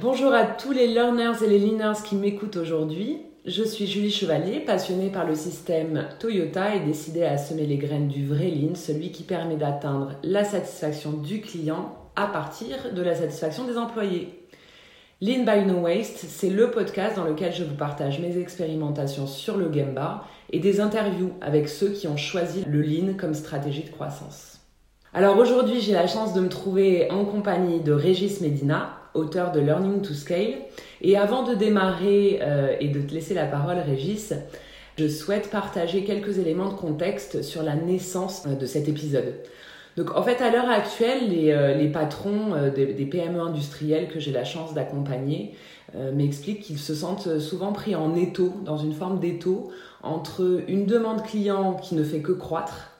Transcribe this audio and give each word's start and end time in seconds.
Bonjour 0.00 0.32
à 0.32 0.44
tous 0.44 0.72
les 0.72 0.86
learners 0.86 1.44
et 1.44 1.48
les 1.48 1.58
leaners 1.58 2.02
qui 2.04 2.16
m'écoutent 2.16 2.56
aujourd'hui. 2.56 3.18
Je 3.44 3.62
suis 3.62 3.86
Julie 3.86 4.10
Chevalier, 4.10 4.60
passionnée 4.60 5.10
par 5.10 5.26
le 5.26 5.34
système 5.34 6.08
Toyota 6.18 6.74
et 6.74 6.80
décidée 6.80 7.24
à 7.24 7.38
semer 7.38 7.66
les 7.66 7.76
graines 7.76 8.08
du 8.08 8.26
vrai 8.26 8.50
lean, 8.50 8.74
celui 8.74 9.12
qui 9.12 9.22
permet 9.24 9.56
d'atteindre 9.56 10.12
la 10.22 10.44
satisfaction 10.44 11.12
du 11.12 11.40
client 11.40 11.96
à 12.16 12.26
partir 12.26 12.92
de 12.94 13.02
la 13.02 13.14
satisfaction 13.14 13.66
des 13.66 13.76
employés. 13.76 14.48
Lean 15.20 15.44
by 15.44 15.64
No 15.64 15.80
Waste, 15.80 16.26
c'est 16.28 16.50
le 16.50 16.70
podcast 16.70 17.16
dans 17.16 17.24
lequel 17.24 17.52
je 17.52 17.64
vous 17.64 17.76
partage 17.76 18.20
mes 18.20 18.38
expérimentations 18.38 19.26
sur 19.26 19.56
le 19.56 19.72
Gemba 19.72 20.24
et 20.50 20.58
des 20.58 20.80
interviews 20.80 21.32
avec 21.40 21.68
ceux 21.68 21.90
qui 21.90 22.06
ont 22.08 22.16
choisi 22.16 22.64
le 22.66 22.82
Lean 22.82 23.14
comme 23.16 23.34
stratégie 23.34 23.84
de 23.84 23.90
croissance. 23.90 24.55
Alors 25.16 25.38
aujourd'hui, 25.38 25.80
j'ai 25.80 25.94
la 25.94 26.06
chance 26.06 26.34
de 26.34 26.42
me 26.42 26.48
trouver 26.50 27.10
en 27.10 27.24
compagnie 27.24 27.80
de 27.80 27.92
Régis 27.92 28.42
Medina, 28.42 28.98
auteur 29.14 29.50
de 29.50 29.60
Learning 29.60 30.02
to 30.02 30.12
Scale. 30.12 30.56
Et 31.00 31.16
avant 31.16 31.42
de 31.42 31.54
démarrer 31.54 32.40
euh, 32.42 32.76
et 32.80 32.88
de 32.88 33.00
te 33.00 33.14
laisser 33.14 33.32
la 33.32 33.46
parole, 33.46 33.78
Régis, 33.78 34.34
je 34.98 35.08
souhaite 35.08 35.48
partager 35.48 36.04
quelques 36.04 36.38
éléments 36.38 36.68
de 36.68 36.74
contexte 36.74 37.40
sur 37.40 37.62
la 37.62 37.76
naissance 37.76 38.44
euh, 38.46 38.56
de 38.56 38.66
cet 38.66 38.88
épisode. 38.88 39.32
Donc 39.96 40.14
en 40.14 40.22
fait, 40.22 40.42
à 40.42 40.50
l'heure 40.50 40.68
actuelle, 40.68 41.30
les, 41.30 41.50
euh, 41.50 41.90
patrons 41.90 42.52
des, 42.74 43.06
PME 43.06 43.40
industriels 43.40 44.08
que 44.08 44.20
j'ai 44.20 44.32
la 44.32 44.44
chance 44.44 44.74
d'accompagner 44.74 45.54
m'expliquent 46.12 46.60
qu'ils 46.60 46.78
se 46.78 46.94
sentent 46.94 47.38
souvent 47.38 47.72
pris 47.72 47.94
en 47.94 48.14
étau, 48.16 48.52
dans 48.66 48.76
une 48.76 48.92
forme 48.92 49.18
d'étau, 49.18 49.70
entre 50.02 50.60
une 50.68 50.84
demande 50.84 51.22
client 51.22 51.72
qui 51.72 51.94
ne 51.94 52.04
fait 52.04 52.18
que 52.18 52.32
croître 52.32 52.95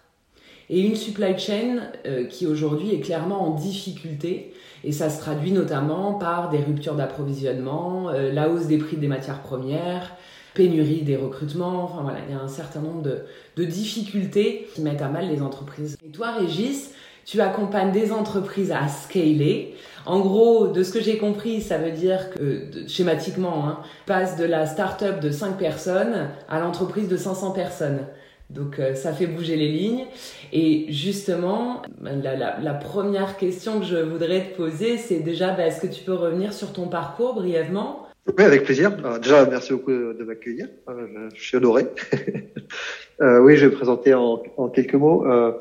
et 0.68 0.80
une 0.80 0.96
supply 0.96 1.38
chain 1.38 1.90
qui 2.28 2.46
aujourd'hui 2.46 2.92
est 2.92 3.00
clairement 3.00 3.42
en 3.42 3.54
difficulté 3.54 4.52
et 4.86 4.92
ça 4.92 5.10
se 5.10 5.18
traduit 5.18 5.50
notamment 5.50 6.14
par 6.14 6.48
des 6.48 6.58
ruptures 6.58 6.94
d'approvisionnement, 6.94 8.08
euh, 8.10 8.32
la 8.32 8.48
hausse 8.48 8.66
des 8.66 8.78
prix 8.78 8.96
des 8.96 9.08
matières 9.08 9.40
premières, 9.40 10.14
pénurie 10.54 11.02
des 11.02 11.16
recrutements. 11.16 11.82
Enfin 11.82 12.02
voilà, 12.02 12.18
il 12.28 12.34
y 12.34 12.38
a 12.38 12.40
un 12.40 12.48
certain 12.48 12.80
nombre 12.80 13.02
de, 13.02 13.64
difficultés 13.64 14.68
qui 14.74 14.82
mettent 14.82 15.02
à 15.02 15.08
mal 15.08 15.28
les 15.28 15.42
entreprises. 15.42 15.98
Et 16.06 16.10
toi, 16.10 16.30
Régis, 16.32 16.92
tu 17.24 17.40
accompagnes 17.40 17.90
des 17.90 18.12
entreprises 18.12 18.70
à 18.70 18.86
scaler. 18.86 19.74
En 20.04 20.20
gros, 20.20 20.68
de 20.68 20.84
ce 20.84 20.92
que 20.92 21.00
j'ai 21.00 21.18
compris, 21.18 21.60
ça 21.62 21.78
veut 21.78 21.90
dire 21.90 22.30
que, 22.30 22.68
schématiquement, 22.86 23.66
hein, 23.68 23.80
passe 24.06 24.36
de 24.36 24.44
la 24.44 24.66
start-up 24.66 25.18
de 25.18 25.32
5 25.32 25.58
personnes 25.58 26.28
à 26.48 26.60
l'entreprise 26.60 27.08
de 27.08 27.16
500 27.16 27.50
personnes. 27.50 28.06
Donc 28.50 28.78
euh, 28.78 28.94
ça 28.94 29.12
fait 29.12 29.26
bouger 29.26 29.56
les 29.56 29.68
lignes. 29.68 30.04
Et 30.52 30.86
justement, 30.90 31.82
la, 32.00 32.74
première 32.74 33.36
question 33.36 33.80
que 33.80 33.86
je 33.86 33.96
voudrais 33.96 34.50
te 34.50 34.56
poser, 34.56 34.98
c'est 34.98 35.20
déjà, 35.20 35.52
bah, 35.52 35.66
est-ce 35.66 35.80
que 35.80 35.92
tu 35.92 36.04
peux 36.04 36.14
revenir 36.14 36.52
sur 36.52 36.72
ton 36.72 36.88
parcours 36.88 37.34
brièvement? 37.34 38.06
Oui, 38.38 38.44
avec 38.44 38.64
plaisir. 38.64 38.92
déjà, 39.20 39.46
merci 39.46 39.72
beaucoup 39.72 39.92
de 39.92 40.24
m'accueillir. 40.24 40.68
Euh, 40.88 41.28
je 41.34 41.42
suis 41.42 41.56
honoré. 41.56 41.86
euh, 43.22 43.40
oui, 43.40 43.56
je 43.56 43.66
vais 43.66 43.70
me 43.70 43.76
présenter 43.76 44.14
en, 44.14 44.38
quelques 44.72 44.94
mots. 44.94 45.26
Euh, 45.26 45.52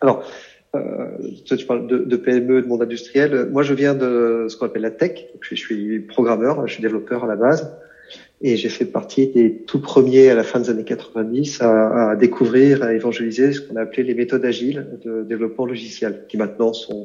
alors, 0.00 0.24
toi, 0.72 1.56
tu 1.56 1.66
parles 1.66 1.86
de, 1.86 1.98
de, 1.98 2.16
PME, 2.16 2.62
de 2.62 2.66
monde 2.66 2.82
industriel. 2.82 3.48
Moi, 3.50 3.62
je 3.62 3.74
viens 3.74 3.94
de 3.94 4.46
ce 4.48 4.56
qu'on 4.56 4.66
appelle 4.66 4.82
la 4.82 4.90
tech. 4.90 5.26
je 5.40 5.54
suis 5.54 6.00
programmeur, 6.00 6.66
je 6.66 6.74
suis 6.74 6.82
développeur 6.82 7.24
à 7.24 7.26
la 7.26 7.36
base. 7.36 7.76
Et 8.42 8.56
j'ai 8.56 8.68
fait 8.68 8.84
partie 8.84 9.28
des 9.28 9.62
tout 9.62 9.80
premiers 9.80 10.28
à 10.28 10.34
la 10.34 10.42
fin 10.42 10.58
des 10.58 10.68
années 10.68 10.84
90 10.84 11.62
à, 11.62 12.10
à 12.10 12.16
découvrir, 12.16 12.82
à 12.82 12.92
évangéliser 12.92 13.52
ce 13.52 13.60
qu'on 13.60 13.76
appelait 13.76 14.02
les 14.02 14.14
méthodes 14.14 14.44
agiles 14.44 14.98
de 15.04 15.22
développement 15.22 15.64
logiciel, 15.64 16.24
qui 16.28 16.36
maintenant 16.36 16.72
sont 16.72 17.04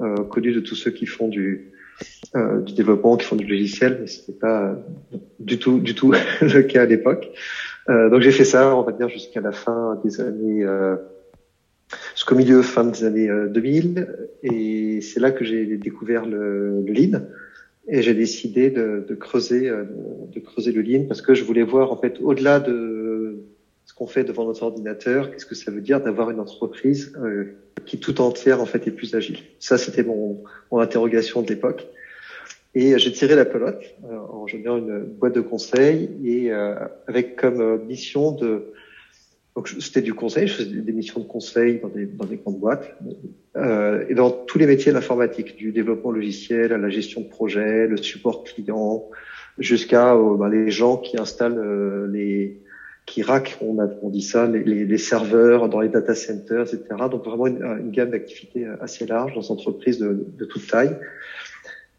euh, 0.00 0.16
connues 0.24 0.52
de 0.52 0.60
tous 0.60 0.74
ceux 0.74 0.90
qui 0.90 1.06
font 1.06 1.28
du, 1.28 1.72
euh, 2.36 2.60
du 2.60 2.74
développement, 2.74 3.16
qui 3.16 3.26
font 3.26 3.36
du 3.36 3.46
logiciel, 3.46 3.98
mais 4.00 4.06
c'était 4.06 4.38
pas 4.38 4.76
du 5.38 5.58
tout, 5.58 5.80
du 5.80 5.94
tout 5.94 6.12
le 6.40 6.62
cas 6.62 6.82
à 6.82 6.86
l'époque. 6.86 7.30
Euh, 7.88 8.08
donc 8.08 8.20
j'ai 8.20 8.30
fait 8.30 8.44
ça, 8.44 8.76
on 8.76 8.82
va 8.82 8.92
dire, 8.92 9.08
jusqu'à 9.08 9.40
la 9.40 9.52
fin 9.52 10.00
des 10.04 10.20
années, 10.20 10.62
euh, 10.64 10.96
jusqu'au 12.14 12.34
milieu, 12.34 12.62
fin 12.62 12.84
des 12.84 13.04
années 13.04 13.28
2000, 13.48 13.98
euh, 13.98 14.26
et 14.42 15.00
c'est 15.00 15.20
là 15.20 15.30
que 15.30 15.44
j'ai 15.44 15.76
découvert 15.76 16.26
le, 16.26 16.82
le 16.82 16.92
lean. 16.92 17.22
Et 17.92 18.02
j'ai 18.02 18.14
décidé 18.14 18.70
de, 18.70 19.04
de, 19.06 19.14
creuser, 19.16 19.68
euh, 19.68 19.82
de 20.32 20.38
creuser 20.38 20.70
le 20.70 20.80
lean 20.80 21.06
parce 21.08 21.22
que 21.22 21.34
je 21.34 21.42
voulais 21.42 21.64
voir 21.64 21.90
en 21.90 21.96
fait 21.96 22.18
au-delà 22.22 22.60
de 22.60 23.40
ce 23.84 23.92
qu'on 23.94 24.06
fait 24.06 24.22
devant 24.22 24.44
notre 24.44 24.62
ordinateur, 24.62 25.32
qu'est-ce 25.32 25.44
que 25.44 25.56
ça 25.56 25.72
veut 25.72 25.80
dire 25.80 26.00
d'avoir 26.00 26.30
une 26.30 26.38
entreprise 26.38 27.12
euh, 27.20 27.56
qui 27.86 27.98
tout 27.98 28.20
entière 28.20 28.60
en 28.60 28.66
fait 28.66 28.86
est 28.86 28.92
plus 28.92 29.16
agile. 29.16 29.38
Ça, 29.58 29.76
c'était 29.76 30.04
mon, 30.04 30.44
mon 30.70 30.78
interrogation 30.78 31.42
de 31.42 31.48
l'époque. 31.48 31.88
Et 32.76 32.96
j'ai 32.96 33.10
tiré 33.10 33.34
la 33.34 33.44
pelote 33.44 33.82
euh, 34.04 34.16
en 34.16 34.42
rejoignant 34.42 34.78
une 34.78 35.00
boîte 35.00 35.34
de 35.34 35.40
conseil 35.40 36.10
et 36.24 36.52
avec 37.08 37.34
comme 37.34 37.84
mission 37.86 38.30
de 38.30 38.72
donc 39.56 39.68
c'était 39.68 40.02
du 40.02 40.14
conseil, 40.14 40.46
je 40.46 40.54
faisais 40.54 40.70
des 40.70 40.92
missions 40.92 41.20
de 41.20 41.26
conseil 41.26 41.80
dans 41.80 41.88
des, 41.88 42.06
dans 42.06 42.24
des 42.24 42.36
grandes 42.36 42.60
boîtes 42.60 42.96
euh, 43.56 44.04
et 44.08 44.14
dans 44.14 44.30
tous 44.30 44.58
les 44.58 44.66
métiers 44.66 44.92
de 44.92 44.96
l'informatique, 44.96 45.56
du 45.56 45.72
développement 45.72 46.12
logiciel 46.12 46.72
à 46.72 46.78
la 46.78 46.88
gestion 46.88 47.22
de 47.22 47.28
projet, 47.28 47.88
le 47.88 47.96
support 47.96 48.44
client, 48.44 49.08
jusqu'à 49.58 50.14
euh, 50.14 50.36
bah, 50.36 50.48
les 50.48 50.70
gens 50.70 50.96
qui 50.96 51.18
installent 51.18 51.58
euh, 51.58 52.06
les 52.10 52.60
qui 53.06 53.22
rack, 53.22 53.58
on, 53.60 53.80
a, 53.80 53.88
on 54.02 54.10
dit 54.10 54.22
ça, 54.22 54.46
les, 54.46 54.62
les, 54.62 54.98
serveurs 54.98 55.68
dans 55.68 55.80
les 55.80 55.88
data 55.88 56.14
centers, 56.14 56.72
etc. 56.72 56.84
Donc 57.10 57.24
vraiment 57.24 57.48
une, 57.48 57.60
une 57.80 57.90
gamme 57.90 58.10
d'activités 58.10 58.66
assez 58.80 59.04
large 59.04 59.34
dans 59.34 59.40
des 59.40 59.50
entreprises 59.50 59.98
de, 59.98 60.26
de, 60.38 60.44
toute 60.44 60.68
taille. 60.68 60.96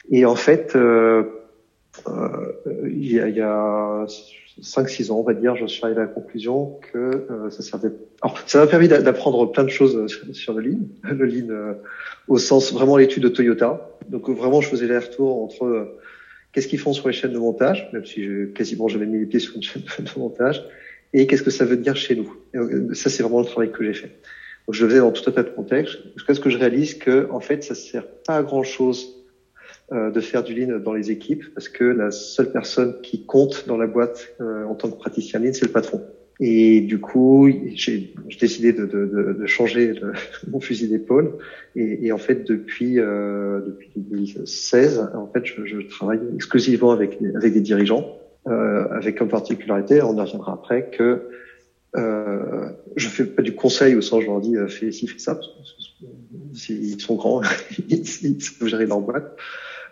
Et 0.10 0.26
en 0.26 0.36
fait, 0.36 0.74
euh, 0.76 1.24
euh 1.24 1.41
il 2.86 3.12
y 3.12 3.20
a, 3.20 3.28
il 3.28 3.36
y 3.36 3.42
a 3.42 4.06
5-6 4.60 5.12
ans, 5.12 5.20
on 5.20 5.24
va 5.24 5.34
dire, 5.34 5.56
je 5.56 5.66
suis 5.66 5.84
arrivé 5.84 6.02
à 6.02 6.06
la 6.06 6.10
conclusion 6.10 6.80
que 6.92 6.98
euh, 6.98 7.50
ça 7.50 7.62
servait. 7.62 7.92
Alors, 8.22 8.38
ça 8.46 8.60
m'a 8.60 8.68
permis 8.68 8.88
d'apprendre 8.88 9.52
plein 9.52 9.64
de 9.64 9.70
choses 9.70 10.08
sur, 10.34 10.54
le 10.54 10.62
Lean, 10.62 10.80
le 11.12 11.26
Lean 11.26 11.50
euh, 11.50 11.74
au 12.28 12.38
sens 12.38 12.74
vraiment 12.74 12.98
l'étude 12.98 13.24
de 13.24 13.30
Toyota. 13.30 13.90
Donc 14.10 14.30
vraiment, 14.30 14.62
je 14.62 14.70
faisais 14.70 14.88
les 14.88 14.98
retours 14.98 15.42
entre 15.44 15.66
euh, 15.66 15.98
qu'est-ce 16.52 16.68
qu'ils 16.68 16.80
font 16.80 16.94
sur 16.94 17.08
les 17.08 17.14
chaînes 17.14 17.34
de 17.34 17.40
montage, 17.40 17.90
même 17.94 18.06
si 18.06 18.24
je, 18.24 18.46
quasiment 18.46 18.88
jamais 18.88 19.06
mis 19.06 19.20
les 19.20 19.26
pieds 19.26 19.40
sur 19.40 19.56
une 19.56 19.64
chaîne 19.64 19.84
de 20.00 20.20
montage, 20.20 20.64
et 21.14 21.28
qu'est-ce 21.28 21.44
que 21.44 21.52
ça 21.52 21.66
veut 21.66 21.78
dire 21.78 21.96
chez 21.96 22.16
nous. 22.16 22.36
Et, 22.54 22.94
ça, 22.94 23.10
c'est 23.10 23.24
vraiment 23.24 23.40
le 23.40 23.46
travail 23.46 23.72
que 23.72 23.84
j'ai 23.84 23.94
fait. 23.94 24.18
Donc, 24.68 24.76
je 24.76 24.84
le 24.84 24.90
faisais 24.90 25.02
dans 25.02 25.12
tout 25.12 25.28
un 25.30 25.34
tas 25.34 25.44
de 25.44 25.50
contextes, 25.50 26.00
jusqu'à 26.16 26.34
ce 26.34 26.40
que 26.40 26.50
je 26.50 26.58
réalise 26.58 26.96
que, 26.96 27.30
en 27.32 27.40
fait, 27.40 27.64
ça 27.64 27.74
sert 27.74 28.06
pas 28.26 28.38
à 28.38 28.44
grand 28.44 28.64
chose 28.64 29.08
euh, 29.08 29.21
de 29.92 30.20
faire 30.22 30.44
du 30.44 30.54
lean 30.54 30.80
dans 30.80 30.94
les 30.94 31.12
équipes 31.12 31.54
parce 31.54 31.68
que 31.68 31.84
la 31.84 32.12
seule 32.12 32.52
personne 32.52 32.96
qui 33.02 33.26
compte 33.26 33.66
dans 33.68 33.78
la 33.78 33.88
boîte 33.88 34.36
euh, 34.40 34.64
en 34.66 34.76
tant 34.76 34.90
que 34.90 34.98
praticien 34.98 35.40
lean, 35.40 35.54
c'est 35.54 35.66
le 35.66 35.72
patron. 35.72 36.02
Et 36.44 36.82
du 36.82 37.00
coup, 37.00 37.48
j'ai 37.76 38.16
décidé 38.40 38.74
de, 38.74 38.88
de, 38.88 39.36
de 39.38 39.46
changer 39.46 39.94
mon 40.50 40.60
fusil 40.60 40.88
d'épaule. 40.88 41.38
Et, 41.76 42.08
et, 42.08 42.12
en 42.12 42.18
fait, 42.18 42.48
depuis 42.48 43.00
euh, 43.00 43.62
depuis 43.62 43.92
2016, 43.96 45.12
en 45.14 45.28
fait, 45.28 45.46
je, 45.46 45.66
je, 45.66 45.88
travaille 45.88 46.20
exclusivement 46.34 46.92
avec 46.92 47.20
avec 47.36 47.54
des 47.54 47.62
dirigeants, 47.62 48.18
euh, 48.48 48.88
avec 48.90 49.20
comme 49.20 49.30
particularité, 49.30 50.02
on 50.02 50.18
y 50.18 50.20
reviendra 50.20 50.54
après, 50.54 50.90
que 50.90 51.30
euh, 51.96 52.70
je 52.96 53.08
fais 53.08 53.26
pas 53.26 53.44
du 53.44 53.54
conseil 53.54 53.96
au 53.96 54.02
sens 54.02 54.22
je 54.22 54.28
leur 54.28 54.42
dis 54.42 54.56
fais 54.68 54.92
ci 54.92 55.06
fais 55.06 55.20
ça. 55.20 55.36
Parce 55.36 55.50
que, 56.64 57.00
sont 57.00 57.16
grands, 57.16 57.44
ils 57.90 58.08
savent 58.42 58.68
gérer 58.68 58.88
leur 58.88 59.02
boîte. 59.02 59.38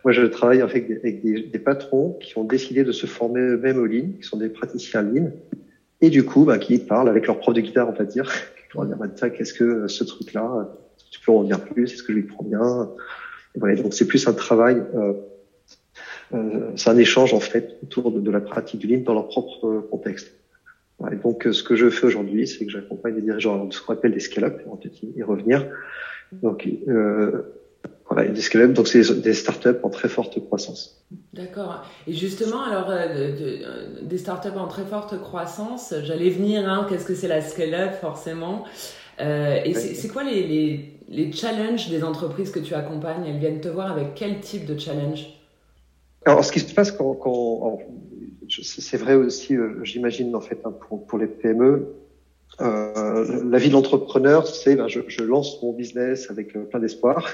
Moi, 0.04 0.12
je 0.12 0.24
travaille 0.24 0.62
avec 0.62 0.88
des, 0.88 1.12
des, 1.12 1.42
des 1.42 1.60
patrons 1.60 2.18
qui 2.22 2.38
ont 2.38 2.44
décidé 2.44 2.84
de 2.84 2.92
se 2.92 3.06
former 3.06 3.42
eux-mêmes 3.42 3.80
au 3.80 3.86
Lean, 3.86 4.12
qui 4.20 4.24
sont 4.24 4.38
des 4.38 4.50
praticiens 4.50 5.02
Lean, 5.02 5.32
et 6.02 6.10
du 6.10 6.24
coup, 6.24 6.46
bah, 6.46 6.58
qui 6.58 6.78
parlent 6.80 7.10
avec 7.10 7.28
leur 7.28 7.40
prof 7.40 7.54
de 7.54 7.62
guitare, 7.62 7.90
on 7.90 7.94
va 7.94 8.06
dire, 8.06 8.32
dire, 8.76 8.98
bah, 8.98 9.30
qu'est-ce 9.30 9.54
que 9.54 9.88
ce 9.88 10.04
truc-là, 10.04 10.70
tu 11.12 11.20
peux 11.20 11.32
en 11.32 11.44
dire 11.44 11.60
plus, 11.62 11.94
est-ce 11.94 12.04
que 12.04 12.14
je 12.14 12.18
lui 12.18 12.24
prends 12.24 12.44
bien? 12.44 12.90
Donc, 13.56 13.94
c'est 13.94 14.08
plus 14.08 14.28
un 14.28 14.34
travail, 14.34 14.82
euh, 14.96 15.14
euh, 16.34 16.72
c'est 16.76 16.90
un 16.90 16.98
échange, 16.98 17.34
en 17.34 17.40
fait, 17.40 17.78
autour 17.84 18.12
de, 18.12 18.32
la 18.32 18.40
pratique 18.40 18.80
du 18.80 18.88
Lean 18.88 19.02
dans 19.02 19.14
leur 19.14 19.28
propre 19.28 19.88
contexte. 19.92 20.34
Et 21.12 21.16
donc, 21.16 21.48
ce 21.50 21.64
que 21.64 21.76
je 21.76 21.90
fais 21.90 22.08
aujourd'hui, 22.08 22.46
c'est 22.46 22.66
que 22.66 22.72
j'accompagne 22.72 23.16
les 23.16 23.22
dirigeants 23.22 23.66
de 23.66 23.74
ce 23.74 23.82
qu'on 23.82 23.94
appelle 23.94 24.12
des 24.12 24.20
scale-up, 24.20 24.62
on 24.68 24.76
peut-être 24.76 25.02
y 25.02 25.24
revenir. 25.24 25.66
Donc, 26.32 26.68
euh, 26.88 27.44
voilà, 28.10 28.28
des 28.28 28.42
scale 28.42 28.74
donc 28.74 28.88
c'est 28.88 29.22
des 29.22 29.34
startups 29.34 29.80
en 29.84 29.90
très 29.90 30.10
forte 30.10 30.44
croissance. 30.44 31.06
D'accord. 31.34 31.86
Et 32.08 32.14
justement, 32.14 32.64
alors, 32.64 32.90
euh, 32.90 33.06
euh, 33.08 33.88
des 34.02 34.18
startups 34.18 34.58
en 34.58 34.68
très 34.68 34.84
forte 34.84 35.20
croissance, 35.22 35.94
j'allais 36.04 36.32
venir, 36.32 36.68
hein, 36.68 36.88
qu'est-ce 36.90 37.06
que 37.06 37.14
c'est 37.14 37.28
la 37.28 37.42
scale-up, 37.42 37.94
forcément 38.02 38.66
euh, 39.22 39.60
Et 39.64 39.76
c'est 39.76 40.08
quoi 40.08 40.24
les, 40.24 40.48
les, 40.48 41.00
les, 41.08 41.32
challenges 41.32 41.90
des 41.90 42.04
entreprises 42.04 42.50
que 42.50 42.60
tu 42.60 42.74
accompagnes? 42.74 43.26
Elles 43.28 43.38
viennent 43.38 43.62
te 43.62 43.68
voir 43.68 43.92
avec 43.92 44.16
quel 44.16 44.40
type 44.40 44.66
de 44.66 44.78
challenge? 44.78 45.28
Alors, 46.26 46.44
ce 46.44 46.52
qui 46.52 46.60
se 46.62 46.74
passe 46.74 46.92
quand, 46.92 47.14
quand 47.14 47.80
c'est 48.50 48.98
vrai 48.98 49.14
aussi, 49.14 49.56
euh, 49.56 49.84
j'imagine, 49.84 50.36
en 50.36 50.42
fait, 50.42 50.60
hein, 50.66 50.72
pour, 50.72 51.06
pour 51.06 51.20
les 51.20 51.28
PME, 51.28 51.94
euh, 52.62 53.44
la 53.46 53.58
vie 53.60 53.70
de 53.70 53.74
l'entrepreneur, 53.74 54.48
c'est 54.48 54.76
ben, 54.76 54.88
je, 54.88 55.02
je, 55.08 55.24
lance 55.24 55.62
mon 55.62 55.74
business 55.74 56.32
avec 56.32 56.54
plein 56.70 56.80
d'espoir. 56.80 57.30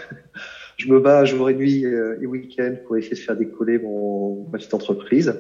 Je 0.78 0.92
me 0.92 1.00
bats 1.00 1.26
jour 1.26 1.50
et 1.50 1.54
nuit 1.54 1.86
euh, 1.86 2.18
et 2.22 2.26
week-end 2.26 2.76
pour 2.86 2.98
essayer 2.98 3.16
de 3.16 3.22
faire 3.22 3.36
décoller 3.36 3.80
mon, 3.80 4.48
ma 4.52 4.58
petite 4.58 4.74
entreprise. 4.74 5.34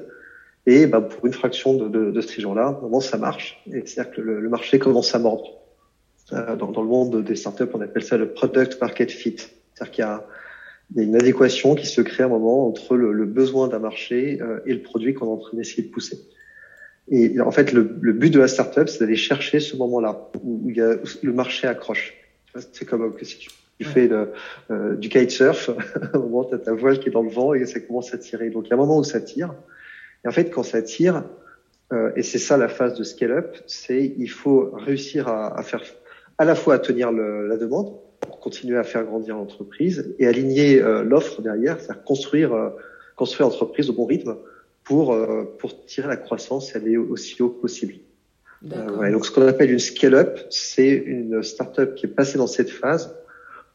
Et 0.65 0.87
bah, 0.87 1.01
pour 1.01 1.25
une 1.25 1.33
fraction 1.33 1.75
de, 1.75 1.87
de, 1.89 2.11
de 2.11 2.21
ces 2.21 2.41
gens-là, 2.41 2.79
moment 2.81 3.01
ça 3.01 3.17
marche. 3.17 3.61
C'est-à-dire 3.69 4.11
que 4.11 4.21
le, 4.21 4.49
marché 4.49 4.79
commence 4.79 5.13
à 5.13 5.19
mordre. 5.19 5.61
Euh, 6.33 6.55
dans, 6.55 6.81
le 6.81 6.87
monde 6.87 7.23
des 7.23 7.35
startups, 7.35 7.69
on 7.73 7.81
appelle 7.81 8.03
ça 8.03 8.17
le 8.17 8.29
product 8.29 8.81
market 8.81 9.11
fit. 9.11 9.35
C'est-à-dire 9.37 9.91
qu'il 9.91 10.01
y 10.03 10.07
a, 10.07 10.25
une 10.95 11.15
adéquation 11.15 11.75
qui 11.75 11.87
se 11.87 12.01
crée 12.01 12.23
à 12.23 12.27
un 12.27 12.29
moment 12.29 12.67
entre 12.67 12.95
le, 12.95 13.25
besoin 13.25 13.67
d'un 13.67 13.79
marché 13.79 14.39
euh, 14.41 14.59
et 14.65 14.73
le 14.73 14.81
produit 14.81 15.13
qu'on 15.13 15.25
est 15.25 15.29
en 15.29 15.37
train 15.37 15.57
d'essayer 15.57 15.83
de 15.83 15.89
pousser. 15.89 16.17
Et 17.09 17.39
en 17.39 17.51
fait, 17.51 17.71
le, 17.71 17.83
but 17.83 18.31
de 18.31 18.39
la 18.39 18.47
startup, 18.47 18.89
c'est 18.89 18.99
d'aller 18.99 19.15
chercher 19.15 19.59
ce 19.59 19.75
moment-là 19.77 20.31
où, 20.43 20.71
a, 20.79 20.95
le 21.21 21.33
marché 21.33 21.67
accroche. 21.67 22.15
C'est 22.71 22.85
comme 22.85 23.13
si 23.21 23.37
tu, 23.37 23.49
tu 23.79 23.85
fais 23.85 24.07
le, 24.07 24.31
euh, 24.71 24.95
du 24.95 25.09
kitesurf, 25.09 25.69
à 26.13 26.17
un 26.17 26.19
moment, 26.19 26.45
tu 26.45 26.55
as 26.55 26.59
ta 26.59 26.73
voile 26.73 26.99
qui 26.99 27.09
est 27.09 27.11
dans 27.11 27.23
le 27.23 27.29
vent 27.29 27.53
et 27.53 27.65
ça 27.65 27.79
commence 27.79 28.13
à 28.13 28.17
tirer. 28.17 28.49
Donc, 28.49 28.67
il 28.67 28.69
y 28.69 28.73
a 28.73 28.75
un 28.75 28.79
moment 28.79 28.97
où 28.97 29.03
ça 29.03 29.19
tire. 29.19 29.53
Et 30.23 30.27
en 30.27 30.31
fait, 30.31 30.49
quand 30.49 30.63
ça 30.63 30.81
tire, 30.81 31.23
euh, 31.93 32.11
et 32.15 32.23
c'est 32.23 32.39
ça 32.39 32.57
la 32.57 32.67
phase 32.67 32.97
de 32.97 33.03
scale-up, 33.03 33.57
c'est 33.67 34.13
il 34.17 34.29
faut 34.29 34.71
réussir 34.73 35.27
à, 35.27 35.57
à, 35.57 35.63
faire 35.63 35.83
à 36.37 36.45
la 36.45 36.55
fois 36.55 36.75
à 36.75 36.79
tenir 36.79 37.11
le, 37.11 37.47
la 37.47 37.57
demande 37.57 37.93
pour 38.21 38.39
continuer 38.39 38.77
à 38.77 38.83
faire 38.83 39.03
grandir 39.03 39.35
l'entreprise 39.35 40.15
et 40.17 40.25
aligner 40.25 40.81
euh, 40.81 41.03
l'offre 41.03 41.41
derrière, 41.41 41.79
c'est-à-dire 41.79 42.03
construire 42.03 42.71
construire 43.15 43.49
l'entreprise 43.49 43.89
au 43.89 43.93
bon 43.93 44.05
rythme 44.05 44.35
pour 44.83 45.15
pour 45.59 45.85
tirer 45.85 46.07
la 46.07 46.17
croissance 46.17 46.73
et 46.73 46.77
aller 46.77 46.97
aussi 46.97 47.41
haut 47.41 47.49
que 47.49 47.61
possible. 47.61 47.95
Ouais, 48.97 49.11
donc 49.11 49.25
ce 49.27 49.31
qu'on 49.31 49.47
appelle 49.47 49.71
une 49.71 49.79
scale-up, 49.79 50.39
c'est 50.49 50.89
une 50.89 51.43
start-up 51.43 51.93
qui 51.93 52.07
est 52.07 52.09
passée 52.09 52.39
dans 52.39 52.47
cette 52.47 52.71
phase 52.71 53.15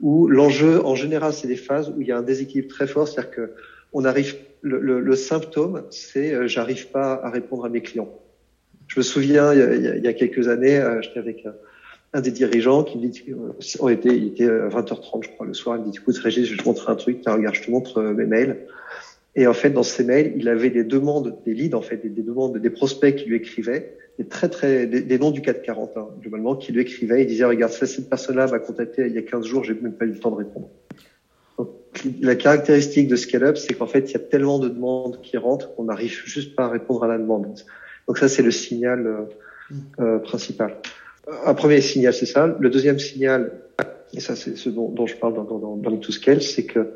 où 0.00 0.28
l'enjeu, 0.28 0.84
en 0.84 0.94
général, 0.94 1.32
c'est 1.32 1.48
des 1.48 1.56
phases 1.56 1.90
où 1.90 2.00
il 2.00 2.06
y 2.08 2.12
a 2.12 2.18
un 2.18 2.22
déséquilibre 2.22 2.68
très 2.68 2.86
fort, 2.86 3.06
c'est-à-dire 3.06 3.30
que 3.30 3.50
on 3.92 4.04
arrive, 4.04 4.36
le, 4.62 4.78
le, 4.80 5.00
le 5.00 5.16
symptôme, 5.16 5.84
c'est 5.90 6.32
euh, 6.32 6.46
j'arrive 6.46 6.88
pas 6.88 7.20
à 7.22 7.30
répondre 7.30 7.64
à 7.64 7.68
mes 7.68 7.82
clients. 7.82 8.08
Je 8.86 8.98
me 8.98 9.02
souviens, 9.02 9.52
il 9.52 9.58
y 9.58 9.62
a, 9.62 9.96
il 9.96 10.04
y 10.04 10.08
a 10.08 10.12
quelques 10.12 10.48
années, 10.48 10.78
euh, 10.78 11.00
j'étais 11.00 11.18
avec 11.18 11.46
un, 11.46 11.54
un, 12.12 12.20
des 12.20 12.30
dirigeants 12.30 12.82
qui 12.82 12.98
me 12.98 13.06
dit, 13.08 13.24
euh, 13.28 13.52
on 13.80 13.88
était, 13.88 14.16
il 14.16 14.28
était 14.28 14.46
20h30, 14.46 15.24
je 15.24 15.28
crois, 15.30 15.46
le 15.46 15.54
soir, 15.54 15.76
il 15.76 15.86
me 15.86 15.90
dit, 15.90 15.98
écoute, 15.98 16.16
Régis, 16.18 16.46
je 16.46 16.52
vais 16.52 16.62
te 16.62 16.64
montrer 16.64 16.90
un 16.92 16.96
truc, 16.96 17.20
tiens, 17.22 17.34
regarde, 17.34 17.54
je 17.54 17.62
te 17.62 17.70
montre 17.70 18.02
mes 18.02 18.26
mails. 18.26 18.66
Et 19.36 19.46
en 19.46 19.54
fait, 19.54 19.70
dans 19.70 19.84
ces 19.84 20.02
mails, 20.02 20.32
il 20.36 20.48
avait 20.48 20.70
des 20.70 20.82
demandes, 20.82 21.36
des 21.46 21.54
leads, 21.54 21.76
en 21.76 21.82
fait, 21.82 21.98
des 22.04 22.22
demandes, 22.22 22.58
des 22.58 22.70
prospects 22.70 23.14
qui 23.14 23.26
lui 23.26 23.36
écrivaient, 23.36 23.96
des 24.20 24.26
très, 24.26 24.50
très, 24.50 24.86
des, 24.86 25.18
noms 25.18 25.30
du 25.30 25.40
440, 25.40 25.96
hein, 25.96 26.08
globalement, 26.20 26.54
qui 26.54 26.72
lui 26.72 26.82
écrivaient. 26.82 27.22
Il 27.22 27.26
disait, 27.26 27.46
regarde, 27.46 27.72
ça, 27.72 27.86
cette 27.86 28.10
personne-là 28.10 28.48
m'a 28.48 28.58
contacté 28.58 29.06
il 29.06 29.14
y 29.14 29.18
a 29.18 29.22
15 29.22 29.46
jours, 29.46 29.64
j'ai 29.64 29.72
même 29.72 29.94
pas 29.94 30.04
eu 30.04 30.10
le 30.10 30.18
temps 30.18 30.30
de 30.30 30.36
répondre. 30.36 30.68
Donc, 31.56 31.70
la 32.20 32.34
caractéristique 32.34 33.08
de 33.08 33.16
Scale-up, 33.16 33.56
c'est 33.56 33.72
qu'en 33.72 33.86
fait, 33.86 34.10
il 34.10 34.12
y 34.12 34.16
a 34.16 34.18
tellement 34.18 34.58
de 34.58 34.68
demandes 34.68 35.22
qui 35.22 35.38
rentrent 35.38 35.74
qu'on 35.74 35.84
n'arrive 35.84 36.20
juste 36.26 36.54
pas 36.54 36.64
à 36.64 36.68
répondre 36.68 37.02
à 37.02 37.08
la 37.08 37.16
demande. 37.16 37.54
Donc 38.06 38.18
ça, 38.18 38.28
c'est 38.28 38.42
le 38.42 38.50
signal 38.50 39.06
euh, 39.06 39.74
euh, 40.00 40.18
principal. 40.18 40.76
Un 41.46 41.54
premier 41.54 41.80
signal, 41.80 42.12
c'est 42.12 42.26
ça. 42.26 42.54
Le 42.60 42.68
deuxième 42.68 42.98
signal, 42.98 43.52
et 44.12 44.20
ça, 44.20 44.36
c'est 44.36 44.54
ce 44.54 44.68
dont, 44.68 45.06
je 45.06 45.16
parle 45.16 45.32
dans, 45.32 45.44
dans, 45.44 45.76
dans 45.76 45.90
le 45.90 46.02
Scale, 46.02 46.42
c'est 46.42 46.64
que 46.64 46.92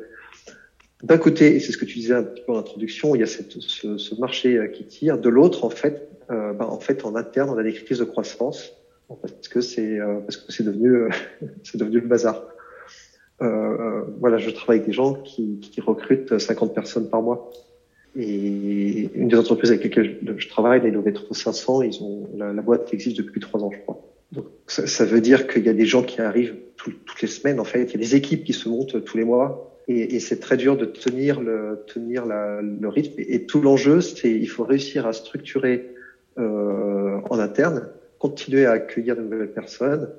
d'un 1.03 1.17
côté, 1.17 1.55
et 1.55 1.59
c'est 1.59 1.71
ce 1.71 1.77
que 1.77 1.85
tu 1.85 1.99
disais 1.99 2.13
un 2.13 2.23
petit 2.23 2.43
peu 2.45 2.53
en 2.53 2.57
introduction, 2.57 3.15
il 3.15 3.19
y 3.19 3.23
a 3.23 3.27
cette, 3.27 3.51
ce, 3.59 3.97
ce, 3.97 4.15
marché 4.15 4.57
euh, 4.57 4.67
qui 4.67 4.85
tire. 4.85 5.17
De 5.17 5.29
l'autre, 5.29 5.65
en 5.65 5.69
fait, 5.69 6.09
euh, 6.31 6.53
ben, 6.53 6.65
en 6.65 6.79
fait, 6.79 7.05
en 7.05 7.15
interne, 7.15 7.49
on 7.49 7.57
a 7.57 7.63
des 7.63 7.73
crises 7.73 7.99
de 7.99 8.05
croissance 8.05 8.73
parce 9.07 9.47
que 9.47 9.61
c'est 9.61 9.99
euh, 9.99 10.19
parce 10.19 10.37
que 10.37 10.51
c'est 10.51 10.63
devenu 10.63 10.89
euh, 10.89 11.09
c'est 11.63 11.77
devenu 11.77 11.99
le 11.99 12.07
bazar. 12.07 12.43
Euh, 13.41 14.03
voilà, 14.19 14.37
je 14.37 14.49
travaille 14.49 14.77
avec 14.77 14.87
des 14.87 14.93
gens 14.93 15.13
qui, 15.13 15.59
qui, 15.59 15.81
recrutent 15.81 16.37
50 16.37 16.73
personnes 16.73 17.09
par 17.09 17.21
mois. 17.21 17.51
Et 18.15 19.09
une 19.13 19.27
des 19.27 19.35
entreprises 19.35 19.71
avec 19.71 19.83
lesquelles 19.83 20.19
je 20.37 20.47
travaille, 20.47 20.79
ils 20.85 20.93
levé 20.93 21.13
500, 21.31 21.81
ils 21.81 22.01
ont 22.01 22.29
la, 22.37 22.53
la, 22.53 22.61
boîte 22.61 22.93
existe 22.93 23.17
depuis 23.17 23.41
trois 23.41 23.61
ans, 23.61 23.71
je 23.73 23.79
crois. 23.79 24.01
Donc 24.31 24.45
ça, 24.67 24.87
ça 24.87 25.03
veut 25.03 25.19
dire 25.19 25.47
qu'il 25.47 25.65
y 25.65 25.69
a 25.69 25.73
des 25.73 25.85
gens 25.85 26.01
qui 26.01 26.21
arrivent 26.21 26.55
tout, 26.77 26.93
toutes 27.05 27.21
les 27.21 27.27
semaines. 27.27 27.59
En 27.59 27.65
fait, 27.65 27.83
il 27.83 27.91
y 27.91 27.95
a 27.95 27.99
des 27.99 28.15
équipes 28.15 28.45
qui 28.45 28.53
se 28.53 28.69
montent 28.69 29.03
tous 29.03 29.17
les 29.17 29.25
mois 29.25 29.74
et, 29.87 30.15
et 30.15 30.19
c'est 30.19 30.39
très 30.39 30.57
dur 30.57 30.77
de 30.77 30.85
tenir 30.85 31.41
le 31.41 31.83
tenir 31.87 32.25
la, 32.25 32.61
le 32.61 32.87
rythme. 32.87 33.13
Et, 33.17 33.45
tout 33.45 33.61
l'enjeu, 33.61 34.01
c'est 34.01 34.31
il 34.31 34.47
faut 34.47 34.63
réussir 34.63 35.05
à 35.05 35.13
structurer 35.13 35.93
euh, 36.37 37.19
en 37.29 37.39
interne, 37.39 37.89
continuer 38.19 38.65
à 38.65 38.71
accueillir 38.71 39.15
de 39.15 39.21
nouvelles 39.21 39.51
personnes 39.51 40.09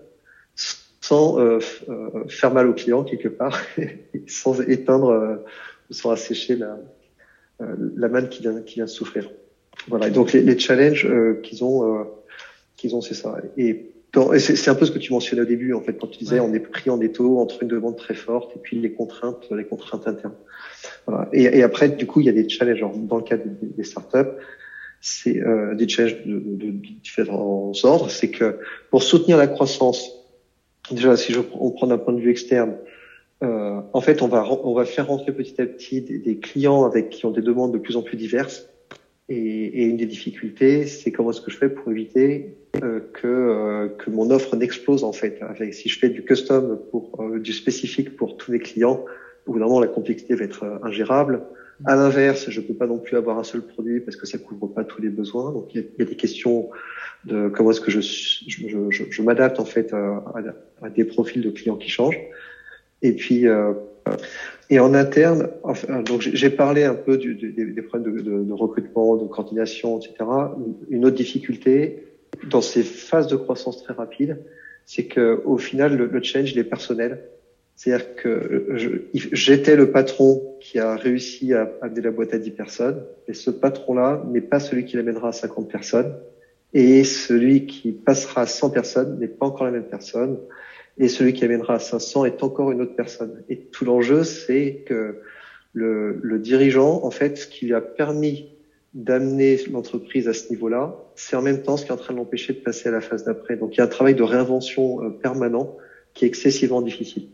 sans 0.54 1.38
euh, 1.38 1.60
euh, 1.88 2.24
faire 2.28 2.52
mal 2.52 2.68
aux 2.68 2.74
clients 2.74 3.04
quelque 3.04 3.28
part, 3.28 3.60
sans 4.26 4.60
éteindre 4.62 5.10
euh, 5.10 5.36
ou 5.90 5.94
sans 5.94 6.10
assécher 6.10 6.56
la, 6.56 6.78
euh, 7.60 7.76
la 7.96 8.08
manne 8.08 8.28
qui 8.28 8.42
vient, 8.42 8.60
qui 8.62 8.76
vient 8.76 8.86
de 8.86 8.90
souffrir. 8.90 9.30
Voilà. 9.88 10.08
Et 10.08 10.10
donc 10.10 10.32
les, 10.32 10.42
les 10.42 10.58
challenges 10.58 11.08
qu'ils 11.42 11.62
ont, 11.62 12.06
qu'ils 12.76 12.96
ont, 12.96 13.00
c'est 13.00 13.14
ça. 13.14 13.36
C'est 14.38 14.68
un 14.68 14.74
peu 14.74 14.86
ce 14.86 14.92
que 14.92 14.98
tu 14.98 15.12
mentionnais 15.12 15.42
au 15.42 15.46
début, 15.46 15.72
en 15.74 15.80
fait, 15.80 15.94
quand 15.94 16.06
tu 16.06 16.18
disais 16.18 16.40
ouais. 16.40 16.46
on 16.48 16.54
est 16.54 16.60
pris 16.60 16.90
en 16.90 17.00
étau 17.00 17.38
entre 17.38 17.62
une 17.62 17.68
demande 17.68 17.96
très 17.96 18.14
forte 18.14 18.56
et 18.56 18.58
puis 18.58 18.78
les 18.78 18.92
contraintes, 18.92 19.46
les 19.50 19.64
contraintes 19.64 20.08
internes. 20.08 20.36
Voilà. 21.06 21.28
Et, 21.32 21.44
et, 21.44 21.62
après, 21.62 21.88
du 21.88 22.06
coup, 22.06 22.20
il 22.20 22.26
y 22.26 22.28
a 22.28 22.32
des 22.32 22.48
challenges. 22.48 22.84
dans 22.94 23.16
le 23.16 23.22
cas 23.22 23.36
des, 23.36 23.50
des 23.62 23.84
startups, 23.84 24.32
c'est 25.00 25.40
euh, 25.40 25.74
des 25.74 25.88
challenges 25.88 26.24
de, 26.24 26.38
de, 26.38 26.70
de, 26.70 26.70
différents 27.02 27.72
ordres. 27.84 28.10
C'est 28.10 28.30
que 28.30 28.58
pour 28.90 29.02
soutenir 29.02 29.36
la 29.36 29.46
croissance, 29.46 30.10
déjà, 30.90 31.16
si 31.16 31.32
je, 31.32 31.40
on 31.58 31.70
prend 31.70 31.86
d'un 31.86 31.98
point 31.98 32.14
de 32.14 32.20
vue 32.20 32.30
externe, 32.30 32.76
euh, 33.42 33.80
en 33.92 34.00
fait, 34.00 34.22
on 34.22 34.28
va 34.28 34.48
on 34.64 34.72
va 34.72 34.86
faire 34.86 35.08
rentrer 35.08 35.32
petit 35.32 35.60
à 35.60 35.66
petit 35.66 36.00
des, 36.00 36.18
des, 36.18 36.38
clients 36.38 36.84
avec 36.84 37.10
qui 37.10 37.26
ont 37.26 37.30
des 37.30 37.42
demandes 37.42 37.72
de 37.72 37.78
plus 37.78 37.96
en 37.96 38.02
plus 38.02 38.16
diverses. 38.16 38.68
Et, 39.28 39.36
et 39.36 39.84
une 39.84 39.96
des 39.96 40.06
difficultés, 40.06 40.86
c'est 40.86 41.12
comment 41.12 41.32
est-ce 41.32 41.40
que 41.40 41.50
je 41.50 41.56
fais 41.56 41.68
pour 41.68 41.90
éviter 41.90 42.56
que 42.80 43.26
euh, 43.26 43.88
que 43.88 44.10
mon 44.10 44.30
offre 44.30 44.56
n'explose 44.56 45.04
en 45.04 45.12
fait. 45.12 45.38
Avec, 45.42 45.74
si 45.74 45.88
je 45.88 45.98
fais 45.98 46.08
du 46.08 46.24
custom 46.24 46.78
pour 46.90 47.20
euh, 47.20 47.38
du 47.38 47.52
spécifique 47.52 48.16
pour 48.16 48.36
tous 48.36 48.52
mes 48.52 48.58
clients, 48.58 49.04
au 49.46 49.52
bout 49.52 49.58
d'un 49.58 49.66
moment, 49.66 49.80
la 49.80 49.88
complexité 49.88 50.34
va 50.34 50.44
être 50.44 50.64
euh, 50.64 50.78
ingérable. 50.82 51.42
À 51.84 51.94
l'inverse, 51.94 52.48
je 52.48 52.60
peux 52.60 52.74
pas 52.74 52.86
non 52.86 52.98
plus 52.98 53.16
avoir 53.16 53.38
un 53.38 53.44
seul 53.44 53.60
produit 53.60 54.00
parce 54.00 54.16
que 54.16 54.26
ça 54.26 54.38
couvre 54.38 54.66
pas 54.66 54.84
tous 54.84 55.02
les 55.02 55.10
besoins. 55.10 55.52
Donc 55.52 55.74
il 55.74 55.84
y, 55.98 56.02
a 56.02 56.04
des 56.06 56.16
questions 56.16 56.70
de 57.26 57.48
comment 57.48 57.70
est-ce 57.70 57.82
que 57.82 57.90
je, 57.90 58.00
je, 58.00 58.90
je, 58.90 59.04
je 59.10 59.22
m'adapte 59.22 59.60
en 59.60 59.66
fait 59.66 59.92
à, 59.92 60.88
des 60.88 61.04
profils 61.04 61.42
de 61.42 61.50
clients 61.50 61.76
qui 61.76 61.90
changent. 61.90 62.18
Et 63.02 63.12
puis 63.12 63.46
euh, 63.46 63.74
et 64.70 64.80
en 64.80 64.94
interne, 64.94 65.48
enfin, 65.62 66.02
donc 66.02 66.22
j'ai 66.22 66.50
parlé 66.50 66.84
un 66.84 66.94
peu 66.94 67.18
du, 67.18 67.34
des, 67.34 67.52
des, 67.52 67.82
problèmes 67.82 68.22
de, 68.22 68.42
de, 68.42 68.52
recrutement, 68.52 69.16
de 69.16 69.26
coordination, 69.26 69.98
etc. 69.98 70.14
Une 70.90 71.04
autre 71.04 71.16
difficulté 71.16 72.05
dans 72.44 72.60
ces 72.60 72.82
phases 72.82 73.26
de 73.26 73.36
croissance 73.36 73.82
très 73.82 73.94
rapides, 73.94 74.42
c'est 74.84 75.06
que 75.06 75.42
au 75.44 75.58
final 75.58 75.96
le, 75.96 76.22
change 76.22 76.52
il 76.52 76.58
est 76.58 76.64
personnel 76.64 77.22
c'est-à-dire 77.76 78.16
que 78.16 78.74
j'étais 79.12 79.76
le 79.76 79.90
patron 79.90 80.56
qui 80.60 80.78
a 80.78 80.96
réussi 80.96 81.52
à 81.52 81.70
amener 81.82 82.00
la 82.00 82.10
boîte 82.10 82.32
à 82.32 82.38
10 82.38 82.50
personnes, 82.52 83.04
et 83.28 83.34
ce 83.34 83.50
patron-là 83.50 84.24
n'est 84.28 84.40
pas 84.40 84.60
celui 84.60 84.86
qui 84.86 84.96
l'amènera 84.96 85.28
à 85.28 85.32
50 85.32 85.70
personnes, 85.70 86.14
et 86.72 87.04
celui 87.04 87.66
qui 87.66 87.92
passera 87.92 88.42
à 88.42 88.46
100 88.46 88.70
personnes 88.70 89.18
n'est 89.18 89.28
pas 89.28 89.44
encore 89.44 89.66
la 89.66 89.72
même 89.72 89.88
personne, 89.88 90.38
et 90.96 91.08
celui 91.08 91.34
qui 91.34 91.44
amènera 91.44 91.74
à 91.74 91.78
500 91.78 92.24
est 92.24 92.42
encore 92.42 92.72
une 92.72 92.80
autre 92.80 92.96
personne. 92.96 93.42
Et 93.50 93.58
tout 93.58 93.84
l'enjeu, 93.84 94.24
c'est 94.24 94.84
que 94.86 95.20
le, 95.74 96.18
le, 96.22 96.38
dirigeant, 96.38 97.04
en 97.04 97.10
fait, 97.10 97.36
ce 97.36 97.46
qui 97.46 97.66
lui 97.66 97.74
a 97.74 97.82
permis 97.82 98.55
d'amener 98.96 99.58
l'entreprise 99.70 100.26
à 100.26 100.32
ce 100.32 100.50
niveau-là, 100.50 100.96
c'est 101.14 101.36
en 101.36 101.42
même 101.42 101.62
temps 101.62 101.76
ce 101.76 101.84
qui 101.84 101.90
est 101.90 101.94
en 101.94 101.98
train 101.98 102.14
de 102.14 102.18
l'empêcher 102.18 102.54
de 102.54 102.58
passer 102.58 102.88
à 102.88 102.92
la 102.92 103.00
phase 103.00 103.24
d'après. 103.24 103.56
Donc 103.56 103.74
il 103.74 103.78
y 103.78 103.80
a 103.80 103.84
un 103.84 103.88
travail 103.88 104.14
de 104.14 104.22
réinvention 104.22 105.04
euh, 105.04 105.10
permanent 105.10 105.76
qui 106.14 106.24
est 106.24 106.28
excessivement 106.28 106.80
difficile 106.80 107.28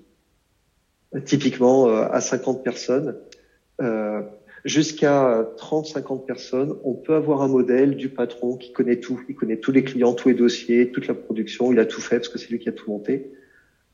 typiquement 1.24 1.88
euh, 1.88 2.06
à 2.10 2.20
50 2.20 2.64
personnes. 2.64 3.16
Euh, 3.80 4.22
jusqu'à 4.64 5.46
30-50 5.56 6.24
personnes, 6.24 6.76
on 6.84 6.94
peut 6.94 7.14
avoir 7.14 7.42
un 7.42 7.48
modèle 7.48 7.96
du 7.96 8.08
patron 8.08 8.56
qui 8.56 8.72
connaît 8.72 9.00
tout. 9.00 9.20
Il 9.28 9.34
connaît 9.34 9.58
tous 9.58 9.72
les 9.72 9.84
clients, 9.84 10.14
tous 10.14 10.28
les 10.28 10.34
dossiers, 10.34 10.90
toute 10.90 11.06
la 11.06 11.14
production. 11.14 11.72
Il 11.72 11.78
a 11.78 11.86
tout 11.86 12.00
fait 12.00 12.16
parce 12.16 12.28
que 12.28 12.38
c'est 12.38 12.50
lui 12.50 12.58
qui 12.58 12.68
a 12.68 12.72
tout 12.72 12.90
monté. 12.90 13.32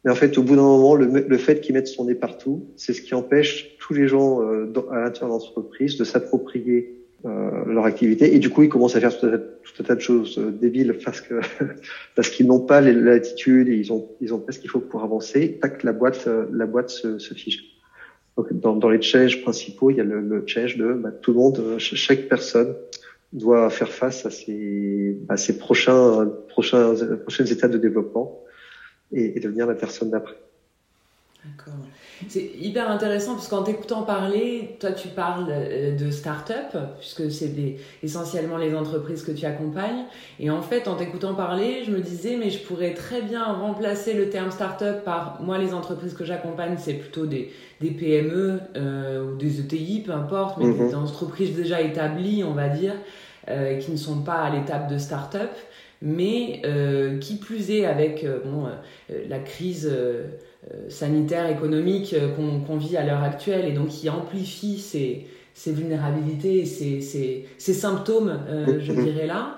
Mais 0.04 0.12
en 0.12 0.14
fait, 0.14 0.38
au 0.38 0.42
bout 0.42 0.54
d'un 0.54 0.62
moment, 0.62 0.94
le, 0.94 1.38
fait 1.38 1.60
qu'il 1.60 1.74
mette 1.74 1.88
son 1.88 2.04
nez 2.04 2.14
partout, 2.14 2.68
c'est 2.76 2.92
ce 2.92 3.02
qui 3.02 3.14
empêche 3.14 3.76
tous 3.78 3.94
les 3.94 4.06
gens 4.06 4.40
à 4.40 5.00
l'intérieur 5.00 5.10
de 5.22 5.26
l'entreprise 5.26 5.96
de 5.96 6.04
s'approprier 6.04 6.97
euh, 7.24 7.64
leur 7.66 7.84
activité. 7.84 8.32
Et 8.36 8.38
du 8.38 8.48
coup 8.48 8.62
ils 8.62 8.68
commencent 8.68 8.94
à 8.94 9.00
faire 9.00 9.18
tout 9.18 9.26
un, 9.26 9.84
tas 9.84 9.96
de 9.96 10.00
choses 10.00 10.38
euh, 10.38 10.52
débiles 10.52 10.96
parce 11.04 11.20
que 11.20 11.40
parce 12.14 12.30
qu'ils 12.30 12.46
n'ont 12.46 12.60
pas 12.60 12.80
l'attitude 12.80 13.68
et 13.68 13.74
ils 13.74 13.92
ont 13.92 14.08
ils 14.20 14.32
ont 14.32 14.38
pas 14.38 14.52
ce 14.52 14.60
qu'il 14.60 14.70
faut 14.70 14.78
pour 14.78 15.02
avancer. 15.02 15.58
Tac 15.60 15.82
la 15.82 15.92
boîte 15.92 16.28
euh, 16.28 16.46
la 16.52 16.66
boîte 16.66 16.90
se, 16.90 17.18
se 17.18 17.34
fiche. 17.34 17.64
Donc 18.36 18.52
dans, 18.52 18.76
dans 18.76 18.88
les 18.88 19.02
challenges 19.02 19.42
principaux 19.42 19.90
il 19.90 19.96
y 19.96 20.00
a 20.00 20.04
le, 20.04 20.20
le 20.20 20.44
challenge 20.46 20.76
de 20.76 20.92
bah, 20.92 21.10
tout 21.10 21.32
le 21.32 21.38
monde 21.38 21.74
chaque 21.78 22.28
personne 22.28 22.76
doit 23.32 23.68
faire 23.68 23.90
face 23.90 24.24
à 24.24 24.30
ses 24.30 25.18
à 25.28 25.36
ses 25.36 25.58
prochains 25.58 26.32
prochains 26.46 26.94
prochaines 27.24 27.48
étapes 27.48 27.72
de 27.72 27.78
développement 27.78 28.44
et, 29.10 29.36
et 29.36 29.40
devenir 29.40 29.66
la 29.66 29.74
personne 29.74 30.10
d'après. 30.10 30.36
C'est 32.28 32.50
hyper 32.58 32.90
intéressant 32.90 33.34
parce 33.34 33.48
qu'en 33.48 33.62
t'écoutant 33.62 34.02
parler, 34.02 34.76
toi 34.80 34.90
tu 34.92 35.08
parles 35.08 35.46
euh, 35.50 35.96
de 35.96 36.10
start-up, 36.10 36.76
puisque 36.98 37.30
c'est 37.30 37.76
essentiellement 38.02 38.56
les 38.56 38.74
entreprises 38.74 39.22
que 39.22 39.30
tu 39.30 39.46
accompagnes. 39.46 40.04
Et 40.40 40.50
en 40.50 40.62
fait, 40.62 40.88
en 40.88 40.96
t'écoutant 40.96 41.34
parler, 41.34 41.84
je 41.86 41.92
me 41.92 42.00
disais, 42.00 42.36
mais 42.36 42.50
je 42.50 42.58
pourrais 42.58 42.94
très 42.94 43.22
bien 43.22 43.44
remplacer 43.44 44.14
le 44.14 44.30
terme 44.30 44.50
start-up 44.50 45.04
par 45.04 45.40
moi, 45.40 45.58
les 45.58 45.74
entreprises 45.74 46.14
que 46.14 46.24
j'accompagne, 46.24 46.74
c'est 46.78 46.94
plutôt 46.94 47.26
des, 47.26 47.52
des 47.80 47.90
PME 47.90 48.60
euh, 48.76 49.24
ou 49.24 49.36
des 49.36 49.60
ETI, 49.60 50.02
peu 50.04 50.12
importe, 50.12 50.58
mais 50.58 50.66
mhm. 50.66 50.88
des 50.88 50.94
entreprises 50.94 51.54
déjà 51.54 51.80
établies, 51.80 52.42
on 52.44 52.52
va 52.52 52.68
dire, 52.68 52.94
euh, 53.48 53.78
qui 53.78 53.92
ne 53.92 53.96
sont 53.96 54.22
pas 54.22 54.42
à 54.42 54.50
l'étape 54.50 54.90
de 54.90 54.98
start-up, 54.98 55.50
mais 56.02 56.62
euh, 56.64 57.18
qui 57.18 57.36
plus 57.36 57.70
est 57.70 57.84
avec 57.84 58.26
bon, 58.44 58.66
la 59.28 59.38
crise 59.38 59.90
sanitaire, 60.88 61.48
économique 61.50 62.14
qu'on 62.36 62.76
vit 62.76 62.96
à 62.96 63.04
l'heure 63.04 63.22
actuelle 63.22 63.66
et 63.66 63.72
donc 63.72 63.88
qui 63.88 64.10
amplifie 64.10 64.78
ces, 64.78 65.26
ces 65.54 65.72
vulnérabilités 65.72 66.58
et 66.58 66.66
ces, 66.66 67.00
ces, 67.00 67.46
ces 67.56 67.74
symptômes, 67.74 68.38
je 68.80 68.92
mhm. 68.92 69.04
dirais 69.04 69.26
là. 69.26 69.56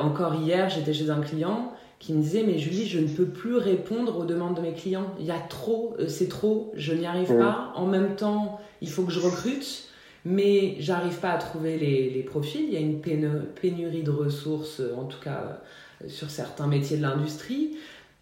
encore 0.00 0.34
hier, 0.36 0.68
j'étais 0.68 0.92
chez 0.92 1.10
un 1.10 1.20
client 1.20 1.72
qui 2.04 2.12
me 2.12 2.20
disait 2.20 2.44
mais 2.46 2.58
Julie 2.58 2.86
je 2.86 2.98
ne 2.98 3.08
peux 3.08 3.24
plus 3.24 3.56
répondre 3.56 4.18
aux 4.18 4.24
demandes 4.24 4.56
de 4.56 4.60
mes 4.60 4.74
clients. 4.74 5.14
Il 5.18 5.24
y 5.24 5.30
a 5.30 5.38
trop 5.38 5.96
euh, 5.98 6.06
c'est 6.06 6.28
trop 6.28 6.70
je 6.76 6.92
n'y 6.92 7.06
arrive 7.06 7.34
pas. 7.38 7.72
En 7.76 7.86
même 7.86 8.14
temps 8.14 8.60
il 8.82 8.90
faut 8.90 9.04
que 9.04 9.12
je 9.12 9.20
recrute 9.20 9.88
mais 10.26 10.76
j'arrive 10.80 11.18
pas 11.18 11.30
à 11.30 11.38
trouver 11.38 11.78
les, 11.78 12.10
les, 12.10 12.22
profils. 12.22 12.62
Il 12.62 12.72
y 12.72 12.76
a 12.76 12.80
une 12.80 13.00
pénurie 13.00 14.02
de 14.02 14.10
ressources 14.10 14.80
euh, 14.80 14.94
en 14.96 15.04
tout 15.04 15.20
cas 15.22 15.60
euh, 16.02 16.08
sur 16.08 16.28
certains 16.28 16.66
métiers 16.66 16.98
de 16.98 17.02
l'industrie 17.02 17.76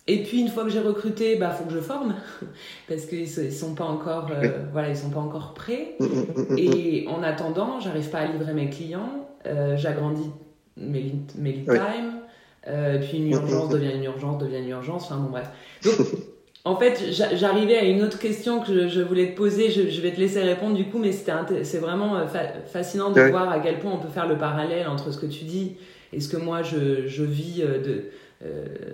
et 0.06 0.22
puis 0.22 0.40
une 0.40 0.48
fois 0.48 0.64
que 0.64 0.70
j'ai 0.70 0.80
recruté 0.80 1.36
bah 1.36 1.50
faut 1.50 1.64
que 1.64 1.72
je 1.72 1.80
forme. 1.80 2.14
Parce 2.88 3.06
qu'ils 3.06 3.22
ils 3.22 3.52
sont 3.52 3.74
pas 3.74 3.84
encore 3.84 4.30
voilà 4.72 4.88
ils 4.88 4.96
sont 4.96 5.10
pas 5.10 5.20
encore 5.20 5.54
prêts. 5.54 5.96
Mm, 6.00 6.04
mm, 6.04 6.46
mm, 6.50 6.58
et 6.58 7.06
en 7.08 7.22
attendant 7.22 7.80
j'arrive 7.80 8.08
pas 8.10 8.18
à 8.18 8.26
livrer 8.26 8.54
mes 8.54 8.70
clients. 8.70 9.28
J'agrandis 9.76 10.30
mes, 10.76 11.12
mes 11.36 11.52
lead 11.52 11.66
time. 11.66 12.22
Euh, 12.68 12.98
puis 13.00 13.18
une 13.18 13.30
urgence 13.30 13.68
devient 13.70 13.92
une 13.94 14.04
urgence, 14.04 14.38
devient 14.38 14.58
une 14.58 14.68
urgence. 14.68 15.04
Enfin 15.04 15.16
bon, 15.16 15.30
bref. 15.30 15.48
Donc, 15.84 15.94
en 16.64 16.76
fait, 16.76 17.10
j'arrivais 17.10 17.76
à 17.76 17.84
une 17.84 18.02
autre 18.02 18.18
question 18.18 18.60
que 18.60 18.88
je, 18.88 19.00
voulais 19.00 19.32
te 19.32 19.36
poser. 19.36 19.70
Je, 19.70 19.88
je, 19.88 20.00
vais 20.00 20.12
te 20.12 20.20
laisser 20.20 20.42
répondre 20.42 20.76
du 20.76 20.84
coup, 20.84 20.98
mais 20.98 21.12
c'est 21.12 21.78
vraiment 21.78 22.16
euh, 22.16 22.26
fascinant 22.66 23.10
de 23.10 23.20
voir 23.20 23.50
à 23.50 23.58
quel 23.58 23.78
point 23.78 23.92
on 23.92 23.98
peut 23.98 24.12
faire 24.12 24.28
le 24.28 24.38
parallèle 24.38 24.86
entre 24.88 25.12
ce 25.12 25.18
que 25.18 25.26
tu 25.26 25.44
dis 25.44 25.76
et 26.12 26.20
ce 26.20 26.28
que 26.28 26.36
moi 26.36 26.62
je, 26.62 27.06
je 27.06 27.24
vis 27.24 27.62
euh, 27.62 27.78
de, 27.78 27.90
euh, 27.90 28.02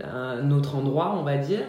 un 0.04 0.50
autre 0.50 0.76
endroit, 0.76 1.16
on 1.18 1.22
va 1.22 1.36
dire. 1.36 1.60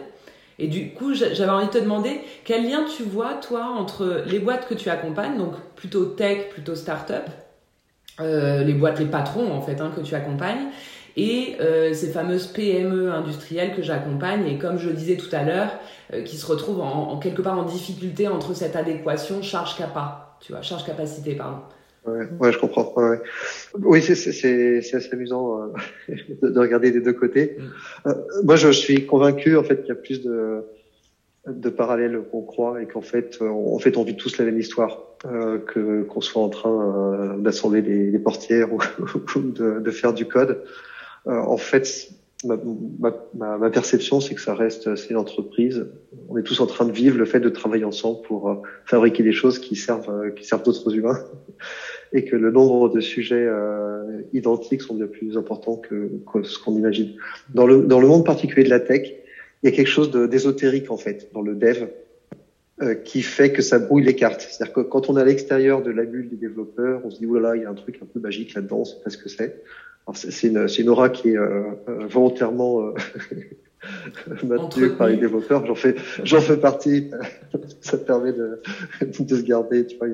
Et 0.60 0.68
du 0.68 0.90
coup, 0.90 1.14
j'avais 1.14 1.48
envie 1.48 1.66
de 1.66 1.72
te 1.72 1.78
demander 1.78 2.20
quel 2.44 2.68
lien 2.68 2.84
tu 2.84 3.02
vois, 3.02 3.34
toi, 3.34 3.64
entre 3.64 4.22
les 4.26 4.38
boîtes 4.38 4.68
que 4.68 4.74
tu 4.74 4.90
accompagnes, 4.90 5.38
donc 5.38 5.54
plutôt 5.74 6.04
tech, 6.04 6.50
plutôt 6.50 6.74
start-up, 6.74 7.24
euh, 8.20 8.62
les 8.62 8.74
boîtes, 8.74 8.98
les 8.98 9.06
patrons 9.06 9.50
en 9.50 9.62
fait, 9.62 9.80
hein, 9.80 9.90
que 9.96 10.02
tu 10.02 10.14
accompagnes, 10.14 10.66
et 11.16 11.56
euh, 11.60 11.94
ces 11.94 12.10
fameuses 12.10 12.46
PME 12.48 13.10
industrielles 13.10 13.74
que 13.74 13.82
j'accompagne 13.82 14.46
et 14.46 14.58
comme 14.58 14.78
je 14.78 14.90
disais 14.90 15.16
tout 15.16 15.34
à 15.34 15.44
l'heure, 15.44 15.70
euh, 16.12 16.22
qui 16.22 16.36
se 16.36 16.44
retrouvent 16.44 16.82
en, 16.82 17.16
quelque 17.18 17.40
part 17.40 17.58
en 17.58 17.62
difficulté 17.62 18.28
entre 18.28 18.52
cette 18.52 18.76
adéquation 18.76 19.40
charge-capa, 19.42 20.36
tu 20.40 20.52
vois, 20.52 20.60
charge-capacité, 20.60 21.36
pardon. 21.36 21.60
Ouais, 22.06 22.26
ouais, 22.40 22.52
je 22.52 22.58
comprends. 22.58 22.92
Ouais. 22.96 23.20
Oui, 23.78 24.02
c'est 24.02 24.14
assez 24.14 25.08
amusant 25.12 25.62
euh, 26.08 26.14
de, 26.42 26.58
regarder 26.58 26.90
des 26.90 27.00
deux 27.00 27.12
côtés. 27.12 27.58
Mm. 28.04 28.12
moi, 28.44 28.56
je, 28.56 28.70
suis 28.70 29.06
convaincu 29.06 29.56
en 29.56 29.62
fait 29.62 29.80
qu'il 29.80 29.88
y 29.88 29.92
a 29.92 29.96
plus 29.96 30.22
de, 30.22 30.64
de 31.46 31.68
parallèles 31.68 32.22
qu'on 32.30 32.42
croit 32.42 32.82
et 32.82 32.86
qu'en 32.86 33.02
fait, 33.02 33.38
en 33.42 33.78
fait, 33.78 33.96
on 33.96 34.04
vit 34.04 34.16
tous 34.16 34.38
la 34.38 34.46
même 34.46 34.58
histoire, 34.58 35.04
que 35.22 36.02
qu'on 36.04 36.20
soit 36.22 36.42
en 36.42 36.48
train 36.48 37.36
d'assembler 37.38 37.82
des, 37.82 38.18
portières 38.18 38.72
ou, 38.72 38.80
de, 39.36 39.80
de, 39.80 39.90
faire 39.90 40.14
du 40.14 40.26
code. 40.26 40.62
Euh, 41.26 41.38
en 41.38 41.56
fait, 41.56 42.10
ma, 42.44 42.56
ma, 43.34 43.58
ma 43.58 43.70
perception, 43.70 44.20
c'est 44.20 44.34
que 44.34 44.40
ça 44.40 44.54
reste, 44.54 44.94
c'est 44.96 45.10
une 45.10 45.16
entreprise. 45.16 45.86
On 46.28 46.38
est 46.38 46.42
tous 46.42 46.60
en 46.60 46.66
train 46.66 46.84
de 46.84 46.92
vivre 46.92 47.18
le 47.18 47.24
fait 47.24 47.40
de 47.40 47.48
travailler 47.48 47.84
ensemble 47.84 48.22
pour 48.22 48.50
euh, 48.50 48.54
fabriquer 48.84 49.22
des 49.22 49.32
choses 49.32 49.58
qui 49.58 49.76
servent, 49.76 50.10
euh, 50.10 50.30
qui 50.30 50.44
servent 50.44 50.62
d'autres 50.62 50.94
humains, 50.94 51.18
et 52.12 52.24
que 52.24 52.36
le 52.36 52.50
nombre 52.50 52.88
de 52.88 53.00
sujets 53.00 53.48
identiques 54.32 54.82
sont 54.82 54.94
bien 54.94 55.06
plus 55.06 55.36
importants 55.36 55.76
que, 55.76 56.10
ce 56.42 56.58
qu'on 56.58 56.76
imagine. 56.76 57.14
Dans 57.54 57.66
le 57.66 57.82
dans 57.82 58.00
le 58.00 58.08
monde 58.08 58.24
particulier 58.24 58.64
de 58.64 58.70
la 58.70 58.80
tech, 58.80 59.02
il 59.62 59.70
y 59.70 59.72
a 59.72 59.76
quelque 59.76 59.88
chose 59.88 60.10
d'ésotérique 60.10 60.90
en 60.90 60.96
fait 60.96 61.30
dans 61.32 61.42
le 61.42 61.54
dev 61.54 61.86
qui 63.04 63.20
fait 63.22 63.52
que 63.52 63.62
ça 63.62 63.78
brouille 63.78 64.04
les 64.04 64.16
cartes. 64.16 64.40
C'est-à-dire 64.40 64.72
que 64.72 64.80
quand 64.80 65.10
on 65.10 65.18
est 65.18 65.20
à 65.20 65.24
l'extérieur 65.24 65.82
de 65.82 65.90
la 65.90 66.04
bulle 66.04 66.30
des 66.30 66.36
développeurs, 66.36 67.02
on 67.04 67.10
se 67.10 67.18
dit 67.18 67.26
oulala, 67.26 67.54
il 67.54 67.62
y 67.62 67.64
a 67.66 67.70
un 67.70 67.74
truc 67.74 68.00
un 68.02 68.06
peu 68.06 68.18
magique 68.18 68.54
là-dedans, 68.54 68.78
on 68.78 68.84
sait 68.84 68.96
pas 69.04 69.10
ce 69.10 69.18
que 69.18 69.28
c'est. 69.28 69.62
C'est 70.14 70.48
une, 70.48 70.66
une, 70.78 70.88
aura 70.88 71.08
qui 71.08 71.30
est 71.30 71.36
euh, 71.36 71.62
euh 71.88 72.06
volontairement 72.08 72.80
euh, 72.80 72.94
maintenue 74.42 74.90
par 74.90 75.08
les 75.08 75.16
développeurs. 75.16 75.64
J'en 75.66 75.74
fais, 75.74 75.94
j'en 76.24 76.40
fais 76.40 76.56
partie. 76.56 77.10
Ça 77.80 77.96
permet 77.96 78.32
de, 78.32 78.60
de 79.02 79.36
se 79.36 79.42
garder, 79.42 79.86
tu 79.86 79.96
vois, 79.98 80.08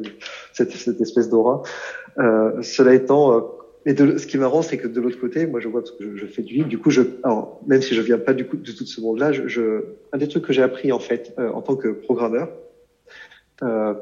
cette, 0.53 0.73
cette 0.73 1.01
espèce 1.01 1.29
d'aura. 1.29 1.63
Euh, 2.19 2.63
cela 2.63 2.95
étant, 2.95 3.37
euh, 3.37 3.41
et 3.87 3.95
de, 3.95 4.19
ce 4.19 4.27
qui 4.27 4.37
est 4.37 4.41
marrant, 4.41 4.63
c'est 4.63 4.79
que 4.79 4.89
de 4.89 5.01
l'autre 5.01 5.19
côté, 5.19 5.47
moi, 5.47 5.61
je 5.61 5.69
vois 5.69 5.81
parce 5.81 5.93
que 5.93 6.05
je, 6.05 6.17
je 6.17 6.27
fais 6.27 6.43
du 6.43 6.55
livre. 6.55 6.69
Du 6.69 6.79
coup, 6.79 6.91
je, 6.91 7.03
alors, 7.23 7.61
même 7.67 7.83
si 7.83 7.95
je 7.95 8.03
viens 8.03 8.19
pas 8.19 8.35
du 8.35 8.47
coup 8.47 8.57
de 8.57 8.73
tout 8.73 8.85
ce 8.85 9.01
monde-là, 9.01 9.33
je, 9.33 9.49
je, 9.49 9.85
un 10.13 10.19
des 10.19 10.29
trucs 10.29 10.45
que 10.45 10.53
j'ai 10.53 10.63
appris 10.63 10.93
en 10.93 10.99
fait 10.99 11.35
en 11.39 11.63
tant 11.63 11.77
que 11.77 11.89
programmeur. 11.89 12.51
Euh, 13.63 13.95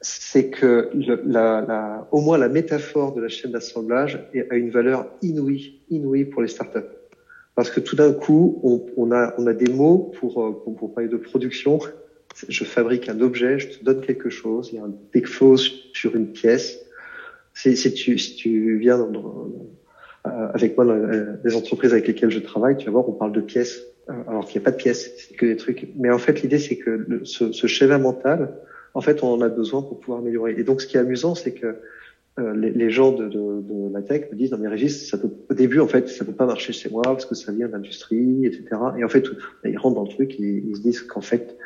c'est 0.00 0.48
que 0.48 0.90
la, 0.94 1.60
la, 1.60 2.08
au 2.10 2.20
moins 2.20 2.38
la 2.38 2.48
métaphore 2.48 3.14
de 3.14 3.20
la 3.20 3.28
chaîne 3.28 3.52
d'assemblage 3.52 4.30
a 4.50 4.54
une 4.56 4.70
valeur 4.70 5.06
inouïe, 5.22 5.80
inouïe 5.90 6.24
pour 6.24 6.42
les 6.42 6.48
startups. 6.48 6.88
Parce 7.54 7.70
que 7.70 7.80
tout 7.80 7.96
d'un 7.96 8.12
coup, 8.12 8.60
on, 8.62 8.86
on, 8.96 9.12
a, 9.12 9.34
on 9.36 9.46
a 9.46 9.52
des 9.52 9.70
mots 9.70 10.10
pour, 10.18 10.42
euh, 10.42 10.52
pour, 10.64 10.76
pour, 10.76 10.94
parler 10.94 11.10
de 11.10 11.18
production. 11.18 11.78
Je 12.48 12.64
fabrique 12.64 13.08
un 13.08 13.20
objet, 13.20 13.58
je 13.58 13.78
te 13.78 13.84
donne 13.84 14.00
quelque 14.00 14.30
chose, 14.30 14.70
il 14.72 14.76
y 14.76 14.78
a 14.78 14.84
un 14.84 14.94
défaut 15.12 15.56
sur 15.56 16.16
une 16.16 16.28
pièce. 16.28 16.78
Si, 17.52 17.76
si, 17.76 17.92
tu, 17.92 18.16
si 18.16 18.36
tu 18.36 18.78
viens 18.78 18.96
dans, 18.96 19.50
euh, 20.26 20.30
avec 20.54 20.76
moi 20.76 20.86
dans 20.86 20.96
les 21.44 21.56
entreprises 21.56 21.92
avec 21.92 22.06
lesquelles 22.06 22.30
je 22.30 22.38
travaille, 22.38 22.76
tu 22.76 22.86
vas 22.86 22.92
voir, 22.92 23.08
on 23.08 23.12
parle 23.12 23.32
de 23.32 23.40
pièces, 23.40 23.82
euh, 24.08 24.12
alors 24.28 24.46
qu'il 24.46 24.58
n'y 24.58 24.64
a 24.64 24.70
pas 24.70 24.70
de 24.70 24.76
pièces, 24.76 25.10
c'est 25.18 25.36
que 25.36 25.44
des 25.44 25.56
trucs. 25.56 25.88
Mais 25.96 26.10
en 26.10 26.18
fait, 26.18 26.40
l'idée, 26.40 26.58
c'est 26.58 26.76
que 26.76 26.90
le, 26.90 27.24
ce, 27.24 27.52
ce 27.52 27.66
schéma 27.66 27.98
mental, 27.98 28.54
en 28.94 29.00
fait, 29.00 29.22
on 29.22 29.32
en 29.32 29.40
a 29.40 29.48
besoin 29.48 29.82
pour 29.82 30.00
pouvoir 30.00 30.20
améliorer. 30.20 30.54
Et 30.58 30.64
donc, 30.64 30.80
ce 30.80 30.86
qui 30.86 30.96
est 30.96 31.00
amusant, 31.00 31.34
c'est 31.34 31.52
que 31.52 31.76
euh, 32.38 32.54
les, 32.54 32.90
gens 32.90 33.12
de, 33.12 33.28
de, 33.28 33.60
de, 33.60 33.92
la 33.92 34.02
tech 34.02 34.30
me 34.30 34.36
disent 34.36 34.50
dans 34.50 34.58
mes 34.58 34.68
registres, 34.68 35.08
ça 35.08 35.18
peut, 35.18 35.30
au 35.48 35.54
début, 35.54 35.80
en 35.80 35.88
fait, 35.88 36.08
ça 36.08 36.24
peut 36.24 36.32
pas 36.32 36.46
marcher 36.46 36.72
chez 36.72 36.88
moi 36.88 37.02
parce 37.02 37.26
que 37.26 37.34
ça 37.34 37.52
vient 37.52 37.68
d'industrie, 37.68 38.46
etc. 38.46 38.64
Et 38.98 39.04
en 39.04 39.08
fait, 39.08 39.26
ils 39.64 39.76
rentrent 39.76 39.96
dans 39.96 40.04
le 40.04 40.08
truc 40.08 40.38
et 40.38 40.64
ils 40.66 40.76
se 40.76 40.80
disent 40.80 41.02
qu'en 41.02 41.20
fait, 41.20 41.56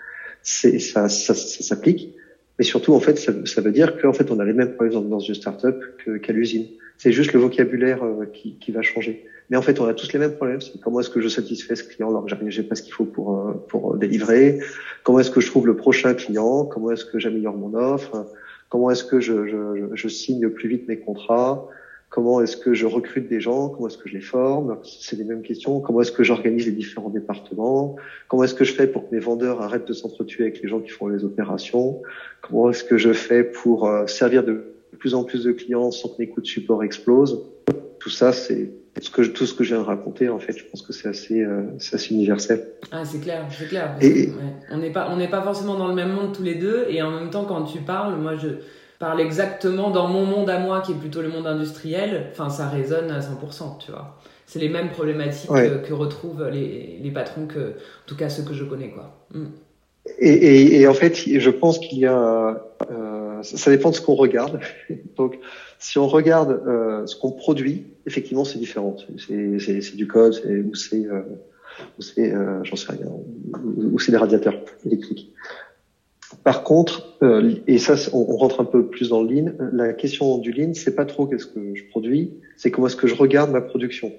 c'est, 0.42 0.78
ça, 0.78 1.08
ça, 1.08 1.34
ça 1.34 1.62
s'applique. 1.62 2.14
Mais 2.58 2.64
surtout, 2.64 2.94
en 2.94 3.00
fait, 3.00 3.18
ça, 3.18 3.60
veut 3.60 3.72
dire 3.72 4.00
qu'en 4.00 4.12
fait, 4.12 4.30
on 4.30 4.38
a 4.38 4.44
les 4.44 4.52
mêmes 4.52 4.74
problèmes 4.74 5.08
dans 5.08 5.18
une 5.18 5.34
startup 5.34 5.76
qu'à 6.22 6.32
l'usine. 6.32 6.66
C'est 6.98 7.12
juste 7.12 7.32
le 7.32 7.40
vocabulaire 7.40 8.04
euh, 8.04 8.26
qui, 8.32 8.56
qui 8.58 8.70
va 8.70 8.82
changer. 8.82 9.26
Mais 9.50 9.56
en 9.56 9.62
fait, 9.62 9.80
on 9.80 9.86
a 9.86 9.94
tous 9.94 10.12
les 10.12 10.18
mêmes 10.18 10.32
problèmes. 10.32 10.60
C'est 10.60 10.78
comment 10.80 11.00
est-ce 11.00 11.10
que 11.10 11.20
je 11.20 11.28
satisfais 11.28 11.76
ce 11.76 11.84
client 11.84 12.08
alors 12.10 12.24
que 12.24 12.50
j'ai 12.50 12.62
pas 12.62 12.74
ce 12.74 12.82
qu'il 12.82 12.92
faut 12.92 13.04
pour 13.04 13.38
euh, 13.38 13.52
pour 13.68 13.96
délivrer? 13.96 14.58
Comment 15.02 15.20
est-ce 15.20 15.30
que 15.30 15.40
je 15.40 15.46
trouve 15.46 15.66
le 15.66 15.76
prochain 15.76 16.14
client? 16.14 16.64
Comment 16.64 16.90
est-ce 16.92 17.04
que 17.04 17.18
j'améliore 17.18 17.56
mon 17.56 17.74
offre? 17.74 18.26
Comment 18.68 18.90
est-ce 18.90 19.04
que 19.04 19.20
je, 19.20 19.46
je, 19.46 19.88
je, 19.94 20.08
signe 20.08 20.48
plus 20.48 20.68
vite 20.68 20.88
mes 20.88 20.98
contrats? 20.98 21.68
Comment 22.08 22.40
est-ce 22.40 22.56
que 22.56 22.74
je 22.74 22.86
recrute 22.86 23.28
des 23.28 23.40
gens? 23.40 23.68
Comment 23.68 23.88
est-ce 23.88 23.98
que 23.98 24.08
je 24.08 24.14
les 24.14 24.20
forme? 24.20 24.78
C'est 24.82 25.16
les 25.16 25.24
mêmes 25.24 25.42
questions. 25.42 25.80
Comment 25.80 26.00
est-ce 26.00 26.12
que 26.12 26.24
j'organise 26.24 26.66
les 26.66 26.72
différents 26.72 27.10
départements? 27.10 27.96
Comment 28.28 28.44
est-ce 28.44 28.54
que 28.54 28.64
je 28.64 28.72
fais 28.72 28.86
pour 28.86 29.08
que 29.08 29.14
mes 29.14 29.20
vendeurs 29.20 29.62
arrêtent 29.62 29.86
de 29.86 29.92
s'entretuer 29.92 30.44
avec 30.44 30.62
les 30.62 30.68
gens 30.68 30.80
qui 30.80 30.90
font 30.90 31.08
les 31.08 31.24
opérations? 31.24 32.02
Comment 32.40 32.70
est-ce 32.70 32.84
que 32.84 32.96
je 32.96 33.12
fais 33.12 33.44
pour 33.44 33.88
euh, 33.88 34.06
servir 34.06 34.44
de 34.44 34.74
plus 34.98 35.14
en 35.14 35.24
plus 35.24 35.44
de 35.44 35.52
clients 35.52 35.90
sans 35.90 36.08
que 36.08 36.14
mes 36.18 36.28
coûts 36.28 36.40
de 36.40 36.46
support 36.46 36.82
explosent? 36.82 37.42
Tout 38.04 38.10
ça, 38.10 38.34
c'est 38.34 38.68
ce 39.00 39.08
que, 39.08 39.22
tout 39.22 39.46
ce 39.46 39.54
que 39.54 39.64
je 39.64 39.74
viens 39.74 39.82
de 39.82 39.86
raconter, 39.86 40.28
en 40.28 40.38
fait, 40.38 40.52
je 40.58 40.64
pense 40.64 40.82
que 40.82 40.92
c'est 40.92 41.08
assez, 41.08 41.40
euh, 41.40 41.62
assez 41.90 42.12
universel. 42.12 42.68
Ah, 42.92 43.02
c'est 43.02 43.18
clair, 43.18 43.46
c'est 43.50 43.66
clair. 43.66 43.96
Et, 44.02 44.28
On 44.70 44.76
n'est 44.76 44.92
pas, 44.92 45.08
on 45.10 45.16
n'est 45.16 45.30
pas 45.30 45.40
forcément 45.40 45.76
dans 45.76 45.88
le 45.88 45.94
même 45.94 46.12
monde 46.12 46.34
tous 46.34 46.42
les 46.42 46.56
deux, 46.56 46.84
et 46.90 47.00
en 47.00 47.10
même 47.10 47.30
temps, 47.30 47.46
quand 47.46 47.62
tu 47.62 47.78
parles, 47.78 48.16
moi, 48.16 48.36
je 48.36 48.48
parle 48.98 49.22
exactement 49.22 49.90
dans 49.90 50.06
mon 50.06 50.26
monde 50.26 50.50
à 50.50 50.58
moi, 50.58 50.82
qui 50.82 50.92
est 50.92 50.96
plutôt 50.96 51.22
le 51.22 51.30
monde 51.30 51.46
industriel. 51.46 52.26
Enfin, 52.32 52.50
ça 52.50 52.68
résonne 52.68 53.10
à 53.10 53.20
100%, 53.20 53.78
tu 53.78 53.90
vois. 53.90 54.20
C'est 54.44 54.58
les 54.58 54.68
mêmes 54.68 54.90
problématiques 54.90 55.48
que, 55.48 55.92
retrouvent 55.94 56.46
les, 56.52 56.98
les 57.02 57.10
patrons 57.10 57.46
que, 57.46 57.70
en 57.70 58.06
tout 58.06 58.16
cas, 58.16 58.28
ceux 58.28 58.42
que 58.42 58.52
je 58.52 58.64
connais, 58.64 58.90
quoi. 58.90 59.16
Mm. 59.32 59.46
Et, 60.18 60.28
et, 60.28 60.80
et, 60.82 60.86
en 60.86 60.92
fait, 60.92 61.16
je 61.16 61.50
pense 61.50 61.78
qu'il 61.78 62.00
y 62.00 62.06
a, 62.06 62.62
euh, 62.90 63.42
ça 63.42 63.70
dépend 63.70 63.90
de 63.90 63.94
ce 63.94 64.00
qu'on 64.00 64.14
regarde. 64.14 64.60
Donc, 65.16 65.38
si 65.78 65.98
on 65.98 66.06
regarde 66.06 66.62
euh, 66.66 67.06
ce 67.06 67.16
qu'on 67.16 67.32
produit, 67.32 67.86
effectivement, 68.06 68.44
c'est 68.44 68.58
différent. 68.58 68.96
C'est 69.18 69.96
du 69.96 70.06
code, 70.06 70.34
c'est 70.34 70.60
ou 70.60 70.74
c'est 70.74 72.32
euh, 72.32 72.62
j'en 72.62 72.76
sais 72.76 72.92
rien, 72.92 73.06
ou, 73.64 73.98
c'est 73.98 74.12
des 74.12 74.18
radiateurs 74.18 74.60
électriques. 74.84 75.32
Par 76.42 76.62
contre, 76.64 77.18
et 77.66 77.78
ça, 77.78 77.94
on, 78.12 78.36
rentre 78.36 78.60
un 78.60 78.64
peu 78.64 78.86
plus 78.86 79.10
dans 79.10 79.22
le 79.22 79.32
lean. 79.32 79.52
La 79.72 79.92
question 79.92 80.38
du 80.38 80.52
lean, 80.52 80.74
c'est 80.74 80.94
pas 80.94 81.04
trop 81.04 81.26
qu'est-ce 81.26 81.46
que 81.46 81.74
je 81.74 81.84
produis, 81.84 82.34
c'est 82.56 82.70
comment 82.70 82.88
est-ce 82.88 82.96
que 82.96 83.06
je 83.06 83.14
regarde 83.14 83.50
ma 83.50 83.60
production. 83.60 84.12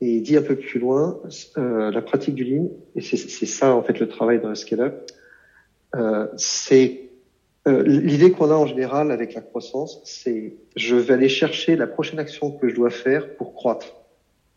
Et 0.00 0.20
dit 0.20 0.36
un 0.36 0.42
peu 0.42 0.56
plus 0.56 0.80
loin, 0.80 1.20
euh, 1.56 1.90
la 1.90 2.02
pratique 2.02 2.34
du 2.34 2.44
lean, 2.44 2.70
et 2.94 3.00
c'est 3.00 3.46
ça 3.46 3.74
en 3.74 3.82
fait 3.82 3.98
le 4.00 4.08
travail 4.08 4.40
dans 4.40 4.48
le 4.48 4.54
scale-up, 4.54 5.10
euh, 5.94 6.26
c'est 6.36 7.10
euh, 7.66 7.82
l'idée 7.82 8.30
qu'on 8.30 8.50
a 8.50 8.54
en 8.54 8.66
général 8.66 9.10
avec 9.10 9.34
la 9.34 9.40
croissance, 9.40 10.00
c'est 10.04 10.56
je 10.76 10.96
vais 10.96 11.14
aller 11.14 11.28
chercher 11.28 11.76
la 11.76 11.86
prochaine 11.86 12.18
action 12.18 12.50
que 12.50 12.68
je 12.68 12.74
dois 12.74 12.90
faire 12.90 13.36
pour 13.36 13.54
croître. 13.54 13.86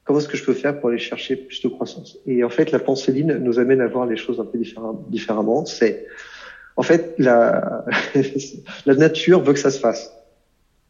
Comment 0.03 0.19
est-ce 0.19 0.27
que 0.27 0.37
je 0.37 0.43
peux 0.43 0.53
faire 0.53 0.79
pour 0.79 0.89
aller 0.89 0.97
chercher 0.97 1.35
plus 1.35 1.61
de 1.61 1.67
croissance? 1.69 2.17
Et 2.25 2.43
en 2.43 2.49
fait, 2.49 2.71
la 2.71 2.79
pensée 2.79 3.11
lean 3.11 3.39
nous 3.39 3.59
amène 3.59 3.81
à 3.81 3.87
voir 3.87 4.05
les 4.05 4.17
choses 4.17 4.39
un 4.39 4.45
peu 4.45 4.59
différemment. 5.09 5.65
C'est 5.65 6.05
en 6.75 6.83
fait 6.83 7.15
la, 7.17 7.85
la 8.85 8.95
nature 8.95 9.41
veut 9.41 9.53
que 9.53 9.59
ça 9.59 9.71
se 9.71 9.79
fasse. 9.79 10.13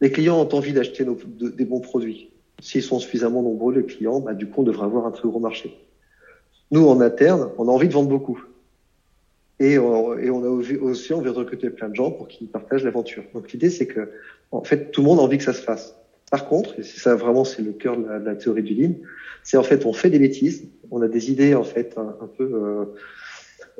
Les 0.00 0.10
clients 0.10 0.40
ont 0.40 0.54
envie 0.54 0.72
d'acheter 0.72 1.04
des 1.04 1.64
bons 1.64 1.80
produits. 1.80 2.30
S'ils 2.60 2.82
sont 2.82 2.98
suffisamment 2.98 3.42
nombreux, 3.42 3.74
les 3.74 3.84
clients, 3.84 4.20
bah, 4.20 4.34
du 4.34 4.46
coup, 4.48 4.62
on 4.62 4.64
devrait 4.64 4.86
avoir 4.86 5.06
un 5.06 5.10
très 5.10 5.28
gros 5.28 5.40
marché. 5.40 5.76
Nous, 6.70 6.86
en 6.86 7.00
interne, 7.00 7.50
on 7.58 7.68
a 7.68 7.70
envie 7.70 7.88
de 7.88 7.92
vendre 7.92 8.08
beaucoup. 8.08 8.42
Et, 9.60 9.78
on, 9.78 10.16
et 10.16 10.28
a 10.28 10.32
aussi 10.32 11.12
envie 11.12 11.24
de 11.24 11.30
recruter 11.30 11.70
plein 11.70 11.88
de 11.88 11.94
gens 11.94 12.10
pour 12.10 12.28
qu'ils 12.28 12.48
partagent 12.48 12.84
l'aventure. 12.84 13.24
Donc 13.34 13.50
l'idée, 13.52 13.70
c'est 13.70 13.86
que, 13.86 14.10
en 14.52 14.62
fait, 14.62 14.92
tout 14.92 15.00
le 15.00 15.06
monde 15.06 15.18
a 15.18 15.22
envie 15.22 15.38
que 15.38 15.44
ça 15.44 15.52
se 15.52 15.62
fasse. 15.62 15.96
Par 16.30 16.46
contre, 16.46 16.78
et 16.78 16.82
c'est 16.82 17.00
ça 17.00 17.14
vraiment, 17.16 17.44
c'est 17.44 17.62
le 17.62 17.72
cœur 17.72 17.96
de 17.96 18.06
la, 18.06 18.34
théorie 18.36 18.62
du 18.62 18.74
lean, 18.74 18.92
c'est 19.42 19.56
en 19.56 19.62
fait, 19.62 19.86
on 19.86 19.92
fait 19.92 20.10
des 20.10 20.18
bêtises, 20.18 20.68
on 20.90 21.00
a 21.00 21.08
des 21.08 21.30
idées 21.30 21.54
en 21.54 21.64
fait 21.64 21.96
un, 21.96 22.28
peu 22.36 22.44
euh, 22.44 22.84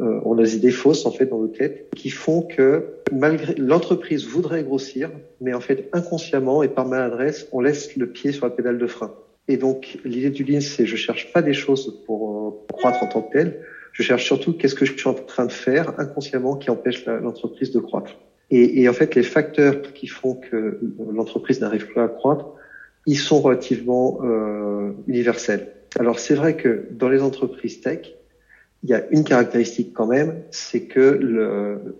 euh, 0.00 0.20
on 0.24 0.38
a 0.38 0.42
des 0.42 0.56
idées 0.56 0.70
fausses 0.70 1.04
en 1.06 1.10
fait 1.10 1.26
dans 1.26 1.38
nos 1.38 1.48
têtes 1.48 1.88
qui 1.94 2.10
font 2.10 2.42
que 2.42 2.86
malgré 3.12 3.54
l'entreprise 3.54 4.26
voudrait 4.26 4.62
grossir, 4.62 5.10
mais 5.40 5.52
en 5.52 5.60
fait 5.60 5.88
inconsciemment 5.92 6.62
et 6.62 6.68
par 6.68 6.86
maladresse, 6.86 7.48
on 7.52 7.60
laisse 7.60 7.96
le 7.96 8.08
pied 8.08 8.32
sur 8.32 8.46
la 8.46 8.50
pédale 8.50 8.78
de 8.78 8.86
frein. 8.86 9.12
Et 9.48 9.56
donc 9.56 9.98
l'idée 10.04 10.30
du 10.30 10.44
lean, 10.44 10.60
c'est 10.60 10.86
je 10.86 10.96
cherche 10.96 11.32
pas 11.32 11.42
des 11.42 11.54
choses 11.54 12.02
pour 12.06 12.48
euh, 12.48 12.74
croître 12.74 13.02
en 13.02 13.08
tant 13.08 13.22
que 13.22 13.32
tel, 13.32 13.60
je 13.98 14.04
cherche 14.04 14.24
surtout 14.24 14.52
qu'est-ce 14.52 14.76
que 14.76 14.84
je 14.84 14.92
suis 14.96 15.08
en 15.08 15.14
train 15.14 15.44
de 15.44 15.50
faire 15.50 15.90
inconsciemment 15.98 16.54
qui 16.54 16.70
empêche 16.70 17.04
l'entreprise 17.04 17.72
de 17.72 17.80
croître. 17.80 18.12
Et, 18.48 18.80
et, 18.80 18.88
en 18.88 18.92
fait, 18.92 19.16
les 19.16 19.24
facteurs 19.24 19.74
qui 19.92 20.06
font 20.06 20.34
que 20.34 20.78
l'entreprise 21.12 21.60
n'arrive 21.60 21.92
pas 21.92 22.04
à 22.04 22.08
croître, 22.08 22.46
ils 23.06 23.18
sont 23.18 23.40
relativement 23.40 24.20
euh, 24.22 24.92
universels. 25.08 25.66
Alors 25.98 26.20
c'est 26.20 26.34
vrai 26.34 26.54
que 26.54 26.86
dans 26.90 27.08
les 27.08 27.22
entreprises 27.22 27.80
tech, 27.80 28.14
il 28.84 28.90
y 28.90 28.94
a 28.94 29.02
une 29.10 29.24
caractéristique 29.24 29.92
quand 29.92 30.06
même, 30.06 30.44
c'est 30.52 30.82
que 30.82 31.18
le, 31.20 31.96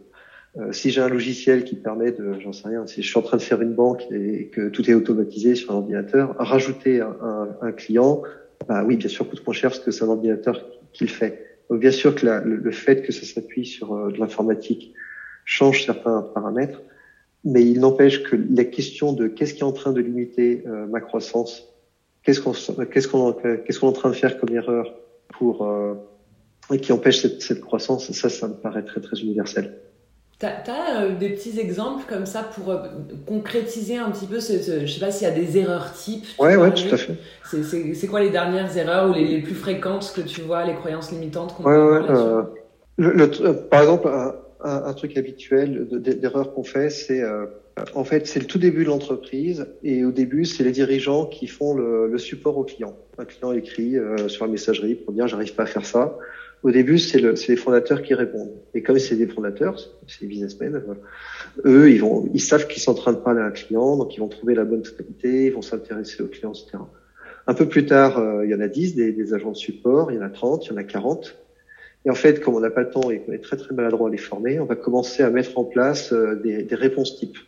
euh, 0.57 0.71
si 0.71 0.90
j'ai 0.90 1.00
un 1.00 1.09
logiciel 1.09 1.64
qui 1.64 1.75
permet 1.75 2.12
de, 2.12 2.38
j'en 2.38 2.52
sais 2.52 2.69
rien, 2.69 2.87
si 2.87 3.02
je 3.02 3.09
suis 3.09 3.19
en 3.19 3.23
train 3.23 3.38
de 3.38 3.43
faire 3.43 3.61
une 3.61 3.75
banque 3.75 4.07
et 4.12 4.47
que 4.52 4.69
tout 4.69 4.88
est 4.88 4.95
automatisé 4.95 5.57
sur 5.57 5.73
un 5.73 5.76
ordinateur, 5.76 6.37
rajouter 6.38 7.00
un, 7.00 7.49
un, 7.61 7.73
client, 7.73 8.23
bah 8.69 8.85
oui, 8.85 8.97
bien 8.97 9.09
sûr, 9.09 9.28
coûte 9.28 9.45
moins 9.45 9.55
cher 9.55 9.71
parce 9.71 9.81
que 9.81 9.90
c'est 9.90 10.05
un 10.05 10.09
ordinateur 10.09 10.64
qui 10.93 11.05
le 11.05 11.11
fait. 11.11 11.48
Bien 11.71 11.91
sûr 11.91 12.15
que 12.15 12.27
le, 12.27 12.71
fait 12.71 13.03
que 13.03 13.13
ça 13.13 13.27
s'appuie 13.27 13.67
sur 13.67 13.93
euh, 13.95 14.11
de 14.11 14.19
l'informatique 14.19 14.95
change 15.45 15.85
certains 15.85 16.23
paramètres, 16.23 16.83
mais 17.45 17.63
il 17.65 17.81
n'empêche 17.81 18.23
que 18.23 18.37
la 18.37 18.65
question 18.65 19.13
de 19.13 19.29
qu'est-ce 19.29 19.55
qui 19.55 19.61
est 19.61 19.65
en 19.65 19.73
train 19.73 19.93
de 19.93 20.01
limiter 20.01 20.63
euh, 20.67 20.87
ma 20.87 21.01
croissance, 21.01 21.69
qu'est-ce 22.23 22.41
qu'on 22.41 22.53
qu'est-ce 22.85 23.09
qu'on 23.09 23.33
qu'est-ce 23.33 23.81
qu'on 23.81 23.87
est 23.87 23.91
en 23.91 23.93
train 23.93 24.11
de 24.11 24.15
faire 24.15 24.39
comme 24.39 24.55
erreur 24.55 24.95
pour 25.29 25.67
et 26.73 26.81
qui 26.81 26.93
empêche 26.93 27.21
cette, 27.23 27.43
cette, 27.43 27.61
croissance. 27.61 28.11
Ça, 28.13 28.29
ça 28.29 28.49
me 28.49 28.55
paraît 28.55 28.85
très, 28.85 29.01
très 29.01 29.21
universel. 29.21 29.79
Tu 30.40 30.47
as, 30.47 31.02
euh, 31.02 31.18
des 31.18 31.30
petits 31.30 31.59
exemples 31.59 32.04
comme 32.09 32.25
ça 32.25 32.45
pour 32.45 32.71
euh, 32.71 32.78
concrétiser 33.26 33.97
un 33.97 34.08
petit 34.13 34.26
peu, 34.26 34.39
ce, 34.39 34.63
ce, 34.63 34.86
je 34.86 34.93
sais 34.93 35.00
pas 35.00 35.10
s'il 35.10 35.26
y 35.26 35.30
a 35.30 35.34
des 35.34 35.58
erreurs 35.58 35.93
types. 35.93 36.26
Ouais, 36.39 36.54
ouais, 36.54 36.73
tout 36.73 36.95
à 36.95 36.97
fait. 36.97 37.17
C'est 37.43 38.06
quoi 38.06 38.21
les 38.21 38.30
dernières 38.30 38.76
erreurs 38.76 39.10
ou 39.10 39.15
les, 39.15 39.26
les, 39.26 39.43
plus 39.43 39.56
fréquentes 39.56 40.13
que 40.15 40.21
tu 40.21 40.43
vois, 40.43 40.65
les 40.65 40.75
croyances 40.75 41.10
limitantes 41.10 41.56
qu'on 41.56 41.65
ouais, 41.65 41.76
ouais, 41.76 42.10
euh, 42.10 42.43
le, 42.99 43.13
le, 43.15 43.28
Par 43.69 43.80
exemple, 43.80 44.06
un, 44.06 44.34
un, 44.63 44.93
truc 44.93 45.17
habituel 45.17 45.89
d'erreur 45.91 46.54
qu'on 46.54 46.63
fait, 46.63 46.91
c'est 46.91 47.23
en 47.95 48.04
fait, 48.04 48.28
c'est 48.28 48.41
le 48.41 48.47
tout 48.47 48.58
début 48.58 48.84
de 48.84 48.91
l'entreprise 48.91 49.67
et 49.82 50.04
au 50.04 50.13
début, 50.13 50.45
c'est 50.45 50.63
les 50.63 50.73
dirigeants 50.73 51.26
qui 51.26 51.49
font 51.49 51.75
le, 51.75 52.06
le, 52.06 52.19
support 52.19 52.58
au 52.58 52.65
client. 52.65 52.97
Un 53.19 53.25
client 53.25 53.52
écrit 53.52 53.97
sur 54.28 54.47
la 54.47 54.52
messagerie 54.52 54.95
pour 54.95 55.13
dire 55.13 55.26
j'arrive 55.26 55.54
pas 55.54 55.65
à 55.65 55.67
faire 55.67 55.84
ça. 55.84 56.17
Au 56.62 56.71
début, 56.71 56.99
c'est 56.99 57.21
le, 57.21 57.34
les 57.47 57.56
fondateurs 57.56 58.02
qui 58.02 58.14
répondent. 58.14 58.50
Et 58.75 58.82
comme 58.82 58.99
c'est 58.99 59.16
des 59.16 59.28
fondateurs, 59.28 59.78
c'est 60.06 60.23
des 60.23 60.26
businessmen, 60.26 60.82
eux, 61.64 61.90
ils 61.90 62.00
vont, 62.00 62.28
ils 62.34 62.40
savent 62.40 62.66
qu'ils 62.66 62.82
sont 62.82 62.92
en 62.92 62.94
train 62.94 63.12
de 63.12 63.18
parler 63.18 63.40
à 63.40 63.44
un 63.44 63.50
client, 63.50 63.97
donc 63.97 64.16
ils 64.16 64.21
vont 64.21 64.28
trouver 64.28 64.54
la 64.54 64.64
bonne 64.64 64.82
tonalité, 64.82 65.47
ils 65.47 65.52
vont 65.52 65.62
s'intéresser 65.62 66.23
au 66.23 66.26
client, 66.26 66.52
etc. 66.52 66.78
Un 67.47 67.54
peu 67.54 67.66
plus 67.66 67.86
tard, 67.86 68.18
euh, 68.18 68.44
il 68.44 68.50
y 68.50 68.54
en 68.54 68.60
a 68.60 68.68
10 68.68 68.97
des, 68.97 69.12
des, 69.12 69.34
agents 69.34 69.52
de 69.52 69.56
support, 69.56 70.10
il 70.10 70.16
y 70.16 70.18
en 70.18 70.23
a 70.23 70.28
30, 70.28 70.66
il 70.66 70.71
y 70.71 70.73
en 70.75 70.76
a 70.76 70.84
40. 70.84 71.36
Et 72.04 72.10
en 72.10 72.14
fait, 72.14 72.40
comme 72.40 72.54
on 72.54 72.60
n'a 72.60 72.71
pas 72.71 72.82
le 72.82 72.90
temps 72.90 73.10
et 73.10 73.21
qu'on 73.21 73.32
est 73.32 73.42
très 73.42 73.56
très 73.56 73.75
maladroit 73.75 74.08
à 74.08 74.10
les 74.10 74.18
former, 74.18 74.60
on 74.60 74.64
va 74.64 74.76
commencer 74.76 75.23
à 75.23 75.30
mettre 75.30 75.58
en 75.58 75.64
place 75.64 76.12
euh, 76.12 76.34
des, 76.34 76.62
des 76.62 76.75
réponses 76.75 77.18
types. 77.18 77.38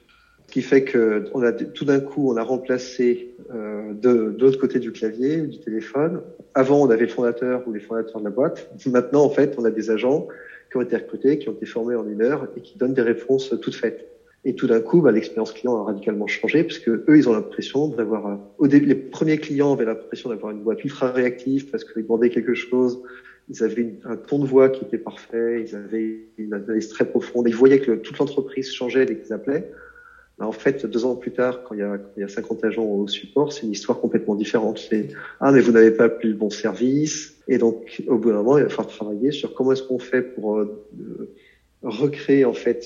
Ce 0.50 0.52
qui 0.52 0.62
fait 0.62 0.82
que 0.82 1.30
tout 1.74 1.84
d'un 1.84 2.00
coup, 2.00 2.32
on 2.32 2.36
a 2.36 2.42
remplacé 2.42 3.36
euh, 3.54 3.92
de, 3.92 4.34
l'autre 4.36 4.58
côté 4.58 4.80
du 4.80 4.90
clavier, 4.90 5.42
du 5.42 5.60
téléphone. 5.60 6.22
Avant, 6.54 6.82
on 6.82 6.90
avait 6.90 7.02
le 7.02 7.06
fondateur 7.06 7.62
ou 7.68 7.72
les 7.72 7.78
fondateurs 7.78 8.18
de 8.18 8.24
la 8.24 8.30
boîte. 8.30 8.68
Maintenant, 8.86 9.22
en 9.22 9.30
fait, 9.30 9.54
on 9.58 9.64
a 9.64 9.70
des 9.70 9.92
agents 9.92 10.26
qui 10.68 10.76
ont 10.76 10.80
été 10.80 10.96
recrutés, 10.96 11.38
qui 11.38 11.48
ont 11.48 11.52
été 11.52 11.66
formés 11.66 11.94
en 11.94 12.04
une 12.04 12.20
heure 12.20 12.48
et 12.56 12.62
qui 12.62 12.76
donnent 12.76 12.94
des 12.94 13.02
réponses 13.02 13.54
toutes 13.62 13.76
faites. 13.76 14.08
Et 14.44 14.56
tout 14.56 14.66
d'un 14.66 14.80
coup, 14.80 15.00
bah, 15.00 15.12
l'expérience 15.12 15.52
client 15.52 15.82
a 15.82 15.84
radicalement 15.84 16.26
changé 16.26 16.64
parce 16.64 16.80
que 16.80 17.04
eux, 17.08 17.16
ils 17.16 17.28
ont 17.28 17.32
l'impression 17.32 17.86
d'avoir. 17.86 18.40
Au 18.58 18.66
début, 18.66 18.86
les 18.86 18.96
premiers 18.96 19.38
clients 19.38 19.74
avaient 19.74 19.84
l'impression 19.84 20.30
d'avoir 20.30 20.50
une 20.50 20.64
boîte 20.64 20.82
ultra 20.82 21.12
réactive 21.12 21.70
parce 21.70 21.84
qu'ils 21.84 22.02
demandaient 22.02 22.30
quelque 22.30 22.54
chose. 22.54 23.00
Ils 23.48 23.62
avaient 23.62 23.94
un 24.02 24.16
ton 24.16 24.40
de 24.40 24.46
voix 24.46 24.68
qui 24.68 24.84
était 24.84 24.98
parfait. 24.98 25.64
Ils 25.64 25.76
avaient 25.76 26.26
une 26.38 26.54
analyse 26.54 26.88
très 26.88 27.04
profonde. 27.04 27.46
Ils 27.46 27.54
voyaient 27.54 27.78
que 27.78 27.92
toute 27.92 28.18
l'entreprise 28.18 28.72
changeait 28.72 29.06
dès 29.06 29.16
qu'ils 29.16 29.32
appelaient. 29.32 29.70
Bah, 30.40 30.46
en 30.46 30.53
fait, 30.53 30.87
deux 30.87 31.05
ans 31.05 31.14
plus 31.14 31.33
tard, 31.33 31.62
quand 31.62 31.74
il 31.74 31.81
y 31.81 31.85
a, 31.85 31.98
il 32.16 32.20
y 32.20 32.24
a 32.24 32.29
50 32.29 32.64
agents 32.64 32.85
au 32.85 33.07
support, 33.07 33.53
c'est 33.53 33.66
une 33.66 33.72
histoire 33.72 34.00
complètement 34.00 34.35
différente. 34.35 34.79
C'est 34.79 35.09
ah 35.38 35.53
mais 35.53 35.61
vous 35.61 35.72
n'avez 35.72 35.90
pas 35.90 36.09
plus 36.09 36.31
le 36.31 36.35
bon 36.35 36.50
service, 36.50 37.35
et 37.46 37.59
donc 37.59 38.03
au 38.09 38.16
bout 38.16 38.31
d'un 38.31 38.37
moment, 38.37 38.57
il 38.57 38.64
va 38.64 38.70
falloir 38.70 38.88
travailler 38.88 39.31
sur 39.31 39.53
comment 39.55 39.72
est-ce 39.72 39.83
qu'on 39.83 39.98
fait 39.98 40.22
pour 40.22 40.59
euh, 40.59 40.81
recréer 41.83 42.46
en 42.46 42.55
fait 42.55 42.85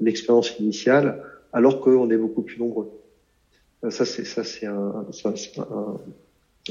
l'expérience 0.00 0.58
initiale, 0.60 1.22
alors 1.52 1.80
qu'on 1.80 2.08
est 2.10 2.16
beaucoup 2.16 2.42
plus 2.42 2.58
nombreux. 2.58 2.88
Euh, 3.84 3.90
ça 3.90 4.04
c'est 4.04 4.24
ça 4.24 4.44
c'est 4.44 4.66
un, 4.66 5.06
un, 5.24 5.96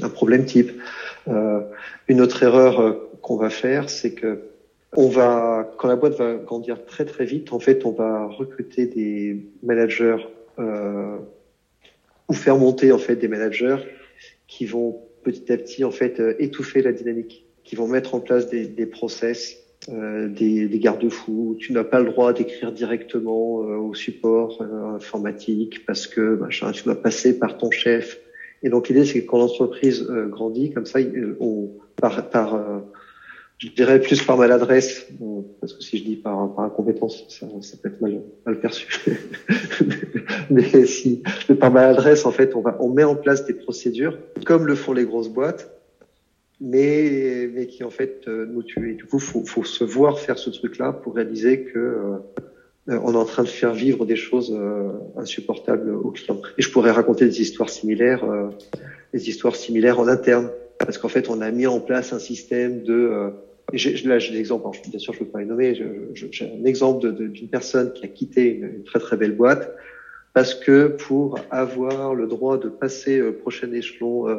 un, 0.02 0.10
problème 0.10 0.46
type. 0.46 0.72
Euh, 1.28 1.62
une 2.08 2.22
autre 2.22 2.44
erreur 2.44 2.80
euh, 2.80 3.10
qu'on 3.22 3.38
va 3.38 3.50
faire, 3.50 3.90
c'est 3.90 4.14
que 4.14 4.40
on 4.96 5.10
va, 5.10 5.70
quand 5.78 5.88
la 5.88 5.96
boîte 5.96 6.18
va 6.18 6.36
grandir 6.36 6.86
très 6.86 7.06
très 7.06 7.26
vite, 7.26 7.52
en 7.54 7.60
fait, 7.60 7.86
on 7.86 7.92
va 7.92 8.26
recruter 8.28 8.86
des 8.86 9.46
managers 9.64 10.18
euh, 10.60 11.18
ou 12.30 12.34
faire 12.34 12.58
monter 12.58 12.92
en 12.92 12.98
fait 12.98 13.16
des 13.16 13.28
managers 13.28 13.78
qui 14.48 14.66
vont 14.66 15.02
petit 15.24 15.52
à 15.52 15.58
petit 15.58 15.84
en 15.84 15.92
fait 15.92 16.20
euh, 16.20 16.36
étouffer 16.40 16.82
la 16.82 16.94
dynamique, 16.94 17.46
qui 17.64 17.76
vont 17.76 17.88
mettre 17.88 18.16
en 18.16 18.20
place 18.20 18.50
des, 18.50 18.66
des 18.66 18.86
process, 18.86 19.58
euh, 19.90 20.30
des, 20.30 20.68
des 20.68 20.80
garde-fous. 20.80 21.58
Tu 21.60 21.74
n'as 21.74 21.84
pas 21.84 22.00
le 22.00 22.06
droit 22.06 22.34
d'écrire 22.34 22.72
directement 22.72 23.64
euh, 23.64 23.76
au 23.76 23.94
support 23.94 24.62
euh, 24.62 24.96
informatique 24.96 25.86
parce 25.86 26.08
que 26.08 26.36
machin, 26.36 26.72
tu 26.72 26.84
dois 26.84 27.02
passer 27.02 27.38
par 27.38 27.58
ton 27.58 27.72
chef. 27.72 28.20
Et 28.64 28.70
donc 28.70 28.88
l'idée 28.88 29.06
c'est 29.06 29.22
que 29.22 29.28
quand 29.28 29.38
l'entreprise 29.38 30.04
grandit 30.30 30.72
comme 30.72 30.86
ça, 30.86 31.00
on 31.40 31.70
par, 31.96 32.30
par 32.30 32.82
je 33.58 33.70
dirais 33.70 34.00
plus 34.00 34.22
par 34.22 34.38
maladresse, 34.38 35.08
parce 35.60 35.74
que 35.74 35.82
si 35.82 35.98
je 35.98 36.04
dis 36.04 36.16
par, 36.16 36.54
par 36.54 36.66
incompétence, 36.66 37.26
ça, 37.28 37.48
ça 37.62 37.78
peut 37.78 37.90
être 37.90 38.02
mal, 38.02 38.60
perçu. 38.60 38.88
mais 40.52 40.86
si, 40.86 41.24
par 41.60 41.72
maladresse, 41.72 42.26
en 42.26 42.32
fait, 42.32 42.56
on 42.56 42.62
va, 42.62 42.78
on 42.80 42.90
met 42.90 43.04
en 43.04 43.16
place 43.16 43.46
des 43.46 43.54
procédures, 43.54 44.18
comme 44.46 44.68
le 44.68 44.76
font 44.76 44.94
les 44.94 45.06
grosses 45.06 45.30
boîtes, 45.30 45.72
mais, 46.62 47.50
mais 47.54 47.66
qui 47.68 47.84
en 47.84 47.90
fait 47.90 48.24
euh, 48.28 48.46
nous 48.46 48.64
tuent. 48.64 48.92
Et 48.92 48.96
du 48.96 49.06
coup, 49.06 49.20
faut, 49.20 49.44
faut 49.44 49.64
se 49.64 49.84
voir 49.84 50.20
faire 50.20 50.38
ce 50.38 50.50
truc-là 50.50 50.92
pour 50.92 51.16
réaliser 51.16 51.64
que 51.64 51.80
euh, 51.80 53.00
on 53.04 53.14
est 53.14 53.18
en 53.18 53.26
train 53.26 53.44
de 53.44 53.48
faire 53.48 53.74
vivre 53.74 54.06
des 54.06 54.16
choses 54.16 54.56
euh, 54.56 54.92
insupportables 55.18 55.90
aux 55.96 56.12
clients. 56.12 56.42
Et 56.60 56.62
je 56.62 56.72
pourrais 56.72 56.92
raconter 56.92 57.26
des 57.26 57.42
histoires 57.42 57.70
similaires, 57.70 58.24
des 59.14 59.30
histoires 59.30 59.56
similaires 59.56 60.00
en 60.00 60.08
interne, 60.08 60.50
parce 60.80 60.98
qu'en 60.98 61.08
fait, 61.08 61.30
on 61.30 61.42
a 61.42 61.52
mis 61.52 61.68
en 61.68 61.80
place 61.80 62.14
un 62.14 62.20
système 62.20 62.84
de 62.84 63.32
et 63.74 63.78
là, 64.06 64.18
j'ai 64.18 64.34
l'exemple, 64.34 64.70
bien 64.88 64.98
sûr, 64.98 65.12
je 65.12 65.20
ne 65.20 65.26
peux 65.26 65.32
pas 65.32 65.40
les 65.40 65.46
nommer, 65.46 65.76
j'ai 66.14 66.46
un 66.46 66.64
exemple 66.64 67.12
d'une 67.12 67.50
personne 67.50 67.92
qui 67.92 68.06
a 68.06 68.08
quitté 68.08 68.48
une, 68.48 68.84
très 68.86 69.00
très 69.00 69.18
belle 69.18 69.34
boîte 69.34 69.70
parce 70.34 70.54
que 70.54 70.88
pour 70.88 71.40
avoir 71.50 72.16
le 72.16 72.28
droit 72.28 72.58
de 72.58 72.70
passer 72.70 73.22
au 73.22 73.34
prochain 73.34 73.72
échelon 73.74 74.30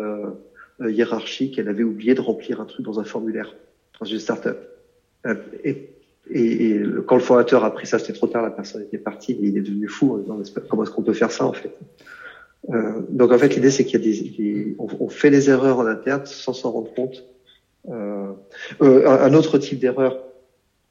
euh, 0.80 0.90
hiérarchique. 0.90 1.58
Elle 1.58 1.68
avait 1.68 1.82
oublié 1.82 2.14
de 2.14 2.20
remplir 2.20 2.60
un 2.60 2.64
truc 2.64 2.84
dans 2.84 3.00
un 3.00 3.04
formulaire 3.04 3.54
dans 3.98 4.06
une 4.06 4.18
startup. 4.18 4.56
et 5.64 5.94
et, 6.30 6.72
et, 6.72 6.82
quand 7.06 7.14
le 7.14 7.22
fondateur 7.22 7.64
a 7.64 7.72
pris 7.72 7.86
ça, 7.86 7.98
c'était 7.98 8.12
trop 8.12 8.26
tard, 8.26 8.42
la 8.42 8.50
personne 8.50 8.82
était 8.82 8.98
partie, 8.98 9.34
il 9.40 9.56
est 9.56 9.62
devenu 9.62 9.88
fou. 9.88 10.22
comment 10.68 10.82
est-ce 10.82 10.90
qu'on 10.90 11.02
peut 11.02 11.14
faire 11.14 11.32
ça 11.32 11.46
en 11.46 11.54
fait? 11.54 11.72
Euh, 12.70 13.02
Donc 13.10 13.32
en 13.32 13.38
fait, 13.38 13.54
l'idée 13.54 13.70
c'est 13.70 13.84
qu'il 13.84 14.00
y 14.00 14.02
a 14.02 14.04
des, 14.04 14.30
des 14.30 14.76
on, 14.78 15.08
fait 15.08 15.30
des 15.30 15.50
erreurs 15.50 15.78
en 15.78 15.86
interne 15.86 16.26
sans 16.26 16.52
s'en 16.52 16.72
rendre 16.72 16.92
compte. 16.94 17.24
Euh, 17.88 18.32
euh, 18.82 19.08
un 19.08 19.32
autre 19.34 19.58
type 19.58 19.78
d'erreur 19.78 20.18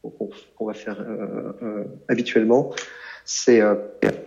qu'on 0.02 0.66
va 0.66 0.74
faire 0.74 1.00
euh, 1.02 1.52
euh, 1.62 1.84
habituellement, 2.08 2.74
c'est 3.26 3.62
euh, 3.62 3.76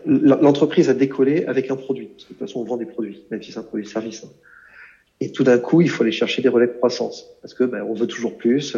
l'entreprise 0.05 0.91
a 0.91 0.95
décollé 0.95 1.45
avec 1.47 1.71
un 1.71 1.77
produit. 1.77 2.09
de 2.09 2.25
toute 2.25 2.39
façon, 2.39 2.61
on 2.61 2.65
vend 2.65 2.77
des 2.77 2.87
produits, 2.87 3.25
même 3.31 3.43
si 3.43 3.53
c'est 3.53 3.59
un 3.59 3.63
produit 3.63 3.87
service. 3.87 4.25
Hein. 4.25 4.31
Et 5.21 5.33
tout 5.33 5.45
d'un 5.45 5.59
coup, 5.59 5.81
il 5.81 5.91
faut 5.91 6.03
aller 6.03 6.13
chercher 6.13 6.43
des 6.43 6.49
relais 6.49 6.67
de 6.67 6.73
croissance 6.73 7.27
parce 7.43 7.55
que 7.55 7.65
ben, 7.65 7.83
on 7.83 7.95
veut 7.95 8.07
toujours 8.07 8.37
plus, 8.39 8.77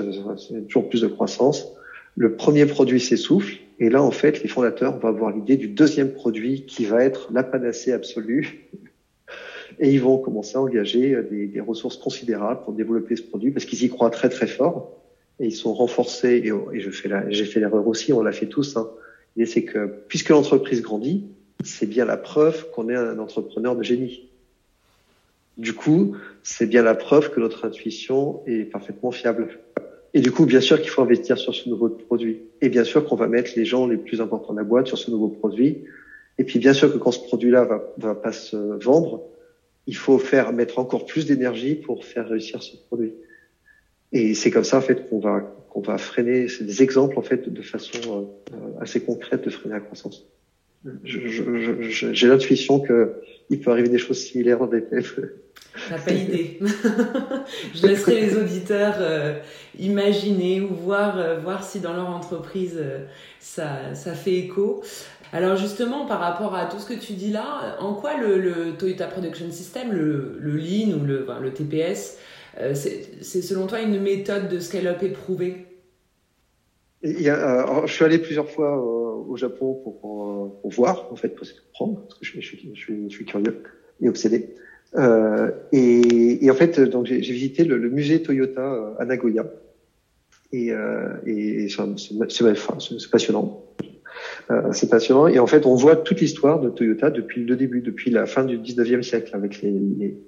toujours 0.68 0.88
plus 0.88 1.02
de 1.02 1.06
croissance 1.08 1.72
le 2.16 2.36
premier 2.36 2.66
produit 2.66 3.00
s'essouffle, 3.00 3.56
et 3.82 3.90
là, 3.90 4.00
en 4.00 4.12
fait, 4.12 4.44
les 4.44 4.48
fondateurs 4.48 4.96
vont 4.96 5.08
avoir 5.08 5.32
l'idée 5.32 5.56
du 5.56 5.66
deuxième 5.66 6.12
produit 6.12 6.66
qui 6.66 6.84
va 6.84 7.02
être 7.02 7.32
la 7.32 7.42
panacée 7.42 7.90
absolue. 7.90 8.70
Et 9.80 9.90
ils 9.90 10.00
vont 10.00 10.18
commencer 10.18 10.56
à 10.56 10.60
engager 10.60 11.20
des, 11.28 11.48
des 11.48 11.60
ressources 11.60 11.96
considérables 11.96 12.60
pour 12.62 12.74
développer 12.74 13.16
ce 13.16 13.24
produit 13.24 13.50
parce 13.50 13.64
qu'ils 13.64 13.82
y 13.82 13.88
croient 13.88 14.10
très 14.10 14.28
très 14.28 14.46
fort. 14.46 14.92
Et 15.40 15.46
ils 15.46 15.56
sont 15.56 15.74
renforcés, 15.74 16.44
et, 16.44 16.80
fais 16.92 17.10
j'ai 17.30 17.44
fait 17.44 17.58
l'erreur 17.58 17.84
aussi, 17.88 18.12
on 18.12 18.22
l'a 18.22 18.30
fait 18.30 18.46
tous. 18.46 18.76
Hein. 18.76 18.88
Et 19.36 19.46
c'est 19.46 19.64
que 19.64 19.90
puisque 20.06 20.28
l'entreprise 20.28 20.80
grandit, 20.80 21.26
c'est 21.64 21.86
bien 21.86 22.04
la 22.04 22.16
preuve 22.16 22.70
qu'on 22.70 22.88
est 22.88 22.94
un 22.94 23.18
entrepreneur 23.18 23.74
de 23.74 23.82
génie. 23.82 24.28
Du 25.58 25.72
coup, 25.72 26.16
c'est 26.44 26.66
bien 26.66 26.82
la 26.82 26.94
preuve 26.94 27.32
que 27.32 27.40
notre 27.40 27.64
intuition 27.64 28.42
est 28.46 28.70
parfaitement 28.70 29.10
fiable. 29.10 29.58
Et 30.14 30.20
du 30.20 30.30
coup, 30.30 30.44
bien 30.44 30.60
sûr 30.60 30.80
qu'il 30.80 30.90
faut 30.90 31.02
investir 31.02 31.38
sur 31.38 31.54
ce 31.54 31.68
nouveau 31.68 31.88
produit. 31.88 32.42
Et 32.60 32.68
bien 32.68 32.84
sûr 32.84 33.04
qu'on 33.04 33.16
va 33.16 33.28
mettre 33.28 33.52
les 33.56 33.64
gens 33.64 33.86
les 33.86 33.96
plus 33.96 34.20
importants 34.20 34.52
de 34.52 34.58
la 34.58 34.64
boîte 34.64 34.86
sur 34.86 34.98
ce 34.98 35.10
nouveau 35.10 35.28
produit. 35.28 35.84
Et 36.38 36.44
puis 36.44 36.58
bien 36.58 36.74
sûr 36.74 36.92
que 36.92 36.98
quand 36.98 37.12
ce 37.12 37.20
produit-là 37.20 37.64
va, 37.64 37.82
va 37.98 38.14
pas 38.14 38.32
se 38.32 38.56
vendre, 38.56 39.22
il 39.86 39.96
faut 39.96 40.18
faire 40.18 40.52
mettre 40.52 40.78
encore 40.78 41.06
plus 41.06 41.26
d'énergie 41.26 41.74
pour 41.74 42.04
faire 42.04 42.28
réussir 42.28 42.62
ce 42.62 42.76
produit. 42.76 43.12
Et 44.12 44.34
c'est 44.34 44.50
comme 44.50 44.64
ça 44.64 44.78
en 44.78 44.82
fait 44.82 45.08
qu'on 45.08 45.18
va 45.18 45.40
qu'on 45.70 45.80
va 45.80 45.96
freiner. 45.96 46.48
C'est 46.48 46.64
des 46.64 46.82
exemples 46.82 47.18
en 47.18 47.22
fait 47.22 47.48
de 47.48 47.62
façon 47.62 48.28
euh, 48.52 48.56
assez 48.80 49.00
concrète 49.00 49.42
de 49.44 49.50
freiner 49.50 49.76
la 49.76 49.80
croissance. 49.80 50.26
J'ai 51.04 52.28
l'intuition 52.28 52.80
que 52.80 53.14
il 53.48 53.60
peut 53.60 53.70
arriver 53.70 53.88
des 53.88 53.98
choses 53.98 54.18
similaires 54.18 54.58
dans 54.58 54.66
des. 54.66 54.84
T'as 55.88 55.98
pas 55.98 56.12
idée. 56.12 56.58
je 57.74 57.86
laisserai 57.86 58.20
les 58.20 58.36
auditeurs 58.36 58.96
euh, 58.98 59.38
imaginer 59.78 60.60
ou 60.60 60.74
voir, 60.74 61.18
euh, 61.18 61.38
voir 61.38 61.64
si 61.64 61.80
dans 61.80 61.94
leur 61.94 62.10
entreprise 62.10 62.76
euh, 62.76 63.06
ça, 63.40 63.94
ça 63.94 64.12
fait 64.12 64.34
écho. 64.34 64.82
Alors 65.32 65.56
justement, 65.56 66.04
par 66.04 66.20
rapport 66.20 66.54
à 66.54 66.66
tout 66.66 66.78
ce 66.78 66.86
que 66.86 66.98
tu 66.98 67.14
dis 67.14 67.30
là, 67.30 67.78
en 67.80 67.94
quoi 67.94 68.18
le, 68.18 68.38
le 68.38 68.76
Toyota 68.76 69.06
Production 69.06 69.50
System, 69.50 69.90
le, 69.90 70.36
le 70.38 70.56
Lean 70.56 70.98
ou 70.98 71.06
le, 71.06 71.22
enfin, 71.22 71.40
le 71.40 71.52
TPS, 71.54 72.18
c'est 72.74 73.40
selon 73.40 73.66
toi 73.66 73.80
une 73.80 73.98
méthode 73.98 74.50
de 74.50 74.58
scale-up 74.58 75.02
éprouvée? 75.02 75.66
Il 77.02 77.22
y 77.22 77.30
a, 77.30 77.86
Je 77.86 77.92
suis 77.92 78.04
allé 78.04 78.18
plusieurs 78.18 78.50
fois 78.50 78.76
au 78.76 79.34
Japon 79.38 79.80
pour, 79.82 79.98
pour, 80.00 80.60
pour, 80.60 80.70
voir, 80.70 81.10
en 81.10 81.16
fait, 81.16 81.30
pour 81.30 81.46
comprendre, 81.46 82.02
parce 82.06 82.20
que 82.20 82.26
je, 82.26 82.32
je, 82.38 82.46
suis, 82.46 82.70
je, 82.74 82.78
suis, 82.78 83.10
je 83.10 83.14
suis 83.14 83.24
curieux 83.24 83.62
et 84.02 84.10
obsédé. 84.10 84.54
Euh, 84.96 85.50
et, 85.72 86.44
et, 86.44 86.50
en 86.50 86.54
fait, 86.54 86.80
donc 86.80 87.06
j'ai 87.06 87.18
visité 87.18 87.64
le, 87.64 87.78
le, 87.78 87.88
musée 87.88 88.22
Toyota 88.22 88.60
euh, 88.60 88.94
à 88.98 89.04
Nagoya. 89.04 89.46
Et, 90.52 90.70
euh, 90.70 91.14
et 91.26 91.68
c'est 91.68 93.10
passionnant. 93.10 93.64
Euh, 94.50 94.72
c'est 94.72 94.90
passionnant. 94.90 95.28
Et 95.28 95.38
en 95.38 95.46
fait, 95.46 95.64
on 95.64 95.74
voit 95.74 95.96
toute 95.96 96.20
l'histoire 96.20 96.60
de 96.60 96.68
Toyota 96.68 97.10
depuis 97.10 97.44
le 97.44 97.56
début, 97.56 97.80
depuis 97.80 98.10
la 98.10 98.26
fin 98.26 98.44
du 98.44 98.58
19e 98.58 99.02
siècle, 99.02 99.34
avec 99.34 99.62
les, 99.62 99.70
les 99.70 100.18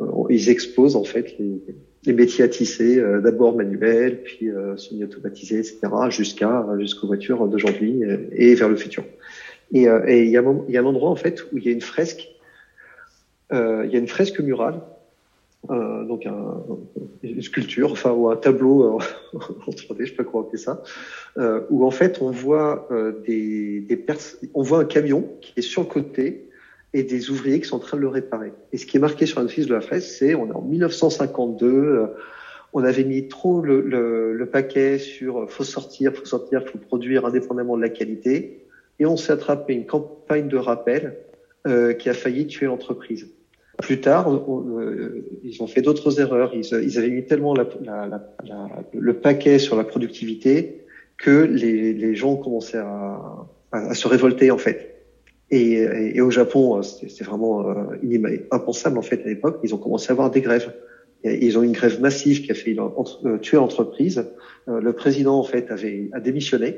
euh, 0.00 0.04
ils 0.28 0.50
exposent 0.50 0.96
en 0.96 1.04
fait 1.04 1.38
les, 1.38 1.62
les 2.04 2.12
métiers 2.12 2.44
à 2.44 2.48
tisser, 2.48 2.98
euh, 2.98 3.20
d'abord 3.20 3.56
manuels, 3.56 4.22
puis 4.22 4.50
semi-automatisés, 4.76 5.60
etc., 5.60 5.78
jusqu'à 6.10 6.66
jusqu'aux 6.78 7.06
voitures 7.06 7.48
d'aujourd'hui 7.48 8.02
et, 8.02 8.50
et, 8.50 8.54
vers 8.54 8.68
le 8.68 8.76
futur. 8.76 9.04
Et, 9.72 9.84
et 9.84 10.24
il, 10.24 10.30
y 10.30 10.36
a, 10.36 10.44
y 10.68 10.76
a 10.76 10.80
un 10.80 10.84
endroit 10.84 11.10
en 11.10 11.16
fait 11.16 11.42
où 11.52 11.58
il 11.58 11.64
y 11.64 11.68
a 11.68 11.72
une 11.72 11.80
fresque 11.80 12.28
euh, 12.28 12.39
il 13.52 13.90
y 13.90 13.96
a 13.96 13.98
une 13.98 14.08
fresque 14.08 14.40
murale, 14.40 14.80
euh, 15.68 16.04
donc 16.04 16.26
un, 16.26 16.62
une 17.22 17.42
sculpture, 17.42 17.92
enfin 17.92 18.12
ou 18.12 18.30
un 18.30 18.36
tableau 18.36 18.96
euh, 18.96 18.98
en 19.66 19.70
3D, 19.70 19.96
je 20.00 20.04
sais 20.06 20.12
pas 20.12 20.24
comment 20.24 20.44
appeler 20.44 20.58
ça, 20.58 20.82
euh, 21.38 21.60
où 21.68 21.84
en 21.84 21.90
fait 21.90 22.22
on 22.22 22.30
voit 22.30 22.88
euh, 22.90 23.20
des, 23.26 23.86
on 24.54 24.62
voit 24.62 24.80
un 24.80 24.84
camion 24.84 25.28
qui 25.40 25.52
est 25.56 25.62
sur 25.62 25.82
le 25.82 25.88
côté 25.88 26.48
et 26.92 27.02
des 27.02 27.30
ouvriers 27.30 27.60
qui 27.60 27.68
sont 27.68 27.76
en 27.76 27.80
train 27.80 27.96
de 27.96 28.02
le 28.02 28.08
réparer. 28.08 28.52
Et 28.72 28.78
ce 28.78 28.86
qui 28.86 28.96
est 28.96 29.00
marqué 29.00 29.26
sur 29.26 29.40
une 29.40 29.48
fiche 29.48 29.66
de 29.66 29.74
la 29.74 29.80
fresque, 29.80 30.08
c'est 30.08 30.34
on 30.34 30.48
est 30.48 30.54
en 30.54 30.62
1952. 30.62 31.66
Euh, 31.66 32.06
on 32.72 32.82
avait 32.84 33.04
mis 33.04 33.28
trop 33.28 33.60
le, 33.60 33.80
le, 33.80 34.46
paquet 34.46 34.98
sur 34.98 35.50
faut 35.50 35.64
sortir, 35.64 36.14
faut 36.14 36.24
sortir, 36.24 36.64
faut 36.68 36.78
produire 36.78 37.26
indépendamment 37.26 37.76
de 37.76 37.82
la 37.82 37.88
qualité, 37.88 38.64
et 39.00 39.06
on 39.06 39.16
s'est 39.16 39.32
attrapé 39.32 39.74
une 39.74 39.86
campagne 39.86 40.46
de 40.46 40.56
rappel 40.56 41.16
euh, 41.66 41.92
qui 41.94 42.08
a 42.08 42.14
failli 42.14 42.46
tuer 42.46 42.66
l'entreprise. 42.66 43.28
Plus 43.80 44.00
tard, 44.00 44.30
euh, 44.30 45.24
ils 45.42 45.62
ont 45.62 45.66
fait 45.66 45.82
d'autres 45.82 46.20
erreurs. 46.20 46.52
Ils, 46.54 46.98
avaient 46.98 47.10
mis 47.10 47.24
tellement 47.24 47.54
le 47.54 49.12
paquet 49.14 49.58
sur 49.58 49.76
la 49.76 49.84
productivité 49.84 50.82
que 51.16 51.42
les, 51.42 52.14
gens 52.14 52.36
commencé 52.36 52.78
à, 52.78 53.46
à, 53.72 53.94
se 53.94 54.08
révolter 54.08 54.50
en 54.50 54.58
fait. 54.58 54.96
Et, 55.50 56.20
au 56.20 56.30
Japon, 56.30 56.78
euh, 56.78 56.82
c'était 56.82 57.24
vraiment 57.24 57.68
euh, 57.68 58.46
impensable 58.50 58.98
en 58.98 59.02
fait 59.02 59.22
à 59.24 59.28
l'époque. 59.28 59.60
Ils 59.62 59.74
ont 59.74 59.78
commencé 59.78 60.10
à 60.10 60.12
avoir 60.12 60.30
des 60.30 60.40
grèves. 60.40 60.72
Ils 61.22 61.58
ont 61.58 61.62
une 61.62 61.72
grève 61.72 62.00
massive 62.00 62.42
qui 62.42 62.50
a 62.50 62.54
fait 62.54 62.74
tuer 63.42 63.58
l'entreprise. 63.58 64.24
le 64.66 64.92
président 64.94 65.38
en 65.38 65.44
fait 65.44 65.70
avait 65.70 66.08
a 66.14 66.20
démissionné. 66.20 66.76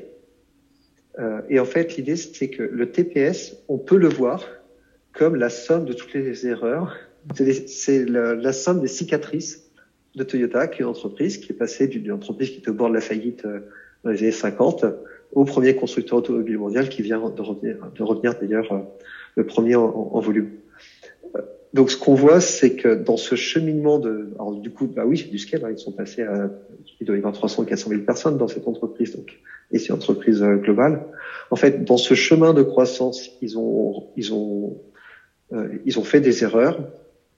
et 1.49 1.61
en 1.61 1.65
fait, 1.65 1.97
l'idée 1.97 2.17
c'est 2.17 2.49
que 2.49 2.65
le 2.65 2.91
TPS, 2.91 3.63
on 3.69 3.79
peut 3.79 3.97
le 3.97 4.09
voir 4.09 4.45
comme 5.13 5.37
la 5.37 5.51
somme 5.51 5.85
de 5.85 5.93
toutes 5.93 6.15
les 6.15 6.47
erreurs. 6.47 6.97
C'est 7.67 8.05
la, 8.09 8.53
somme 8.53 8.81
des 8.81 8.89
cicatrices 8.89 9.71
de 10.17 10.25
Toyota, 10.25 10.67
qui 10.67 10.79
est 10.79 10.85
une 10.85 10.91
entreprise 10.91 11.39
qui 11.39 11.53
est 11.53 11.57
passée 11.57 11.87
d'une 11.87 12.13
entreprise 12.13 12.51
qui 12.51 12.59
était 12.59 12.71
au 12.71 12.75
bord 12.75 12.89
de 12.89 12.95
la 12.95 13.01
faillite 13.01 13.45
euh, 13.45 13.61
dans 14.05 14.11
les 14.11 14.19
années 14.19 14.33
50 14.33 14.85
au 15.33 15.45
premier 15.45 15.75
constructeur 15.77 16.19
automobile 16.19 16.59
mondial 16.59 16.89
qui 16.89 17.01
vient 17.01 17.19
de 17.19 17.41
revenir, 17.41 17.77
de 17.95 18.03
revenir 18.03 18.35
d'ailleurs 18.39 18.71
euh, 18.73 18.81
le 19.37 19.47
premier 19.47 19.77
en, 19.77 19.85
en, 19.85 20.21
volume. 20.21 20.51
Euh, 21.37 21.41
donc 21.73 21.91
ce 21.91 21.97
qu'on 21.97 22.15
voit, 22.15 22.41
c'est 22.41 22.75
que 22.75 22.95
dans 22.95 23.17
ce 23.17 23.35
cheminement 23.37 23.99
de, 23.99 24.31
alors 24.35 24.57
du 24.57 24.71
coup, 24.71 24.89
bah 24.89 25.05
oui, 25.07 25.17
c'est 25.17 25.31
du 25.31 25.39
scale. 25.39 25.65
Hein, 25.65 25.71
ils 25.71 25.79
sont 25.79 25.93
passés 25.93 26.23
à, 26.23 26.51
il 27.01 27.07
doit 27.07 27.15
y 27.15 27.19
avoir 27.19 27.33
300, 27.33 27.65
400 27.65 27.91
000 27.91 28.03
personnes 28.03 28.37
dans 28.37 28.49
cette 28.49 28.67
entreprise, 28.67 29.17
donc 29.17 29.39
et 29.71 29.79
c'est 29.79 29.89
une 29.89 29.95
entreprise 29.95 30.43
globale. 30.43 31.07
En 31.51 31.57
fait, 31.57 31.85
dans 31.85 31.97
ce 31.97 32.13
chemin 32.13 32.53
de 32.53 32.63
croissance, 32.63 33.31
ils 33.41 33.57
ont, 33.57 34.09
ils 34.17 34.35
ont 34.35 34.77
euh, 35.53 35.69
ils 35.85 35.99
ont 35.99 36.05
fait 36.05 36.21
des 36.21 36.45
erreurs. 36.45 36.81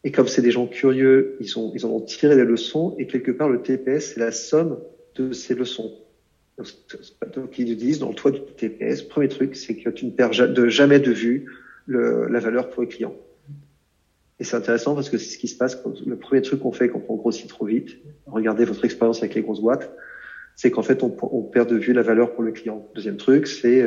Et 0.05 0.12
comme 0.12 0.29
c'est 0.29 0.42
des 0.42 0.50
gens 0.50 0.66
curieux, 0.66 1.37
ils, 1.40 1.59
ont, 1.59 1.72
ils 1.74 1.87
en 1.87 1.90
ont 1.90 2.00
tiré 2.00 2.37
des 2.37 2.44
leçons. 2.44 2.94
Et 2.98 3.07
quelque 3.07 3.31
part, 3.31 3.48
le 3.48 3.62
TPS, 3.62 4.12
c'est 4.14 4.20
la 4.20 4.33
somme 4.33 4.79
de 5.16 5.33
ces 5.33 5.55
leçons. 5.55 5.92
Donc, 7.35 7.59
ils 7.59 7.77
disent, 7.77 7.98
dans 7.98 8.11
le 8.11 8.14
toit 8.14 8.31
du 8.31 8.40
TPS, 8.40 9.03
premier 9.03 9.29
truc, 9.29 9.57
c'est 9.57 9.77
que 9.77 9.90
tu 9.90 10.07
ne 10.07 10.11
perds 10.11 10.33
jamais 10.33 11.00
de 11.00 11.11
vue 11.11 11.46
le, 11.87 12.29
la 12.29 12.38
valeur 12.38 12.70
pour 12.70 12.83
les 12.83 12.88
clients. 12.88 13.16
Et 14.38 14.44
c'est 14.44 14.57
intéressant 14.57 14.94
parce 14.94 15.11
que 15.11 15.18
c'est 15.18 15.31
ce 15.31 15.38
qui 15.38 15.48
se 15.48 15.57
passe 15.57 15.79
le 16.07 16.16
premier 16.16 16.42
truc 16.42 16.61
qu'on 16.61 16.72
fait 16.72 16.88
quand 16.88 17.03
on 17.09 17.16
grossit 17.16 17.48
trop 17.48 17.64
vite. 17.64 17.98
Regardez 18.27 18.64
votre 18.64 18.85
expérience 18.85 19.18
avec 19.18 19.35
les 19.35 19.42
grosses 19.42 19.61
boîtes. 19.61 19.92
C'est 20.57 20.70
qu'en 20.70 20.83
fait, 20.83 21.03
on, 21.03 21.16
on, 21.22 21.42
perd 21.42 21.68
de 21.68 21.77
vue 21.77 21.92
la 21.92 22.03
valeur 22.03 22.33
pour 22.35 22.44
le 22.44 22.53
client. 22.53 22.88
Deuxième 22.94 23.16
truc, 23.16 23.46
c'est 23.46 23.83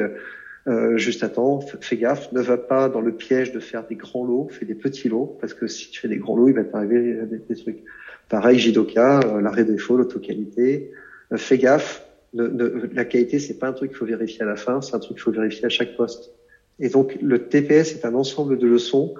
euh, 0.67 0.71
euh, 0.71 0.97
juste 0.97 1.23
attends, 1.23 1.61
fais 1.61 1.97
gaffe, 1.97 2.31
ne 2.31 2.41
va 2.41 2.57
pas 2.57 2.89
dans 2.89 3.01
le 3.01 3.13
piège 3.13 3.51
de 3.51 3.59
faire 3.59 3.85
des 3.87 3.95
grands 3.95 4.25
lots, 4.25 4.47
fais 4.51 4.65
des 4.65 4.75
petits 4.75 5.09
lots, 5.09 5.37
parce 5.39 5.53
que 5.53 5.67
si 5.67 5.89
tu 5.89 5.99
fais 6.01 6.07
des 6.07 6.17
grands 6.17 6.35
lots, 6.35 6.49
il 6.49 6.55
va 6.55 6.63
t'arriver 6.63 7.21
des, 7.25 7.37
des, 7.37 7.55
trucs. 7.55 7.83
Pareil, 8.29 8.59
Jidoka, 8.59 9.21
euh, 9.21 9.41
l'arrêt 9.41 9.63
défaut, 9.63 9.95
l'auto-qualité. 9.95 10.91
Euh, 11.31 11.37
fais 11.37 11.57
gaffe, 11.57 12.05
la 12.33 13.05
qualité, 13.05 13.39
c'est 13.39 13.57
pas 13.57 13.69
un 13.69 13.73
truc 13.73 13.91
qu'il 13.91 13.97
faut 13.97 14.05
vérifier 14.05 14.41
à 14.41 14.45
la 14.45 14.57
fin, 14.57 14.81
c'est 14.81 14.95
un 14.95 14.99
truc 14.99 15.13
qu'il 15.15 15.23
faut 15.23 15.31
vérifier 15.31 15.65
à 15.65 15.69
chaque 15.69 15.95
poste. 15.95 16.31
Et 16.79 16.89
donc, 16.89 17.17
le 17.21 17.47
TPS 17.47 17.95
est 17.95 18.05
un 18.05 18.13
ensemble 18.13 18.57
de 18.57 18.67
leçons 18.67 19.15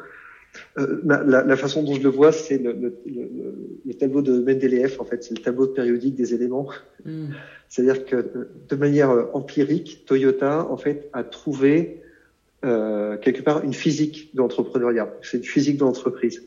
euh, 0.78 1.02
la, 1.04 1.44
la, 1.44 1.58
façon 1.58 1.84
dont 1.84 1.96
je 1.96 2.02
le 2.02 2.10
vois, 2.10 2.32
c'est 2.32 2.58
le, 2.58 2.74
le, 2.74 2.94
le, 3.86 3.94
tableau 3.94 4.22
de 4.22 4.40
Mendeleev, 4.40 4.98
en 5.00 5.06
fait, 5.06 5.24
c'est 5.24 5.38
le 5.38 5.44
tableau 5.44 5.68
périodique 5.68 6.16
des 6.16 6.34
éléments. 6.34 6.70
Mm. 7.06 7.28
C'est-à-dire 7.70 8.06
que 8.06 8.50
de 8.70 8.76
manière 8.76 9.12
euh, 9.12 9.26
empirique, 9.34 10.06
Toyota, 10.06 10.68
en 10.70 10.78
fait, 10.78 11.10
a 11.14 11.24
trouvé 11.24 12.02
euh, 12.66 13.18
quelque 13.18 13.42
part 13.42 13.64
une 13.64 13.74
physique 13.74 14.34
de 14.34 14.40
l'entrepreneuriat. 14.40 15.14
C'est 15.22 15.38
une 15.38 15.44
physique 15.44 15.78
de 15.78 15.84
l'entreprise. 15.84 16.44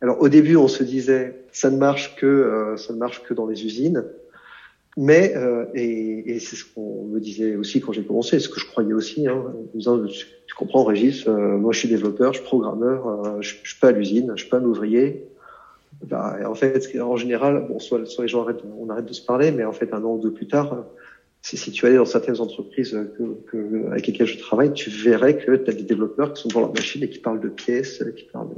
Alors 0.00 0.20
au 0.20 0.28
début, 0.28 0.56
on 0.56 0.68
se 0.68 0.82
disait 0.82 1.44
ça 1.52 1.70
ne 1.70 1.76
marche 1.76 2.16
que 2.16 2.74
ça 2.78 2.94
ne 2.94 2.98
marche 2.98 3.22
que 3.22 3.34
dans 3.34 3.46
les 3.46 3.66
usines. 3.66 4.02
Mais, 4.96 5.34
euh, 5.36 5.66
et, 5.74 6.34
et 6.34 6.40
c'est 6.40 6.56
ce 6.56 6.64
qu'on 6.64 7.04
me 7.04 7.20
disait 7.20 7.56
aussi 7.56 7.80
quand 7.80 7.92
j'ai 7.92 8.02
commencé, 8.02 8.40
ce 8.40 8.48
que 8.48 8.58
je 8.58 8.66
croyais 8.66 8.92
aussi, 8.92 9.26
hein, 9.28 9.44
disant, 9.74 10.02
tu, 10.04 10.54
comprends 10.56 10.84
Régis, 10.84 11.26
euh, 11.26 11.56
moi 11.56 11.72
je 11.72 11.78
suis 11.78 11.88
développeur, 11.88 12.32
je 12.32 12.38
suis 12.38 12.46
programmeur, 12.46 13.08
euh, 13.08 13.40
je, 13.40 13.54
je 13.62 13.70
suis 13.70 13.80
pas 13.80 13.88
à 13.88 13.92
l'usine, 13.92 14.32
je 14.34 14.42
suis 14.42 14.50
pas 14.50 14.58
un 14.58 14.64
ouvrier. 14.64 15.26
Bah, 16.06 16.38
en 16.44 16.54
fait, 16.54 16.98
en 17.00 17.16
général, 17.16 17.66
bon, 17.68 17.78
soit, 17.78 18.04
soit 18.06 18.24
les 18.24 18.28
gens 18.28 18.42
arrêtent, 18.42 18.62
on 18.78 18.88
arrête 18.90 19.06
de 19.06 19.12
se 19.12 19.24
parler, 19.24 19.52
mais 19.52 19.64
en 19.64 19.72
fait, 19.72 19.92
un 19.92 20.02
an 20.02 20.14
ou 20.14 20.18
deux 20.20 20.32
plus 20.32 20.48
tard, 20.48 20.84
si, 21.42 21.56
si 21.56 21.70
tu 21.70 21.86
allais 21.86 21.96
dans 21.96 22.04
certaines 22.04 22.40
entreprises 22.40 22.98
que, 23.16 23.50
que, 23.50 23.90
avec 23.90 24.06
lesquelles 24.06 24.26
je 24.26 24.38
travaille, 24.38 24.72
tu 24.72 24.90
verrais 24.90 25.36
que 25.36 25.54
tu 25.54 25.70
as 25.70 25.74
des 25.74 25.82
développeurs 25.82 26.32
qui 26.32 26.42
sont 26.42 26.48
dans 26.48 26.60
leur 26.60 26.74
machine 26.74 27.02
et 27.02 27.08
qui 27.08 27.18
parlent 27.18 27.40
de 27.40 27.48
pièces, 27.48 28.02
qui 28.16 28.24
parlent 28.24 28.48
de 28.48 28.54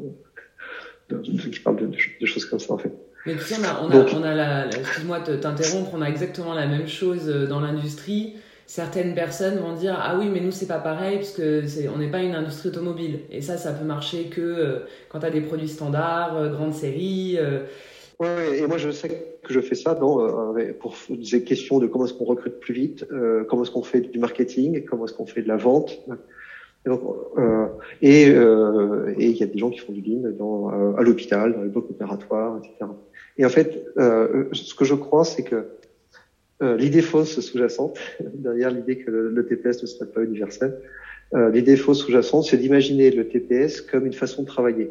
qui 1.50 1.60
parlent 1.60 1.76
de, 1.76 1.90
de 2.20 2.26
choses 2.26 2.46
comme 2.46 2.58
ça 2.58 2.72
en 2.72 2.78
fait. 2.78 2.92
Mais 3.26 3.34
tu 3.36 3.42
sais, 3.42 3.54
on 3.60 3.64
a, 3.64 3.80
on 3.82 3.90
a, 3.90 4.14
on 4.14 4.22
a 4.22 4.34
la, 4.34 4.66
excuse-moi 4.66 5.20
de 5.20 5.36
t'interrompre, 5.36 5.90
on 5.94 6.02
a 6.02 6.08
exactement 6.08 6.54
la 6.54 6.66
même 6.66 6.88
chose 6.88 7.28
euh, 7.28 7.46
dans 7.46 7.60
l'industrie. 7.60 8.34
Certaines 8.66 9.14
personnes 9.14 9.58
vont 9.58 9.74
dire 9.74 9.96
ah 9.98 10.16
oui 10.18 10.28
mais 10.32 10.40
nous 10.40 10.50
c'est 10.50 10.66
pas 10.66 10.78
pareil 10.78 11.16
parce 11.16 11.32
que 11.32 11.66
c'est 11.66 11.88
on 11.88 11.98
n'est 11.98 12.10
pas 12.10 12.22
une 12.22 12.34
industrie 12.34 12.70
automobile 12.70 13.20
et 13.30 13.42
ça 13.42 13.58
ça 13.58 13.72
peut 13.72 13.84
marcher 13.84 14.26
que 14.26 14.40
euh, 14.40 14.78
quand 15.10 15.18
tu 15.18 15.26
as 15.26 15.30
des 15.30 15.42
produits 15.42 15.68
standards, 15.68 16.36
euh, 16.36 16.48
grandes 16.48 16.72
séries. 16.72 17.38
Ouais, 18.18 18.60
et 18.60 18.66
moi 18.66 18.78
je 18.78 18.90
sais 18.90 19.36
que 19.42 19.52
je 19.52 19.60
fais 19.60 19.74
ça 19.74 19.94
dans, 19.94 20.54
pour 20.80 20.94
des 21.10 21.42
questions 21.42 21.80
de 21.80 21.88
comment 21.88 22.06
est-ce 22.06 22.14
qu'on 22.14 22.24
recrute 22.24 22.60
plus 22.60 22.72
vite, 22.72 23.06
comment 23.48 23.64
est-ce 23.64 23.72
qu'on 23.72 23.82
fait 23.82 24.00
du 24.00 24.20
marketing, 24.20 24.84
comment 24.84 25.06
est-ce 25.06 25.14
qu'on 25.14 25.26
fait 25.26 25.42
de 25.42 25.48
la 25.48 25.56
vente. 25.56 25.98
Et 28.00 28.28
euh, 28.28 29.14
et 29.18 29.30
il 29.30 29.36
y 29.36 29.42
a 29.42 29.46
des 29.46 29.58
gens 29.58 29.70
qui 29.70 29.78
font 29.78 29.92
du 29.92 30.02
lean 30.02 30.30
dans, 30.38 30.68
à 30.96 31.02
l'hôpital, 31.02 31.54
dans 31.54 31.62
les 31.62 31.68
blocs 31.68 31.90
opératoires, 31.90 32.58
etc. 32.58 32.90
Et 33.38 33.44
en 33.44 33.48
fait, 33.48 33.84
euh, 33.96 34.44
ce 34.52 34.74
que 34.74 34.84
je 34.84 34.94
crois, 34.94 35.24
c'est 35.24 35.42
que 35.42 35.66
euh, 36.62 36.76
l'idée 36.76 37.02
fausse 37.02 37.40
sous-jacente, 37.40 37.98
derrière 38.20 38.70
l'idée 38.70 38.98
que 38.98 39.10
le, 39.10 39.46
TPS 39.46 39.82
ne 39.82 39.86
serait 39.86 40.10
pas 40.10 40.22
universel, 40.22 40.78
euh, 41.34 41.50
l'idée 41.50 41.76
fausse 41.76 42.04
sous-jacente, 42.04 42.44
c'est 42.44 42.58
d'imaginer 42.58 43.10
le 43.10 43.28
TPS 43.28 43.80
comme 43.80 44.06
une 44.06 44.12
façon 44.12 44.42
de 44.42 44.46
travailler. 44.46 44.90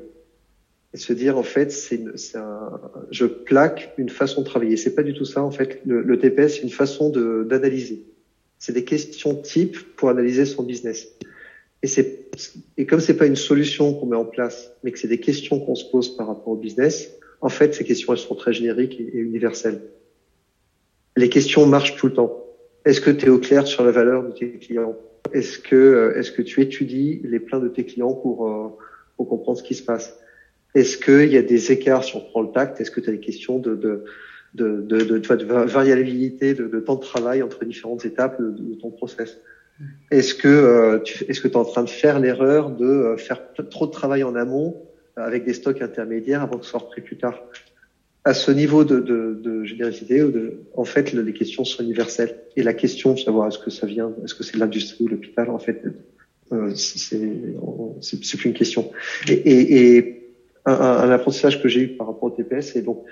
Et 0.94 0.98
se 0.98 1.14
dire, 1.14 1.38
en 1.38 1.44
fait, 1.44 1.72
c'est 1.72 2.02
un, 2.36 2.82
je 3.12 3.26
plaque 3.26 3.94
une 3.98 4.10
façon 4.10 4.42
de 4.42 4.46
travailler. 4.46 4.76
C'est 4.76 4.94
pas 4.94 5.04
du 5.04 5.14
tout 5.14 5.24
ça, 5.24 5.42
en 5.42 5.52
fait. 5.52 5.80
Le, 5.86 6.20
TPS, 6.20 6.56
c'est 6.56 6.64
une 6.64 6.70
façon 6.70 7.10
d'analyser. 7.10 8.04
C'est 8.60 8.74
des 8.74 8.84
questions 8.84 9.36
types 9.36 9.96
pour 9.96 10.10
analyser 10.10 10.44
son 10.46 10.64
business. 10.64 11.08
Et, 11.82 11.88
c'est, 11.88 12.26
et 12.76 12.86
comme 12.86 13.00
c'est 13.00 13.16
pas 13.16 13.26
une 13.26 13.38
solution 13.38 13.94
qu'on 13.94 14.08
met 14.08 14.18
en 14.18 14.26
place, 14.26 14.74
mais 14.84 14.92
que 14.92 15.00
c'est 15.00 15.08
des 15.08 15.22
questions 15.22 15.62
qu'on 15.62 15.76
se 15.76 15.90
pose 15.90 16.18
par 16.18 16.28
rapport 16.28 16.50
au 16.50 16.58
business, 16.58 17.10
en 17.42 17.50
fait, 17.50 17.74
ces 17.74 17.84
questions, 17.84 18.14
elles 18.14 18.20
sont 18.20 18.36
très 18.36 18.54
génériques 18.54 19.00
et, 19.00 19.18
universelles. 19.18 19.82
Les 21.18 21.30
questions 21.30 21.66
marchent 21.66 21.96
tout 21.96 22.08
le 22.08 22.14
temps. 22.14 22.46
Est-ce 22.86 23.02
que 23.02 23.12
tu 23.12 23.26
es 23.26 23.30
au 23.30 23.40
clair 23.40 23.68
sur 23.68 23.84
la 23.84 23.92
valeur 23.92 24.24
de 24.24 24.32
tes 24.32 24.52
clients? 24.52 24.96
Est-ce 25.34 25.60
que, 25.60 25.76
euh, 25.76 26.18
est-ce 26.18 26.32
que 26.32 26.42
tu 26.42 26.62
étudies 26.62 27.22
les 27.24 27.40
plaintes 27.40 27.64
de 27.64 27.68
tes 27.68 27.86
clients 27.86 28.14
pour, 28.14 28.48
euh, 28.48 28.68
pour 29.18 29.28
comprendre 29.28 29.58
ce 29.58 29.64
qui 29.64 29.76
se 29.76 29.84
passe? 29.84 30.18
Est-ce 30.74 30.98
qu'il 30.98 31.32
y 31.32 31.38
a 31.38 31.42
des 31.42 31.72
écarts 31.72 32.04
si 32.04 32.16
on 32.16 32.22
prend 32.22 32.42
le 32.42 32.52
tact? 32.52 32.80
Est-ce 32.80 32.92
que 32.92 33.02
tu 33.02 33.10
as 33.10 33.14
des 33.14 33.20
questions 33.20 33.60
de, 33.60 33.76
de, 33.76 34.04
de, 34.54 34.82
de, 34.82 35.46
variabilité, 35.46 36.54
de, 36.54 36.80
temps 36.80 36.96
de 36.96 37.02
travail 37.02 37.44
entre 37.44 37.66
différentes 37.66 38.06
étapes 38.06 38.42
de, 38.42 38.76
ton 38.76 38.92
process? 38.92 39.40
Est-ce 40.12 40.36
que 40.36 40.48
euh, 40.48 41.00
tu 41.00 41.24
est-ce 41.26 41.42
que 41.42 41.48
es 41.48 41.58
en 41.58 41.66
train 41.66 41.84
de 41.84 41.90
faire 41.90 42.20
l'erreur 42.20 42.70
de 42.70 43.16
faire 43.18 43.42
trop 43.70 43.88
de 43.88 43.92
travail 43.92 44.24
en 44.24 44.36
amont 44.36 44.78
avec 45.26 45.46
des 45.46 45.54
stocks 45.54 45.82
intermédiaires 45.82 46.42
avant 46.42 46.62
soit 46.62 46.80
repris 46.80 47.02
plus 47.02 47.18
tard. 47.18 47.42
À 48.24 48.34
ce 48.34 48.52
niveau 48.52 48.84
de, 48.84 49.00
de, 49.00 49.40
de 49.42 50.32
de, 50.32 50.60
en 50.76 50.86
fait, 50.86 51.12
les 51.14 51.34
questions 51.34 51.66
sont 51.66 51.82
universelles. 51.82 52.38
Et 52.56 52.62
la 52.62 52.74
question 52.74 53.14
de 53.14 53.20
savoir 53.20 53.48
est-ce 53.48 53.58
que 53.58 53.72
ça 53.72 53.88
vient, 53.88 54.12
est-ce 54.24 54.36
que 54.36 54.44
c'est 54.44 54.58
l'industrie 54.58 55.06
ou 55.06 55.08
l'hôpital, 55.08 55.50
en 55.50 55.58
fait, 55.58 55.84
euh, 56.52 56.72
c'est 56.76 58.20
plus 58.20 58.46
une 58.46 58.54
question. 58.54 58.92
Et, 59.28 60.18
un, 60.66 61.10
apprentissage 61.10 61.64
que 61.64 61.68
j'ai 61.68 61.82
eu 61.82 61.88
par 61.88 62.06
rapport 62.06 62.24
au 62.26 62.30
TPS, 62.30 62.74
c'est 62.74 62.84
donc 62.84 63.04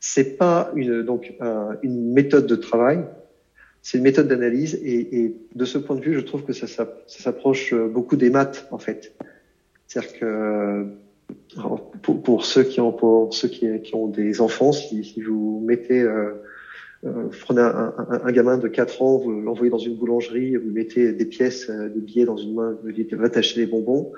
c'est 0.00 0.36
pas 0.36 0.72
une 0.74 2.12
méthode 2.12 2.46
de 2.46 2.56
travail, 2.56 3.04
c'est 3.82 3.98
une 3.98 4.04
méthode 4.04 4.26
d'analyse. 4.26 4.80
Et, 4.82 5.34
de 5.54 5.64
ce 5.64 5.78
point 5.78 5.94
de 5.94 6.00
vue, 6.00 6.14
je 6.14 6.20
trouve 6.20 6.44
que 6.44 6.52
ça, 6.52 6.66
ça, 6.66 6.92
ça 7.06 7.22
s'approche 7.22 7.74
beaucoup 7.74 8.16
des 8.16 8.30
maths, 8.30 8.66
en 8.72 8.78
fait. 8.78 9.14
C'est-à-dire 9.86 10.18
que 10.18 10.86
pour, 12.02 12.44
ceux 12.44 12.62
qui 12.62 12.80
ont 12.80 14.08
des 14.08 14.40
enfants, 14.40 14.72
si, 14.72 15.20
vous 15.20 15.62
mettez 15.66 16.00
euh, 16.00 16.32
euh, 17.04 17.28
prenez 17.42 17.60
un, 17.60 18.32
gamin 18.32 18.58
de 18.58 18.68
4 18.68 19.02
ans, 19.02 19.18
vous 19.18 19.40
l'envoyez 19.40 19.70
dans 19.70 19.78
une 19.78 19.96
boulangerie, 19.96 20.56
vous 20.56 20.70
mettez 20.70 21.12
des 21.12 21.24
pièces, 21.24 21.68
euh, 21.70 21.88
des 21.88 22.00
billets 22.00 22.24
dans 22.24 22.36
une 22.36 22.54
main, 22.54 22.76
vous 22.82 22.92
dites 22.92 23.14
va 23.14 23.28
t'acheter 23.28 23.64
des 23.64 23.70
bonbons. 23.70 24.12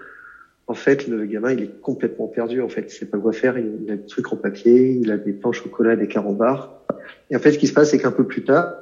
En 0.67 0.75
fait, 0.75 1.09
le 1.09 1.25
gamin, 1.27 1.53
il 1.53 1.65
est 1.65 1.81
complètement 1.81 2.29
perdu. 2.29 2.63
En 2.63 2.69
fait, 2.69 2.83
il 2.83 2.91
sait 2.91 3.07
pas 3.07 3.19
quoi 3.19 3.33
faire. 3.33 3.59
Il, 3.59 3.91
a 3.91 3.97
des 3.97 4.07
trucs 4.07 4.33
en 4.33 4.37
papier, 4.37 4.93
il 4.93 5.11
a 5.11 5.17
des 5.17 5.33
pains 5.33 5.49
au 5.49 5.53
chocolat, 5.53 5.97
des 5.97 6.07
carambars. 6.07 6.81
Et 7.29 7.37
en 7.37 7.41
fait, 7.41 7.53
ce 7.53 7.59
qui 7.59 7.67
se 7.67 7.73
passe, 7.73 7.91
c'est 7.91 7.99
qu'un 7.99 8.13
peu 8.13 8.25
plus 8.25 8.45
tard, 8.45 8.77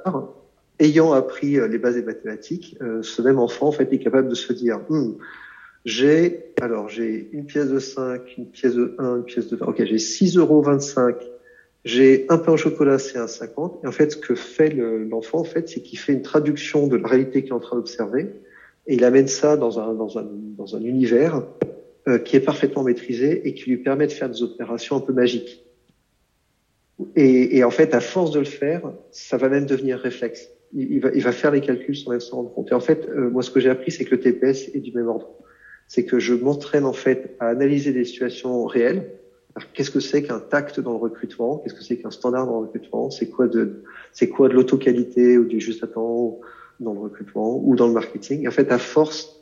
ayant 0.80 1.12
appris 1.12 1.58
les 1.66 1.78
bases 1.78 1.94
des 1.94 2.02
mathématiques, 2.02 2.76
ce 3.00 3.22
même 3.22 3.38
enfant, 3.38 3.68
en 3.68 3.72
fait, 3.72 3.90
est 3.90 3.98
capable 3.98 4.28
de 4.28 4.34
se 4.34 4.52
dire, 4.52 4.80
hum, 4.90 5.16
j'ai, 5.84 6.52
alors, 6.60 6.88
j'ai 6.88 7.28
une 7.32 7.46
pièce 7.46 7.68
de 7.68 7.78
5, 7.78 8.36
une 8.36 8.46
pièce 8.46 8.74
de 8.74 8.94
1, 8.98 9.16
une 9.16 9.24
pièce 9.24 9.48
de 9.48 9.56
20. 9.56 9.66
Ok, 9.66 9.84
j'ai 9.84 9.98
6 9.98 10.36
euros 10.36 10.60
25. 10.60 11.16
J'ai 11.84 12.26
un 12.28 12.38
pain 12.38 12.52
au 12.52 12.56
chocolat, 12.56 12.98
c'est 12.98 13.18
un 13.18 13.28
50. 13.28 13.80
Et 13.84 13.86
en 13.86 13.92
fait, 13.92 14.12
ce 14.12 14.16
que 14.16 14.34
fait 14.34 14.70
l'enfant, 14.70 15.38
en 15.38 15.44
fait, 15.44 15.68
c'est 15.68 15.80
qu'il 15.80 15.98
fait 15.98 16.12
une 16.12 16.22
traduction 16.22 16.86
de 16.88 16.96
la 16.96 17.08
réalité 17.08 17.42
qu'il 17.42 17.50
est 17.50 17.54
en 17.54 17.60
train 17.60 17.76
d'observer. 17.76 18.28
Et 18.86 18.94
il 18.94 19.04
amène 19.04 19.28
ça 19.28 19.56
dans 19.56 19.78
un, 19.78 19.94
dans 19.94 20.18
un, 20.18 20.26
dans 20.56 20.74
un 20.74 20.80
univers 20.80 21.42
euh, 22.08 22.18
qui 22.18 22.36
est 22.36 22.40
parfaitement 22.40 22.82
maîtrisé 22.82 23.46
et 23.46 23.54
qui 23.54 23.70
lui 23.70 23.76
permet 23.78 24.06
de 24.06 24.12
faire 24.12 24.28
des 24.28 24.42
opérations 24.42 24.96
un 24.96 25.00
peu 25.00 25.12
magiques. 25.12 25.64
Et, 27.14 27.56
et 27.58 27.64
en 27.64 27.70
fait, 27.70 27.94
à 27.94 28.00
force 28.00 28.32
de 28.32 28.40
le 28.40 28.44
faire, 28.44 28.82
ça 29.12 29.36
va 29.36 29.48
même 29.48 29.66
devenir 29.66 29.98
réflexe. 29.98 30.50
Il, 30.74 30.92
il, 30.92 31.00
va, 31.00 31.10
il 31.14 31.22
va, 31.22 31.32
faire 31.32 31.52
les 31.52 31.60
calculs 31.60 31.96
sans 31.96 32.10
même 32.10 32.20
s'en 32.20 32.38
rendre 32.38 32.52
compte. 32.52 32.72
Et 32.72 32.74
en 32.74 32.80
fait, 32.80 33.08
euh, 33.08 33.30
moi, 33.30 33.42
ce 33.42 33.50
que 33.50 33.60
j'ai 33.60 33.70
appris, 33.70 33.92
c'est 33.92 34.04
que 34.04 34.16
le 34.16 34.20
TPS 34.20 34.74
est 34.74 34.80
du 34.80 34.92
même 34.92 35.06
ordre 35.06 35.28
c'est 35.88 36.04
que 36.04 36.18
je 36.18 36.34
m'entraîne 36.34 36.84
en 36.84 36.92
fait 36.92 37.34
à 37.40 37.48
analyser 37.48 37.92
des 37.92 38.04
situations 38.04 38.66
réelles. 38.66 39.10
Qu'est-ce 39.72 39.90
que 39.90 40.00
c'est 40.00 40.22
qu'un 40.22 40.38
tact 40.38 40.78
dans 40.78 40.92
le 40.92 40.98
recrutement? 40.98 41.58
Qu'est-ce 41.58 41.74
que 41.74 41.82
c'est 41.82 41.96
qu'un 41.96 42.10
standard 42.10 42.46
dans 42.46 42.60
le 42.60 42.66
recrutement? 42.66 43.10
C'est 43.10 43.28
quoi 43.28 43.48
de 43.48 43.82
c'est 44.12 44.28
quoi 44.28 44.48
de 44.48 44.54
l'auto-qualité 44.54 45.38
ou 45.38 45.44
du 45.46 45.58
juste 45.58 45.82
à 45.82 45.88
temps 45.88 46.38
dans 46.78 46.92
le 46.92 47.00
recrutement 47.00 47.60
ou 47.64 47.74
dans 47.74 47.88
le 47.88 47.94
marketing? 47.94 48.46
En 48.46 48.52
fait, 48.52 48.70
à 48.70 48.78
force 48.78 49.34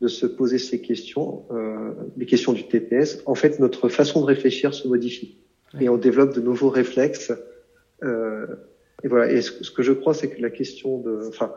de 0.00 0.08
se 0.08 0.24
poser 0.24 0.58
ces 0.58 0.80
questions, 0.80 1.44
euh, 1.50 1.92
les 2.16 2.24
questions 2.24 2.54
du 2.54 2.66
TPS, 2.66 3.18
en 3.26 3.34
fait, 3.34 3.58
notre 3.58 3.90
façon 3.90 4.22
de 4.22 4.26
réfléchir 4.26 4.72
se 4.72 4.88
modifie 4.88 5.36
et 5.78 5.90
on 5.90 5.98
développe 5.98 6.34
de 6.34 6.40
nouveaux 6.40 6.70
réflexes. 6.70 7.32
Euh, 8.02 8.46
et 9.02 9.08
voilà. 9.08 9.30
Et 9.30 9.42
ce, 9.42 9.62
ce, 9.62 9.70
que 9.70 9.82
je 9.82 9.92
crois, 9.92 10.14
c'est 10.14 10.28
que 10.28 10.40
la 10.40 10.50
question 10.50 10.98
de, 10.98 11.28
enfin, 11.28 11.52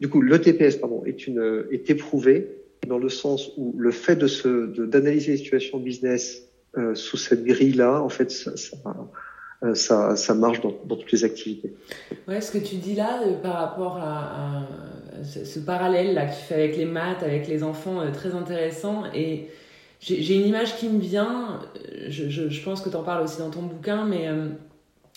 du 0.00 0.08
coup, 0.08 0.20
le 0.20 0.40
TPS, 0.40 0.76
pardon, 0.76 1.02
est 1.04 1.26
une 1.26 1.66
est 1.72 1.90
éprouvé 1.90 2.57
dans 2.86 2.98
le 2.98 3.08
sens 3.08 3.50
où 3.56 3.74
le 3.76 3.90
fait 3.90 4.16
de 4.16 4.26
se 4.26 4.66
d'analyser 4.86 5.32
les 5.32 5.38
situations 5.38 5.78
business 5.78 6.48
euh, 6.76 6.94
sous 6.94 7.16
cette 7.16 7.44
grille-là, 7.44 8.02
en 8.02 8.08
fait, 8.08 8.32
euh, 9.64 9.74
ça, 9.74 10.16
ça 10.16 10.34
marche 10.34 10.60
dans, 10.60 10.74
dans, 10.84 10.96
toutes 10.96 11.10
les 11.12 11.24
activités. 11.24 11.74
Ouais, 12.28 12.40
ce 12.40 12.52
que 12.52 12.58
tu 12.58 12.76
dis 12.76 12.94
là 12.94 13.22
euh, 13.22 13.34
par 13.40 13.54
rapport 13.54 13.96
à, 13.96 14.68
ce, 15.24 15.58
parallèle 15.58 16.14
là 16.14 16.26
que 16.26 16.36
tu 16.36 16.42
fais 16.42 16.54
avec 16.54 16.76
les 16.76 16.84
maths, 16.84 17.22
avec 17.22 17.48
les 17.48 17.62
enfants, 17.62 18.02
très 18.12 18.34
intéressant. 18.34 19.04
Et 19.14 19.46
j'ai 20.00 20.36
une 20.36 20.46
image 20.46 20.76
qui 20.76 20.88
me 20.88 21.00
vient. 21.00 21.60
Je 22.08 22.62
pense 22.62 22.82
que 22.82 22.90
tu 22.90 22.96
en 22.96 23.02
parles 23.02 23.24
aussi 23.24 23.38
dans 23.38 23.50
ton 23.50 23.62
bouquin, 23.62 24.04
mais 24.04 24.28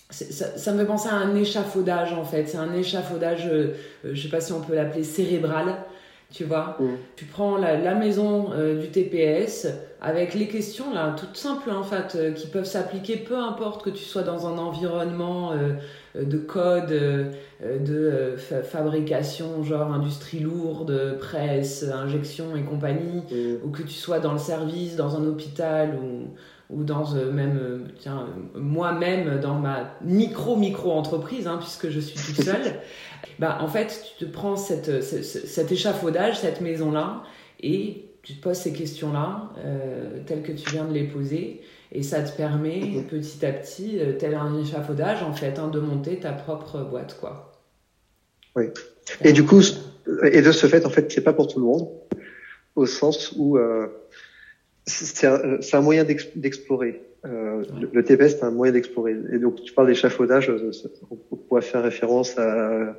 ça, 0.09 0.57
ça, 0.57 0.73
me 0.73 0.79
fait 0.79 0.85
penser 0.85 1.09
à 1.09 1.15
un 1.15 1.35
échafaudage 1.35 2.13
en 2.13 2.23
fait. 2.23 2.47
C'est 2.47 2.57
un 2.57 2.73
échafaudage, 2.73 3.47
je 4.03 4.21
sais 4.21 4.29
pas 4.29 4.41
si 4.41 4.53
on 4.53 4.61
peut 4.61 4.73
l'appeler 4.73 5.03
cérébral 5.03 5.75
tu 6.31 6.45
vois. 6.45 6.77
Mm. 6.79 6.85
Tu 7.15 7.25
prends 7.25 7.57
la, 7.57 7.77
la 7.77 7.93
maison 7.93 8.51
euh, 8.53 8.79
du 8.79 8.89
TPS 8.89 9.67
avec 9.99 10.33
les 10.33 10.47
questions 10.47 10.91
là, 10.93 11.15
toutes 11.15 11.37
simples 11.37 11.69
en 11.69 11.83
fait, 11.83 12.15
euh, 12.15 12.31
qui 12.31 12.47
peuvent 12.47 12.65
s'appliquer 12.65 13.17
peu 13.17 13.37
importe 13.37 13.83
que 13.83 13.91
tu 13.91 14.03
sois 14.03 14.23
dans 14.23 14.47
un 14.47 14.57
environnement 14.57 15.51
euh, 15.51 15.73
de 16.15 16.37
code, 16.37 16.89
de 17.61 18.35
fabrication, 18.63 19.63
genre 19.63 19.93
industrie 19.93 20.39
lourde, 20.39 21.17
presse, 21.19 21.83
injection 21.83 22.55
et 22.55 22.63
compagnie, 22.63 23.23
mm. 23.31 23.65
ou 23.65 23.69
que 23.69 23.83
tu 23.83 23.93
sois 23.93 24.19
dans 24.19 24.33
le 24.33 24.39
service, 24.39 24.95
dans 24.95 25.15
un 25.17 25.25
hôpital 25.27 25.95
ou 26.01 26.33
ou 26.71 26.83
dans 26.83 27.13
même, 27.31 27.89
tiens, 27.99 28.27
moi-même 28.55 29.39
dans 29.39 29.55
ma 29.55 29.97
micro-micro-entreprise, 30.01 31.47
hein, 31.47 31.57
puisque 31.59 31.89
je 31.89 31.99
suis 31.99 32.15
toute 32.15 32.43
seule, 32.43 32.79
bah, 33.39 33.57
en 33.61 33.67
fait, 33.67 34.03
tu 34.17 34.25
te 34.25 34.31
prends 34.31 34.55
cette, 34.55 35.01
cet 35.03 35.71
échafaudage, 35.71 36.39
cette 36.39 36.61
maison-là, 36.61 37.23
et 37.61 38.09
tu 38.23 38.35
te 38.35 38.41
poses 38.41 38.57
ces 38.57 38.73
questions-là, 38.73 39.51
euh, 39.65 40.19
telles 40.25 40.43
que 40.43 40.51
tu 40.51 40.69
viens 40.71 40.85
de 40.85 40.93
les 40.93 41.05
poser, 41.05 41.61
Et 41.91 42.03
ça 42.03 42.21
te 42.21 42.35
permet 42.35 43.03
petit 43.09 43.45
à 43.45 43.51
petit, 43.51 43.99
tel 44.19 44.35
un 44.35 44.57
échafaudage 44.61 45.23
en 45.23 45.33
fait, 45.33 45.59
hein, 45.59 45.67
de 45.67 45.79
monter 45.79 46.19
ta 46.19 46.31
propre 46.31 46.79
boîte, 46.79 47.17
quoi. 47.19 47.51
Oui. 48.55 48.65
Et 49.23 49.33
du 49.33 49.45
coup, 49.45 49.61
et 50.23 50.41
de 50.41 50.51
ce 50.51 50.67
fait, 50.67 50.85
en 50.85 50.89
fait, 50.89 51.11
c'est 51.11 51.21
pas 51.21 51.33
pour 51.33 51.47
tout 51.47 51.59
le 51.59 51.65
monde, 51.65 51.89
au 52.75 52.85
sens 52.85 53.33
où 53.37 53.57
euh, 53.57 53.87
c'est 54.85 55.27
un, 55.27 55.59
un, 55.73 55.81
moyen 55.81 56.05
d'explorer. 56.35 57.01
Euh, 57.25 57.63
le, 57.93 58.03
TPS, 58.03 58.37
c'est 58.37 58.43
un 58.43 58.51
moyen 58.51 58.73
d'explorer. 58.73 59.15
Et 59.31 59.37
donc, 59.37 59.61
tu 59.63 59.73
parles 59.73 59.87
d'échafaudage, 59.87 60.49
euh, 60.49 60.71
on 61.11 61.35
pourrait 61.35 61.61
faire 61.61 61.83
référence 61.83 62.37
à 62.37 62.97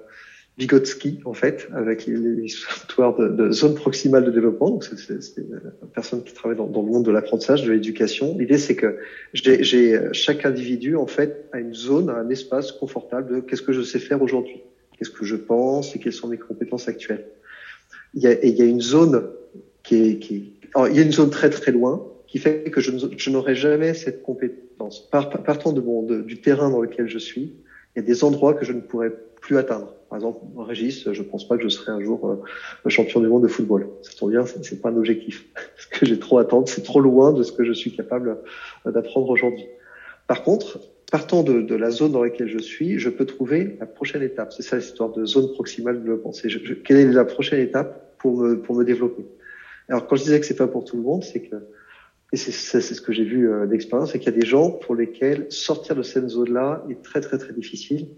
Vygotsky, 0.58 1.20
en 1.24 1.34
fait, 1.34 1.68
avec 1.74 2.06
l'histoire 2.06 3.16
de, 3.16 3.28
de, 3.28 3.50
zone 3.50 3.74
proximale 3.74 4.24
de 4.24 4.30
développement. 4.30 4.70
Donc, 4.70 4.84
c'est 4.84 5.38
une 5.38 5.60
personne 5.92 6.22
qui 6.22 6.34
travaille 6.34 6.56
dans, 6.56 6.66
le 6.66 6.88
monde 6.88 7.04
de 7.04 7.10
l'apprentissage, 7.10 7.64
de 7.64 7.72
l'éducation. 7.72 8.36
L'idée, 8.38 8.58
c'est 8.58 8.76
que 8.76 8.98
j'ai 9.32 9.98
chaque 10.12 10.46
individu, 10.46 10.94
en 10.94 11.06
fait, 11.06 11.48
a 11.52 11.58
une 11.58 11.74
zone, 11.74 12.10
un 12.10 12.28
espace 12.28 12.70
confortable 12.70 13.34
de 13.34 13.40
qu'est-ce 13.40 13.62
que 13.62 13.72
je 13.72 13.82
sais 13.82 13.98
faire 13.98 14.22
aujourd'hui, 14.22 14.62
qu'est-ce 14.96 15.10
que 15.10 15.24
je 15.24 15.36
pense 15.36 15.96
et 15.96 15.98
quelles 15.98 16.12
sont 16.12 16.28
mes 16.28 16.38
compétences 16.38 16.86
actuelles. 16.86 17.26
Il 18.14 18.22
y 18.22 18.28
a, 18.28 18.44
il 18.44 18.54
y 18.54 18.62
a 18.62 18.66
une 18.66 18.82
zone 18.82 19.24
qui 19.82 19.96
est, 19.96 20.18
qui 20.18 20.52
alors, 20.74 20.88
il 20.88 20.96
y 20.96 21.00
a 21.00 21.02
une 21.02 21.12
zone 21.12 21.30
très 21.30 21.50
très 21.50 21.72
loin 21.72 22.06
qui 22.26 22.38
fait 22.38 22.70
que 22.70 22.80
je, 22.80 23.30
n'aurai 23.30 23.54
jamais 23.54 23.92
cette 23.92 24.22
compétence. 24.22 25.08
partant 25.10 25.72
du 25.72 26.40
terrain 26.40 26.70
dans 26.70 26.80
lequel 26.80 27.06
je 27.06 27.18
suis, 27.18 27.54
il 27.94 27.98
y 27.98 28.02
a 28.02 28.02
des 28.02 28.24
endroits 28.24 28.54
que 28.54 28.64
je 28.64 28.72
ne 28.72 28.80
pourrais 28.80 29.12
plus 29.42 29.58
atteindre. 29.58 29.94
Par 30.08 30.16
exemple, 30.16 30.40
Régis, 30.56 31.10
je 31.12 31.22
pense 31.22 31.46
pas 31.46 31.58
que 31.58 31.62
je 31.62 31.68
serai 31.68 31.92
un 31.92 32.00
jour 32.00 32.26
euh, 32.26 32.88
champion 32.88 33.20
du 33.20 33.28
monde 33.28 33.42
de 33.42 33.48
football. 33.48 33.88
Ça 34.02 34.12
tombe 34.18 34.30
bien, 34.30 34.44
c'est 34.46 34.80
pas 34.80 34.88
un 34.88 34.96
objectif. 34.96 35.46
Ce 35.76 35.86
que 35.86 36.06
j'ai 36.06 36.18
trop 36.18 36.38
à 36.38 36.42
attendre, 36.42 36.68
c'est 36.68 36.82
trop 36.82 37.00
loin 37.00 37.32
de 37.32 37.42
ce 37.42 37.52
que 37.52 37.64
je 37.64 37.72
suis 37.72 37.94
capable 37.94 38.38
euh, 38.86 38.92
d'apprendre 38.92 39.28
aujourd'hui. 39.28 39.66
Par 40.26 40.42
contre, 40.42 40.80
partant 41.10 41.42
de, 41.42 41.74
la 41.74 41.90
zone 41.90 42.12
dans 42.12 42.22
laquelle 42.22 42.48
je 42.48 42.58
suis, 42.58 42.98
je 42.98 43.10
peux 43.10 43.26
trouver 43.26 43.76
la 43.78 43.86
prochaine 43.86 44.22
étape. 44.22 44.54
C'est 44.54 44.62
ça 44.62 44.76
l'histoire 44.76 45.10
de 45.12 45.26
zone 45.26 45.52
proximale 45.52 45.96
de 45.96 46.00
développement. 46.00 46.32
C'est 46.32 46.48
quelle 46.82 46.96
est 46.96 47.12
la 47.12 47.26
prochaine 47.26 47.60
étape 47.60 48.16
pour 48.18 48.36
me 48.38 48.84
développer? 48.84 49.26
Alors 49.88 50.06
quand 50.06 50.16
je 50.16 50.24
disais 50.24 50.40
que 50.40 50.46
c'est 50.46 50.56
pas 50.56 50.68
pour 50.68 50.84
tout 50.84 50.96
le 50.96 51.02
monde, 51.02 51.24
c'est 51.24 51.40
que 51.40 51.56
et 52.34 52.38
c'est 52.38 52.80
ce 52.80 53.00
que 53.02 53.12
j'ai 53.12 53.24
vu 53.24 53.50
euh, 53.50 53.66
d'expérience, 53.66 54.12
c'est 54.12 54.18
qu'il 54.18 54.32
y 54.32 54.34
a 54.34 54.40
des 54.40 54.46
gens 54.46 54.70
pour 54.70 54.94
lesquels 54.94 55.46
sortir 55.50 55.94
de 55.94 56.02
cette 56.02 56.28
zone-là 56.28 56.82
est 56.88 57.02
très 57.02 57.20
très 57.20 57.36
très 57.36 57.52
difficile 57.52 58.08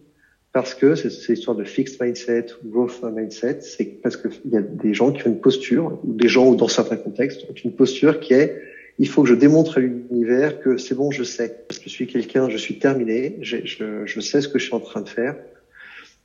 parce 0.53 0.73
que 0.73 0.95
c'est 0.95 1.33
l'histoire 1.33 1.57
de 1.57 1.65
fixed 1.65 2.01
mindset 2.01 2.47
growth 2.65 3.03
mindset, 3.03 3.63
c'est 3.63 3.85
parce 3.85 4.17
qu'il 4.17 4.53
y 4.53 4.57
a 4.57 4.63
des 4.63 4.95
gens 4.95 5.11
qui 5.11 5.27
ont 5.27 5.31
une 5.31 5.41
posture, 5.41 5.99
ou 6.05 6.13
des 6.13 6.29
gens 6.29 6.47
ou 6.47 6.55
dans 6.55 6.69
certains 6.69 6.97
contextes 6.97 7.45
ont 7.51 7.55
une 7.55 7.73
posture 7.73 8.21
qui 8.21 8.35
est 8.35 8.63
il 9.01 9.09
faut 9.09 9.25
que 9.25 9.29
je 9.29 9.35
démontre 9.35 9.79
à 9.79 9.81
l'univers 9.81 10.61
que 10.61 10.77
c'est 10.77 10.95
bon, 10.95 11.11
je 11.11 11.25
sais, 11.25 11.65
je 11.83 11.89
suis 11.89 12.07
quelqu'un, 12.07 12.49
je 12.49 12.57
suis 12.57 12.79
terminé, 12.79 13.39
je, 13.41 13.57
je, 13.65 14.07
je, 14.07 14.21
sais 14.21 14.41
ce 14.41 14.47
que 14.47 14.61
je 14.61 14.67
suis 14.67 14.75
en 14.75 14.79
train 14.79 15.01
de 15.01 15.09
faire. 15.09 15.35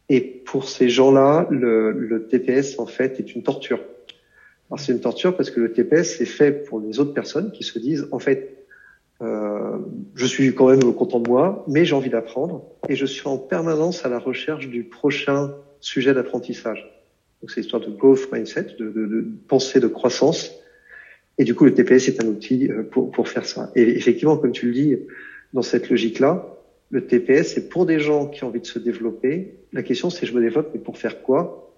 Et 0.07 0.21
pour 0.21 0.69
ces 0.69 0.87
gens-là, 0.87 1.47
le, 1.49 1.91
le 1.91 2.27
TPS 2.27 2.77
en 2.77 2.85
fait 2.85 3.19
est 3.19 3.33
une 3.33 3.41
torture. 3.41 3.79
Alors 4.69 4.79
c'est 4.79 4.91
une 4.91 5.01
torture 5.01 5.35
parce 5.35 5.49
que 5.49 5.59
le 5.59 5.71
TPS 5.71 6.17
c'est 6.17 6.25
fait 6.25 6.51
pour 6.51 6.79
les 6.79 6.99
autres 6.99 7.13
personnes 7.13 7.51
qui 7.51 7.63
se 7.63 7.79
disent 7.79 8.07
en 8.11 8.19
fait 8.19 8.59
euh, 9.21 9.77
je 10.15 10.25
suis 10.25 10.53
quand 10.53 10.69
même 10.69 10.93
content 10.93 11.19
de 11.19 11.27
moi, 11.27 11.65
mais 11.67 11.83
j'ai 11.83 11.93
envie 11.93 12.09
d'apprendre 12.09 12.63
et 12.87 12.95
je 12.95 13.05
suis 13.05 13.27
en 13.27 13.37
permanence 13.37 14.05
à 14.05 14.09
la 14.09 14.19
recherche 14.19 14.69
du 14.69 14.83
prochain 14.83 15.53
sujet 15.81 16.13
d'apprentissage. 16.13 16.89
Donc 17.41 17.51
c'est 17.51 17.61
l'histoire 17.61 17.81
de 17.81 17.89
growth 17.89 18.31
mindset, 18.31 18.75
de, 18.79 18.89
de, 18.89 19.05
de, 19.05 19.27
pensée 19.47 19.79
de 19.79 19.87
croissance. 19.87 20.51
Et 21.37 21.43
du 21.43 21.55
coup, 21.55 21.65
le 21.65 21.73
TPS 21.73 22.09
est 22.09 22.23
un 22.23 22.27
outil 22.27 22.69
euh, 22.69 22.83
pour, 22.83 23.11
pour 23.11 23.27
faire 23.27 23.45
ça. 23.45 23.71
Et 23.75 23.81
effectivement, 23.97 24.37
comme 24.37 24.51
tu 24.51 24.67
le 24.67 24.73
dis, 24.73 24.97
dans 25.53 25.61
cette 25.61 25.89
logique-là, 25.89 26.57
le 26.89 27.05
TPS, 27.05 27.53
c'est 27.53 27.69
pour 27.69 27.85
des 27.85 27.99
gens 27.99 28.27
qui 28.27 28.43
ont 28.43 28.47
envie 28.47 28.61
de 28.61 28.65
se 28.65 28.79
développer. 28.79 29.59
La 29.73 29.83
question, 29.83 30.09
c'est 30.09 30.25
je 30.25 30.33
me 30.33 30.41
développe, 30.41 30.71
mais 30.73 30.79
pour 30.79 30.97
faire 30.97 31.21
quoi? 31.21 31.68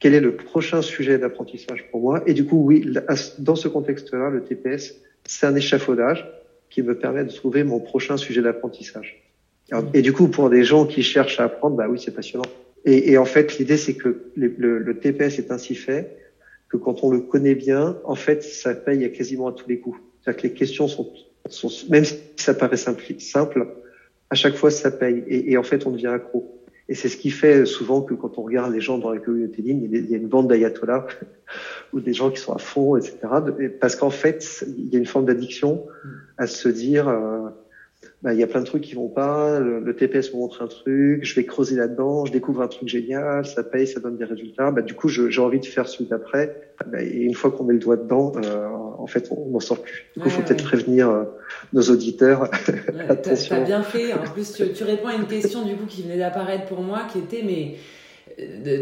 Quel 0.00 0.14
est 0.14 0.20
le 0.20 0.34
prochain 0.34 0.82
sujet 0.82 1.18
d'apprentissage 1.18 1.84
pour 1.90 2.00
moi. 2.00 2.22
Et 2.26 2.32
du 2.32 2.46
coup, 2.46 2.64
oui, 2.64 2.92
dans 3.38 3.54
ce 3.54 3.68
contexte-là, 3.68 4.30
le 4.30 4.42
TPS, 4.42 4.96
c'est 5.26 5.46
un 5.46 5.54
échafaudage 5.54 6.26
qui 6.70 6.82
me 6.82 6.96
permet 6.96 7.24
de 7.24 7.30
trouver 7.30 7.64
mon 7.64 7.80
prochain 7.80 8.16
sujet 8.16 8.40
d'apprentissage. 8.40 9.22
Et 9.94 10.02
du 10.02 10.12
coup, 10.12 10.28
pour 10.28 10.50
des 10.50 10.64
gens 10.64 10.86
qui 10.86 11.02
cherchent 11.02 11.38
à 11.38 11.44
apprendre, 11.44 11.76
bah 11.76 11.86
oui, 11.88 12.00
c'est 12.02 12.14
passionnant. 12.14 12.46
Et, 12.86 13.18
en 13.18 13.26
fait, 13.26 13.58
l'idée, 13.58 13.76
c'est 13.76 13.94
que 13.94 14.30
le, 14.34 14.98
TPS 14.98 15.38
est 15.38 15.52
ainsi 15.52 15.74
fait 15.74 16.16
que 16.70 16.78
quand 16.78 17.04
on 17.04 17.10
le 17.10 17.20
connaît 17.20 17.54
bien, 17.54 17.98
en 18.04 18.14
fait, 18.14 18.42
ça 18.42 18.74
paye 18.74 19.04
à 19.04 19.10
quasiment 19.10 19.48
à 19.48 19.52
tous 19.52 19.68
les 19.68 19.78
coups. 19.78 20.00
C'est-à-dire 20.22 20.42
que 20.42 20.48
les 20.48 20.54
questions 20.54 20.88
sont, 20.88 21.12
même 21.90 22.04
si 22.04 22.18
ça 22.36 22.54
paraît 22.54 22.78
simple, 22.78 23.02
simple, 23.18 23.66
à 24.30 24.34
chaque 24.34 24.54
fois, 24.54 24.70
ça 24.70 24.90
paye. 24.90 25.24
Et 25.28 25.56
en 25.58 25.62
fait, 25.62 25.86
on 25.86 25.90
devient 25.90 26.06
accro. 26.06 26.59
Et 26.90 26.96
c'est 26.96 27.08
ce 27.08 27.16
qui 27.16 27.30
fait 27.30 27.66
souvent 27.66 28.02
que 28.02 28.14
quand 28.14 28.36
on 28.36 28.42
regarde 28.42 28.72
les 28.72 28.80
gens 28.80 28.98
dans 28.98 29.12
la 29.12 29.20
communauté 29.20 29.62
ligne, 29.62 29.88
il 29.92 30.10
y 30.10 30.14
a 30.14 30.16
une 30.16 30.26
bande 30.26 30.48
d'ayatollahs 30.48 31.06
ou 31.92 32.00
des 32.00 32.12
gens 32.12 32.32
qui 32.32 32.40
sont 32.40 32.52
à 32.52 32.58
fond, 32.58 32.96
etc. 32.96 33.16
Parce 33.80 33.94
qu'en 33.94 34.10
fait, 34.10 34.64
il 34.66 34.88
y 34.92 34.96
a 34.96 34.98
une 34.98 35.06
forme 35.06 35.24
d'addiction 35.24 35.86
à 36.36 36.48
se 36.48 36.68
dire, 36.68 37.08
euh, 37.08 37.48
bah, 38.22 38.34
il 38.34 38.40
y 38.40 38.42
a 38.42 38.46
plein 38.46 38.60
de 38.60 38.66
trucs 38.66 38.82
qui 38.82 38.94
vont 38.94 39.08
pas, 39.08 39.58
le, 39.60 39.96
TPS 39.96 40.34
me 40.34 40.40
montre 40.40 40.62
un 40.62 40.66
truc, 40.66 41.24
je 41.24 41.34
vais 41.34 41.44
creuser 41.46 41.76
là-dedans, 41.76 42.26
je 42.26 42.32
découvre 42.32 42.60
un 42.60 42.68
truc 42.68 42.86
génial, 42.86 43.46
ça 43.46 43.62
paye, 43.62 43.86
ça 43.86 43.98
donne 43.98 44.18
des 44.18 44.26
résultats. 44.26 44.70
Bah, 44.70 44.82
du 44.82 44.92
coup, 44.92 45.08
j'ai 45.08 45.40
envie 45.40 45.60
de 45.60 45.64
faire 45.64 45.88
celui 45.88 46.04
d'après. 46.04 46.74
Bah, 46.86 47.02
et 47.02 47.20
une 47.20 47.34
fois 47.34 47.50
qu'on 47.50 47.64
met 47.64 47.72
le 47.72 47.78
doigt 47.78 47.96
dedans, 47.96 48.32
euh, 48.36 48.66
en 48.98 49.06
fait, 49.06 49.30
on 49.30 49.48
n'en 49.50 49.60
sort 49.60 49.80
plus. 49.80 50.10
Du 50.14 50.20
coup, 50.20 50.28
il 50.28 50.32
faut 50.32 50.42
peut-être 50.42 50.64
prévenir 50.64 51.08
euh, 51.08 51.24
nos 51.72 51.82
auditeurs. 51.82 52.50
Attention. 53.08 53.56
T'as 53.56 53.64
bien 53.64 53.82
fait. 53.82 54.12
En 54.12 54.18
plus, 54.18 54.52
tu, 54.52 54.70
tu, 54.72 54.84
réponds 54.84 55.08
à 55.08 55.14
une 55.14 55.26
question 55.26 55.64
du 55.64 55.74
coup 55.76 55.86
qui 55.86 56.02
venait 56.02 56.18
d'apparaître 56.18 56.66
pour 56.66 56.82
moi, 56.82 57.06
qui 57.10 57.18
était 57.18 57.42
mais 57.42 57.76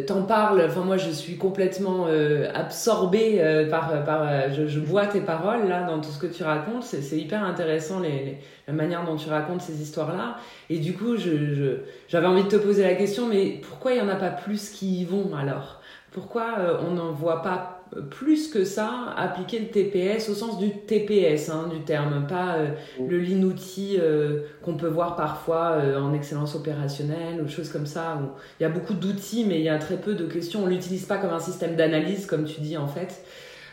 t'en 0.07 0.23
parles, 0.23 0.63
enfin 0.67 0.83
moi 0.83 0.97
je 0.97 1.11
suis 1.11 1.37
complètement 1.37 2.07
euh, 2.09 2.51
absorbée 2.55 3.37
euh, 3.41 3.69
par, 3.69 3.91
euh, 3.93 4.49
je, 4.55 4.67
je, 4.67 4.81
vois 4.81 5.07
tes 5.07 5.21
paroles 5.21 5.69
là 5.69 5.85
dans 5.85 6.01
tout 6.01 6.11
ce 6.11 6.19
que 6.19 6.27
tu 6.27 6.43
racontes, 6.43 6.85
c'est 6.85 7.17
hyper 7.17 7.43
intéressant 7.45 8.01
les, 8.01 8.39
la 8.67 8.73
manière 8.73 9.05
dont 9.05 9.17
tu 9.17 9.29
racontes 9.29 9.63
ces 9.63 9.81
histoires 9.81 10.17
là 10.17 10.37
et 10.71 10.79
du 10.79 10.95
coup 10.95 11.17
je 11.17 11.79
j'avais 12.09 12.27
envie 12.27 12.45
de 12.45 12.49
te 12.49 12.57
poser 12.57 12.83
la 12.83 12.95
question 12.95 13.27
mais 13.27 13.61
pourquoi 13.69 13.93
il 13.93 13.99
y 13.99 14.01
en 14.01 14.09
a 14.09 14.17
pas 14.17 14.31
plus 14.31 14.71
qui 14.71 15.01
y 15.01 15.05
vont 15.05 15.35
alors? 15.37 15.81
Pourquoi 16.11 16.79
on 16.87 16.95
n'en 16.95 17.13
voit 17.13 17.43
pas 17.43 17.78
plus 18.11 18.49
que 18.49 18.65
ça 18.65 19.15
appliquer 19.17 19.59
le 19.59 19.67
TPS 19.67 20.29
au 20.29 20.35
sens 20.35 20.59
du 20.59 20.71
TPS 20.71 21.49
hein, 21.49 21.69
du 21.73 21.81
terme, 21.81 22.27
pas 22.27 22.57
euh, 22.57 22.69
le 23.07 23.19
lean 23.19 23.43
outil 23.43 23.97
euh, 23.99 24.43
qu'on 24.63 24.75
peut 24.75 24.89
voir 24.89 25.17
parfois 25.17 25.73
euh, 25.73 26.01
en 26.01 26.13
excellence 26.13 26.55
opérationnelle 26.55 27.41
ou 27.43 27.49
choses 27.49 27.71
comme 27.71 27.87
ça. 27.87 28.19
Où 28.21 28.27
il 28.61 28.63
y 28.63 28.67
a 28.67 28.69
beaucoup 28.69 28.95
d'outils, 28.95 29.45
mais 29.45 29.57
il 29.57 29.65
y 29.65 29.69
a 29.69 29.79
très 29.79 29.97
peu 29.97 30.15
de 30.15 30.27
questions. 30.27 30.65
On 30.65 30.67
l'utilise 30.67 31.05
pas 31.05 31.19
comme 31.19 31.33
un 31.33 31.41
système 31.41 31.77
d'analyse, 31.77 32.27
comme 32.27 32.45
tu 32.45 32.61
dis 32.61 32.77
en 32.77 32.89
fait, 32.89 33.23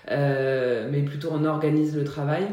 mais 0.10 1.02
plutôt 1.06 1.30
on 1.32 1.46
organise 1.46 1.96
le 1.96 2.04
travail. 2.04 2.46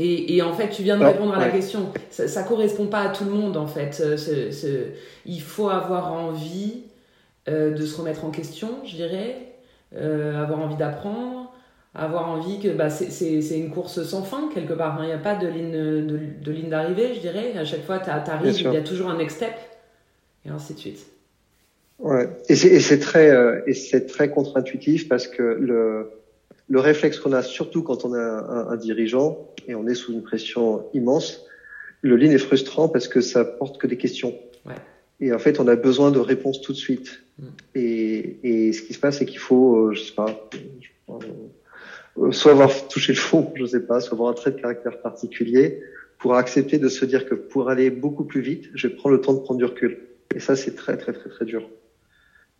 Et, 0.00 0.36
et 0.36 0.42
en 0.42 0.52
fait, 0.52 0.68
tu 0.68 0.82
viens 0.82 0.96
de 0.96 1.04
répondre 1.04 1.34
à 1.34 1.40
la 1.40 1.50
question. 1.50 1.92
Ça, 2.10 2.28
ça 2.28 2.44
correspond 2.44 2.86
pas 2.86 3.00
à 3.00 3.08
tout 3.08 3.24
le 3.24 3.32
monde 3.32 3.56
en 3.56 3.66
fait. 3.66 3.92
Ce, 3.92 4.16
ce, 4.16 4.86
il 5.26 5.40
faut 5.40 5.68
avoir 5.68 6.12
envie 6.12 6.82
de 7.46 7.86
se 7.86 7.96
remettre 7.96 8.24
en 8.26 8.30
question, 8.30 8.68
je 8.84 8.94
dirais 8.94 9.47
euh, 9.96 10.40
avoir 10.40 10.60
envie 10.60 10.76
d'apprendre, 10.76 11.52
avoir 11.94 12.28
envie 12.28 12.60
que 12.60 12.68
bah, 12.68 12.90
c'est 12.90 13.58
une 13.58 13.70
course 13.70 14.02
sans 14.02 14.22
fin 14.22 14.48
quelque 14.52 14.74
part. 14.74 15.00
Hein. 15.00 15.04
Il 15.04 15.06
n'y 15.06 15.12
a 15.12 15.18
pas 15.18 15.34
de 15.34 15.48
ligne 15.48 15.72
de, 15.72 16.18
de 16.42 16.52
ligne 16.52 16.68
d'arrivée, 16.68 17.14
je 17.14 17.20
dirais. 17.20 17.56
À 17.56 17.64
chaque 17.64 17.84
fois, 17.84 17.98
tu 17.98 18.10
arrives, 18.10 18.60
il 18.60 18.72
y 18.72 18.76
a 18.76 18.82
toujours 18.82 19.08
un 19.08 19.16
next 19.16 19.36
step, 19.36 19.54
et 20.44 20.50
ainsi 20.50 20.74
de 20.74 20.78
suite. 20.78 21.06
Ouais. 21.98 22.28
Et 22.48 22.54
c'est 22.54 22.98
très 23.00 23.30
euh, 23.30 23.60
et 23.66 23.74
c'est 23.74 24.06
très 24.06 24.30
contre-intuitif 24.30 25.08
parce 25.08 25.26
que 25.26 25.42
le 25.42 26.12
le 26.68 26.80
réflexe 26.80 27.18
qu'on 27.18 27.32
a, 27.32 27.42
surtout 27.42 27.82
quand 27.82 28.04
on 28.04 28.12
a 28.12 28.20
un, 28.20 28.68
un, 28.68 28.76
dirigeant 28.76 29.48
et 29.66 29.74
on 29.74 29.86
est 29.88 29.94
sous 29.94 30.12
une 30.12 30.22
pression 30.22 30.84
immense, 30.92 31.46
le 32.02 32.14
lean 32.16 32.30
est 32.30 32.38
frustrant 32.38 32.88
parce 32.88 33.08
que 33.08 33.22
ça 33.22 33.42
porte 33.44 33.78
que 33.78 33.86
des 33.86 33.96
questions. 33.96 34.38
Ouais. 34.66 34.74
Et 35.20 35.32
en 35.32 35.38
fait, 35.38 35.60
on 35.60 35.66
a 35.66 35.76
besoin 35.76 36.10
de 36.10 36.18
réponses 36.18 36.60
tout 36.60 36.72
de 36.72 36.78
suite. 36.78 37.22
Et, 37.74 38.38
et 38.42 38.72
ce 38.72 38.82
qui 38.82 38.94
se 38.94 38.98
passe, 38.98 39.18
c'est 39.18 39.26
qu'il 39.26 39.38
faut, 39.38 39.76
euh, 39.76 39.94
je 39.94 40.02
sais 40.02 40.14
pas, 40.14 40.48
euh, 41.10 42.32
soit 42.32 42.52
avoir 42.52 42.88
touché 42.88 43.12
le 43.12 43.18
fond, 43.18 43.52
je 43.56 43.64
sais 43.64 43.80
pas, 43.80 44.00
soit 44.00 44.14
avoir 44.14 44.30
un 44.30 44.34
trait 44.34 44.52
de 44.52 44.60
caractère 44.60 45.00
particulier 45.00 45.80
pour 46.18 46.34
accepter 46.34 46.78
de 46.78 46.88
se 46.88 47.04
dire 47.04 47.26
que 47.26 47.34
pour 47.34 47.68
aller 47.68 47.90
beaucoup 47.90 48.24
plus 48.24 48.40
vite, 48.40 48.70
je 48.74 48.88
prends 48.88 49.10
le 49.10 49.20
temps 49.20 49.34
de 49.34 49.40
prendre 49.40 49.58
du 49.58 49.64
recul. 49.64 49.98
Et 50.34 50.40
ça, 50.40 50.56
c'est 50.56 50.74
très, 50.74 50.96
très, 50.96 51.12
très, 51.12 51.30
très 51.30 51.44
dur. 51.44 51.68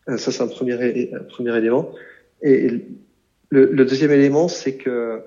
Euh, 0.08 0.16
ça, 0.16 0.30
c'est 0.30 0.42
un 0.42 0.48
premier, 0.48 1.10
un 1.12 1.24
premier 1.24 1.56
élément. 1.56 1.92
Et 2.40 2.68
le, 3.50 3.66
le 3.66 3.84
deuxième 3.84 4.12
élément, 4.12 4.46
c'est 4.46 4.76
que 4.76 5.22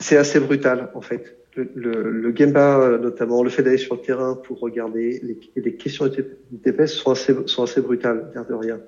c'est 0.00 0.16
assez 0.16 0.40
brutal, 0.40 0.90
en 0.94 1.02
fait 1.02 1.36
le, 1.56 2.10
le, 2.10 2.36
Gemba, 2.36 2.98
notamment, 2.98 3.42
le 3.42 3.50
fait 3.50 3.62
d'aller 3.62 3.76
sur 3.76 3.94
le 3.94 4.00
terrain 4.00 4.36
pour 4.36 4.60
regarder, 4.60 5.20
les, 5.22 5.38
les 5.56 5.74
questions 5.74 6.06
du 6.06 6.58
TPS 6.58 6.92
sont 6.92 7.10
assez, 7.10 7.34
sont 7.46 7.62
assez 7.62 7.80
brutales, 7.80 8.30
de 8.34 8.54
rien. 8.54 8.80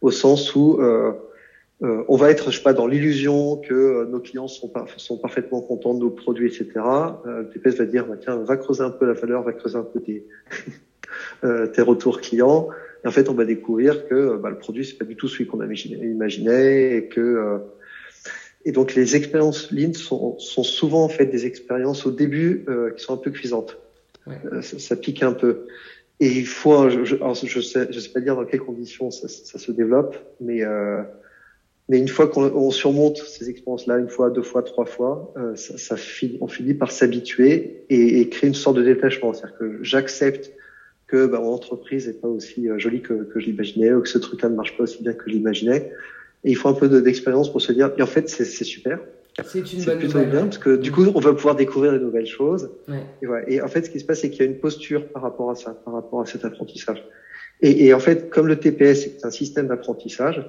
Au 0.00 0.10
sens 0.10 0.54
où, 0.54 0.78
euh, 0.80 1.12
euh, 1.82 2.04
on 2.06 2.16
va 2.16 2.30
être, 2.30 2.50
je 2.50 2.58
sais 2.58 2.62
pas, 2.62 2.74
dans 2.74 2.86
l'illusion 2.86 3.56
que 3.56 3.74
euh, 3.74 4.06
nos 4.06 4.20
clients 4.20 4.46
sont, 4.46 4.70
sont 4.96 5.18
parfaitement 5.18 5.60
contents 5.60 5.94
de 5.94 6.00
nos 6.00 6.10
produits, 6.10 6.46
etc. 6.46 6.68
Euh, 7.26 7.44
le 7.52 7.70
va 7.72 7.86
dire, 7.86 8.06
bah, 8.06 8.14
tiens, 8.20 8.36
va 8.36 8.56
creuser 8.56 8.82
un 8.82 8.90
peu 8.90 9.04
la 9.06 9.14
valeur, 9.14 9.42
va 9.42 9.52
creuser 9.52 9.76
un 9.76 9.82
peu 9.82 10.00
tes, 10.00 10.24
tes 11.72 11.82
retours 11.82 12.20
clients. 12.20 12.68
Et 13.04 13.08
en 13.08 13.10
fait, 13.10 13.28
on 13.28 13.34
va 13.34 13.44
découvrir 13.44 14.06
que 14.06 14.36
bah, 14.36 14.50
le 14.50 14.58
produit 14.58 14.84
c'est 14.84 14.96
pas 14.96 15.04
du 15.04 15.16
tout 15.16 15.26
celui 15.26 15.46
qu'on 15.46 15.60
imaginait 15.60 16.96
et 16.96 17.06
que 17.08 17.60
et 18.64 18.72
donc 18.72 18.94
les 18.94 19.16
expériences 19.16 19.70
Lean 19.72 19.92
sont, 19.94 20.38
sont, 20.38 20.62
souvent 20.62 21.04
en 21.04 21.08
fait 21.08 21.26
des 21.26 21.46
expériences 21.46 22.06
au 22.06 22.10
début 22.10 22.64
qui 22.96 23.02
sont 23.02 23.14
un 23.14 23.18
peu 23.18 23.30
cuisantes. 23.30 23.78
Ouais. 24.26 24.36
Ça, 24.62 24.78
ça, 24.78 24.96
pique 24.96 25.22
un 25.22 25.32
peu. 25.32 25.66
Et 26.22 26.28
il 26.28 26.46
faut, 26.46 26.88
je, 26.88 27.04
je, 27.04 27.16
je 27.16 27.60
sais, 27.60 27.88
je 27.90 27.98
sais 27.98 28.10
pas 28.10 28.20
dire 28.20 28.36
dans 28.36 28.44
quelles 28.44 28.60
conditions 28.60 29.10
ça, 29.10 29.26
ça 29.26 29.58
se 29.58 29.72
développe, 29.72 30.16
mais 30.40 30.62
euh, 30.64 31.02
mais 31.88 31.98
une 31.98 32.06
fois 32.06 32.28
qu'on 32.28 32.70
surmonte 32.70 33.16
ces 33.16 33.50
expériences-là, 33.50 33.98
une 33.98 34.08
fois, 34.08 34.30
deux 34.30 34.42
fois, 34.42 34.62
trois 34.62 34.84
fois, 34.84 35.34
euh, 35.36 35.56
ça, 35.56 35.76
ça 35.78 35.96
finit, 35.96 36.38
on 36.40 36.46
finit 36.46 36.74
par 36.74 36.92
s'habituer 36.92 37.84
et, 37.90 38.20
et, 38.20 38.28
créer 38.28 38.46
une 38.46 38.54
sorte 38.54 38.76
de 38.76 38.84
détachement. 38.84 39.32
C'est-à-dire 39.32 39.58
que 39.58 39.78
j'accepte 39.82 40.52
que 41.08 41.26
bah, 41.26 41.40
mon 41.40 41.52
entreprise 41.52 42.06
n'est 42.06 42.14
pas 42.14 42.28
aussi 42.28 42.68
euh, 42.68 42.78
jolie 42.78 43.02
que, 43.02 43.24
que 43.24 43.40
je 43.40 43.46
l'imaginais 43.46 43.92
ou 43.92 44.00
que 44.00 44.08
ce 44.08 44.18
truc-là 44.18 44.48
ne 44.48 44.54
marche 44.54 44.76
pas 44.76 44.84
aussi 44.84 45.02
bien 45.02 45.12
que 45.12 45.24
je 45.26 45.34
l'imaginais. 45.34 45.92
Et 46.44 46.50
il 46.50 46.56
faut 46.56 46.68
un 46.68 46.74
peu 46.74 46.88
d'expérience 47.00 47.50
pour 47.50 47.60
se 47.60 47.72
dire, 47.72 47.92
et 47.96 48.02
en 48.02 48.06
fait, 48.06 48.28
c'est 48.28 48.44
super. 48.44 48.98
C'est 49.46 49.72
une 49.72 49.84
bonne 49.84 49.98
plutôt 49.98 50.18
nouvelle. 50.18 50.30
bien 50.30 50.44
parce 50.44 50.58
que 50.58 50.76
du 50.76 50.92
coup, 50.92 51.06
on 51.14 51.20
va 51.20 51.32
pouvoir 51.32 51.56
découvrir 51.56 51.92
de 51.92 51.98
nouvelles 51.98 52.26
choses. 52.26 52.70
Ouais. 52.86 53.02
Et, 53.22 53.26
voilà. 53.26 53.48
et 53.48 53.62
en 53.62 53.68
fait, 53.68 53.86
ce 53.86 53.90
qui 53.90 53.98
se 53.98 54.04
passe, 54.04 54.20
c'est 54.20 54.30
qu'il 54.30 54.44
y 54.44 54.48
a 54.48 54.50
une 54.50 54.58
posture 54.58 55.08
par 55.08 55.22
rapport 55.22 55.50
à 55.50 55.54
ça, 55.54 55.70
par 55.70 55.94
rapport 55.94 56.20
à 56.20 56.26
cet 56.26 56.44
apprentissage. 56.44 57.02
Et, 57.62 57.86
et 57.86 57.94
en 57.94 57.98
fait, 57.98 58.28
comme 58.28 58.46
le 58.46 58.56
TPS 58.58 59.06
est 59.06 59.24
un 59.24 59.30
système 59.30 59.68
d'apprentissage, 59.68 60.44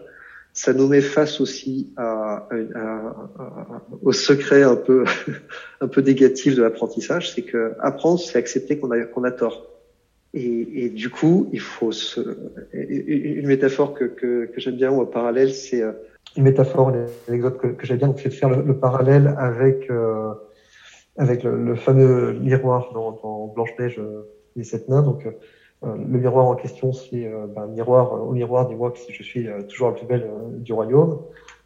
ça 0.53 0.73
nous 0.73 0.87
met 0.87 1.01
face 1.01 1.41
aussi 1.41 1.91
à, 1.97 2.47
à, 2.51 2.79
à, 2.79 3.81
au 4.01 4.11
secret 4.11 4.63
un 4.63 4.75
peu 4.75 5.03
un 5.81 5.87
peu 5.87 6.01
négatif 6.01 6.55
de 6.55 6.61
l'apprentissage, 6.61 7.31
c'est 7.33 7.41
que 7.41 7.73
apprendre, 7.79 8.19
c'est 8.19 8.37
accepter 8.37 8.79
qu'on 8.79 8.91
a 8.91 9.01
qu'on 9.01 9.23
a 9.23 9.31
tort. 9.31 9.67
Et, 10.35 10.85
et, 10.85 10.89
du 10.89 11.11
coup, 11.11 11.47
il 11.53 11.59
faut 11.59 11.91
se 11.91 12.19
une 12.73 13.45
métaphore 13.45 13.93
que 13.93 14.05
que, 14.05 14.45
que 14.45 14.59
j'aime 14.59 14.77
bien 14.77 14.91
ou 14.91 15.01
un 15.01 15.05
parallèle, 15.05 15.53
c'est 15.53 15.81
euh, 15.81 15.91
une 16.35 16.43
métaphore, 16.43 16.89
une 16.89 17.05
anecdote 17.27 17.57
que, 17.57 17.85
j'aime 17.85 17.97
bien, 17.97 18.13
c'est 18.17 18.29
de 18.29 18.33
faire 18.33 18.49
le, 18.49 18.63
le, 18.63 18.77
parallèle 18.79 19.35
avec 19.37 19.89
euh, 19.91 20.33
avec 21.17 21.43
le, 21.43 21.75
fameux 21.75 22.33
miroir 22.33 22.91
dans, 22.93 23.11
dans 23.11 23.47
Blanche 23.47 23.71
Neige 23.79 24.01
les 24.55 24.61
euh, 24.61 24.65
sept 24.65 24.89
nains. 24.89 25.03
Donc 25.03 25.25
euh, 25.25 25.95
le 25.95 26.19
miroir 26.19 26.45
en 26.45 26.55
question, 26.55 26.93
c'est 26.93 27.27
euh, 27.27 27.45
ben, 27.47 27.67
miroir, 27.67 28.13
au 28.13 28.31
miroir, 28.31 28.67
dis-moi 28.67 28.91
que 28.91 28.97
je 29.09 29.23
suis 29.23 29.47
toujours 29.69 29.89
la 29.89 29.93
plus 29.93 30.05
belle 30.05 30.29
du 30.57 30.73
royaume. 30.73 31.21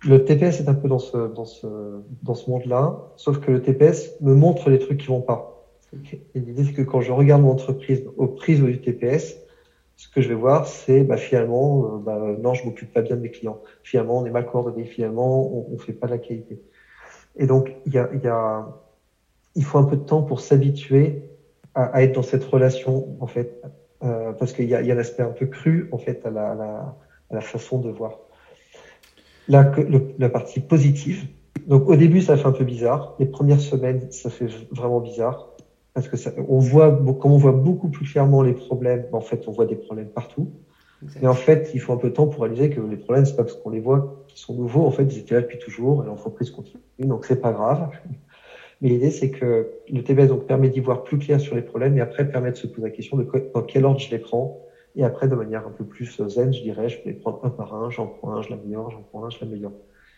Le 0.07 0.24
TPS 0.26 0.59
est 0.59 0.70
un 0.70 0.74
peu 0.74 0.88
dans 0.88 0.99
ce, 0.99 1.18
dans 1.34 1.45
ce, 1.45 1.68
dans 2.24 2.36
ce 2.36 2.49
monde-là, 2.49 3.11
sauf 3.15 3.39
que 3.39 3.51
le 3.51 3.61
TPS 3.61 4.20
me 4.22 4.36
montre 4.36 4.70
les 4.70 4.80
trucs 4.80 4.99
qui 4.99 5.07
vont 5.07 5.22
pas. 5.22 5.57
L'idée, 6.35 6.63
c'est 6.65 6.73
que 6.73 6.81
quand 6.81 7.01
je 7.01 7.11
regarde 7.11 7.41
mon 7.41 7.51
entreprise 7.51 8.03
au 8.17 8.27
prisme 8.27 8.67
du 8.67 8.81
TPS, 8.81 9.38
ce 9.95 10.09
que 10.09 10.21
je 10.21 10.29
vais 10.29 10.35
voir, 10.35 10.67
c'est 10.67 11.03
bah, 11.03 11.17
finalement, 11.17 11.97
bah, 11.97 12.19
non, 12.39 12.53
je 12.53 12.65
m'occupe 12.65 12.93
pas 12.93 13.01
bien 13.01 13.15
de 13.15 13.21
mes 13.21 13.31
clients. 13.31 13.61
Finalement, 13.83 14.19
on 14.19 14.25
est 14.25 14.31
mal 14.31 14.45
coordonné. 14.45 14.85
Finalement, 14.85 15.47
on, 15.51 15.73
on 15.73 15.77
fait 15.77 15.93
pas 15.93 16.07
la 16.07 16.17
qualité. 16.17 16.61
Et 17.38 17.47
donc, 17.47 17.75
il 17.85 17.93
y 17.93 17.97
a, 17.97 18.09
y 18.23 18.27
a, 18.27 18.67
il 19.55 19.63
faut 19.63 19.77
un 19.79 19.83
peu 19.85 19.95
de 19.95 20.03
temps 20.03 20.21
pour 20.21 20.39
s'habituer 20.39 21.23
à, 21.73 21.85
à, 21.85 22.01
être 22.03 22.13
dans 22.13 22.23
cette 22.23 22.43
relation, 22.43 23.17
en 23.19 23.27
fait, 23.27 23.61
euh, 24.03 24.31
parce 24.33 24.53
qu'il 24.53 24.65
y 24.65 24.75
a, 24.75 24.81
y 24.81 24.91
a 24.91 24.95
l'aspect 24.95 25.23
un 25.23 25.31
peu 25.31 25.47
cru 25.47 25.89
en 25.91 25.97
fait 25.97 26.23
à 26.25 26.29
la, 26.29 26.51
à 26.51 26.55
la, 26.55 26.97
à 27.31 27.35
la 27.35 27.41
façon 27.41 27.79
de 27.79 27.89
voir. 27.89 28.19
La, 29.47 29.63
le, 29.63 30.13
la 30.19 30.29
partie 30.29 30.59
positive. 30.59 31.25
Donc 31.65 31.89
au 31.89 31.95
début 31.95 32.21
ça 32.21 32.38
fait 32.38 32.45
un 32.45 32.51
peu 32.51 32.63
bizarre. 32.63 33.15
Les 33.17 33.25
premières 33.25 33.59
semaines 33.59 34.11
ça 34.11 34.29
fait 34.29 34.47
vraiment 34.71 34.99
bizarre 34.99 35.49
parce 35.97 36.07
que 36.09 36.17
ça, 36.17 36.31
on 36.47 36.59
voit 36.59 36.91
comme 37.19 37.31
on 37.31 37.37
voit 37.37 37.53
beaucoup 37.53 37.89
plus 37.89 38.05
clairement 38.05 38.43
les 38.43 38.53
problèmes. 38.53 39.07
En 39.11 39.21
fait 39.21 39.47
on 39.47 39.51
voit 39.51 39.65
des 39.65 39.75
problèmes 39.75 40.09
partout. 40.09 40.51
Exactement. 41.01 41.25
Et 41.25 41.31
en 41.31 41.35
fait 41.35 41.73
il 41.73 41.79
faut 41.79 41.91
un 41.91 41.97
peu 41.97 42.09
de 42.09 42.13
temps 42.13 42.27
pour 42.27 42.43
réaliser 42.43 42.69
que 42.69 42.79
les 42.79 42.97
problèmes 42.97 43.25
c'est 43.25 43.35
pas 43.35 43.43
parce 43.43 43.55
qu'on 43.55 43.71
les 43.71 43.79
voit 43.79 44.07
qui 44.27 44.39
sont 44.39 44.53
nouveaux. 44.53 44.85
En 44.85 44.91
fait 44.91 45.03
ils 45.03 45.17
étaient 45.17 45.33
là 45.33 45.41
depuis 45.41 45.57
toujours 45.57 46.03
et 46.03 46.05
l'entreprise 46.05 46.51
continue 46.51 46.81
donc 46.99 47.25
c'est 47.25 47.41
pas 47.41 47.51
grave. 47.51 47.89
Mais 48.81 48.89
l'idée, 48.89 49.09
c'est 49.09 49.31
que 49.31 49.71
le 49.89 50.03
TBS 50.03 50.27
donc, 50.27 50.45
permet 50.45 50.69
d'y 50.69 50.81
voir 50.81 51.01
plus 51.01 51.17
clair 51.17 51.39
sur 51.39 51.55
les 51.55 51.63
problèmes 51.63 51.97
et 51.97 52.01
après 52.01 52.29
permet 52.29 52.51
de 52.51 52.57
se 52.57 52.67
poser 52.67 52.83
la 52.83 52.91
question 52.91 53.17
de 53.17 53.27
dans 53.51 53.63
quel 53.63 53.85
ordre 53.85 53.99
je 53.99 54.11
les 54.11 54.19
prends. 54.19 54.61
Et 54.95 55.03
après, 55.03 55.27
de 55.27 55.35
manière 55.35 55.65
un 55.65 55.71
peu 55.71 55.85
plus 55.85 56.21
zen, 56.27 56.53
je 56.53 56.61
dirais, 56.61 56.89
je 56.89 57.01
peux 57.01 57.09
les 57.09 57.15
prendre 57.15 57.39
un 57.43 57.49
par 57.49 57.73
un, 57.73 57.89
j'en 57.89 58.07
prends 58.07 58.35
un, 58.35 58.41
je 58.41 58.49
l'améliore, 58.49 58.89
j'en 58.91 59.03
prends 59.03 59.25
un, 59.25 59.29
je 59.29 59.37
l'améliore. 59.41 59.73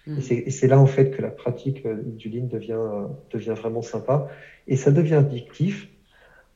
Mmh. 0.07 0.17
Et 0.29 0.49
c'est 0.49 0.67
là, 0.67 0.79
en 0.79 0.85
fait, 0.85 1.11
que 1.11 1.21
la 1.21 1.29
pratique 1.29 1.85
euh, 1.85 1.95
du 2.03 2.29
lean 2.29 2.47
devient, 2.47 2.73
euh, 2.73 3.05
devient 3.31 3.53
vraiment 3.55 3.81
sympa. 3.81 4.27
Et 4.67 4.75
ça 4.75 4.91
devient 4.91 5.15
addictif 5.15 5.89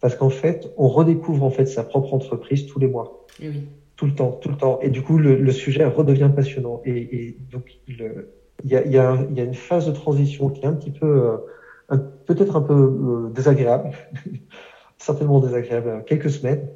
parce 0.02 0.16
qu'en 0.16 0.30
fait, 0.30 0.72
on 0.78 0.88
redécouvre 0.88 1.44
en 1.44 1.50
fait 1.50 1.66
sa 1.66 1.84
propre 1.84 2.14
entreprise 2.14 2.66
tous 2.66 2.80
les 2.80 2.88
mois. 2.88 3.26
Et 3.41 3.50
oui. 3.50 3.68
Tout 3.96 4.08
le 4.08 4.16
temps, 4.16 4.32
tout 4.32 4.50
le 4.50 4.58
temps. 4.58 4.80
Et 4.82 4.89
du 4.89 5.04
coup, 5.04 5.18
le, 5.18 5.36
le 5.36 5.52
sujet 5.52 5.86
redevient 5.86 6.32
passionnant. 6.36 6.82
Et, 6.84 6.98
et 6.98 7.38
donc, 7.52 7.78
il 7.88 7.98
y 8.66 8.76
a, 8.76 8.86
y, 8.88 8.98
a, 8.98 9.18
y 9.32 9.39
a 9.39 9.44
une 9.44 9.54
phase 9.54 9.86
de 9.86 9.91
transition 9.91 10.50
qui 10.50 10.64
est 10.64 10.68
un 10.68 10.74
petit 10.74 10.91
peu... 10.91 11.06
Euh, 11.06 11.38
peut-être 12.26 12.56
un 12.56 12.62
peu 12.62 12.74
euh, 12.74 13.30
désagréable, 13.34 13.91
certainement 14.98 15.39
désagréable, 15.39 16.04
quelques 16.06 16.30
semaines. 16.30 16.68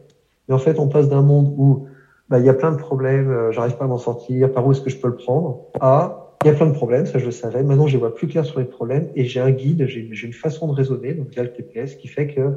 Mais 0.47 0.55
en 0.55 0.59
fait, 0.59 0.80
on 0.80 0.88
passe 0.88 1.09
d'un 1.09 1.22
monde 1.22 1.53
où 1.57 1.88
bah, 2.30 2.39
il 2.39 2.45
y 2.45 2.49
a 2.49 2.53
plein 2.53 2.72
de 2.72 2.78
problèmes, 2.78 3.30
euh, 3.30 3.51
j'arrive 3.51 3.78
pas 3.78 3.86
à 3.86 3.88
m'en 3.88 3.97
sortir, 3.97 4.51
par 4.51 4.65
où 4.65 4.72
est-ce 4.72 4.82
que 4.82 4.89
je 4.89 4.97
peux 4.97 5.07
le 5.07 5.15
prendre, 5.15 5.65
à 5.80 6.26
il 6.43 6.47
y 6.47 6.49
a 6.51 6.53
plein 6.53 6.67
de 6.67 6.73
problèmes, 6.73 7.05
ça 7.05 7.19
je 7.19 7.25
le 7.25 7.31
savais. 7.31 7.63
Maintenant, 7.63 7.88
je 7.88 7.97
vois 7.97 8.13
plus 8.13 8.27
clair 8.27 8.45
sur 8.45 8.59
les 8.59 8.65
problèmes 8.65 9.09
et 9.15 9.25
j'ai 9.25 9.39
un 9.39 9.51
guide, 9.51 9.88
j'ai 9.88 10.25
une 10.25 10.33
façon 10.33 10.67
de 10.67 10.73
raisonner, 10.73 11.13
donc 11.13 11.29
via 11.29 11.43
le 11.43 11.51
TPS, 11.51 11.95
qui 11.95 12.07
fait 12.07 12.27
que 12.27 12.53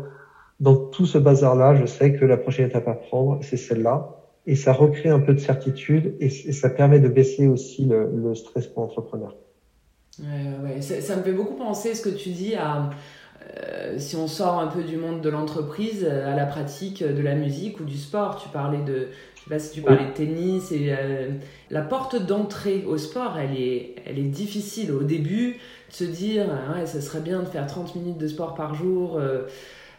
dans 0.60 0.76
tout 0.76 1.06
ce 1.06 1.18
bazar-là, 1.18 1.74
je 1.74 1.86
sais 1.86 2.12
que 2.12 2.24
la 2.24 2.36
prochaine 2.36 2.66
étape 2.66 2.86
à 2.86 2.94
prendre, 2.94 3.38
c'est 3.42 3.56
celle-là. 3.56 4.16
Et 4.46 4.56
ça 4.56 4.72
recrée 4.72 5.08
un 5.08 5.20
peu 5.20 5.34
de 5.34 5.38
certitude 5.38 6.14
et, 6.18 6.28
ça 6.30 6.70
permet 6.70 6.98
de 6.98 7.08
baisser 7.08 7.46
aussi 7.46 7.86
le, 7.86 8.34
stress 8.34 8.66
pour 8.66 8.82
l'entrepreneur. 8.82 9.34
Ouais, 10.18 10.26
ouais. 10.64 10.82
Ça, 10.82 11.00
ça, 11.00 11.16
me 11.16 11.22
fait 11.22 11.32
beaucoup 11.32 11.54
penser 11.54 11.94
ce 11.94 12.02
que 12.02 12.10
tu 12.10 12.30
dis 12.30 12.54
à 12.54 12.90
euh, 13.42 13.98
si 13.98 14.16
on 14.16 14.28
sort 14.28 14.58
un 14.58 14.66
peu 14.66 14.82
du 14.82 14.96
monde 14.96 15.20
de 15.20 15.30
l'entreprise 15.30 16.04
à 16.04 16.34
la 16.36 16.46
pratique 16.46 17.02
de 17.02 17.22
la 17.22 17.34
musique 17.34 17.80
ou 17.80 17.84
du 17.84 17.96
sport. 17.96 18.40
Tu 18.42 18.48
parlais 18.48 18.82
de, 18.82 19.08
je 19.34 19.44
sais 19.44 19.50
pas 19.50 19.58
si 19.58 19.72
tu 19.72 19.80
parlais 19.80 20.12
tennis 20.12 20.70
et 20.72 20.94
euh, 20.98 21.30
la 21.70 21.80
porte 21.80 22.16
d'entrée 22.16 22.84
au 22.86 22.98
sport, 22.98 23.38
elle 23.38 23.56
est, 23.56 23.94
elle 24.04 24.18
est 24.18 24.28
difficile 24.28 24.92
au 24.92 25.02
début 25.02 25.54
de 25.88 25.94
se 25.94 26.04
dire 26.04 26.46
ouais, 26.74 26.84
ça 26.86 27.00
serait 27.00 27.20
bien 27.20 27.40
de 27.40 27.46
faire 27.46 27.66
30 27.66 27.96
minutes 27.96 28.18
de 28.18 28.28
sport 28.28 28.54
par 28.54 28.74
jour. 28.74 29.16
Euh, 29.16 29.46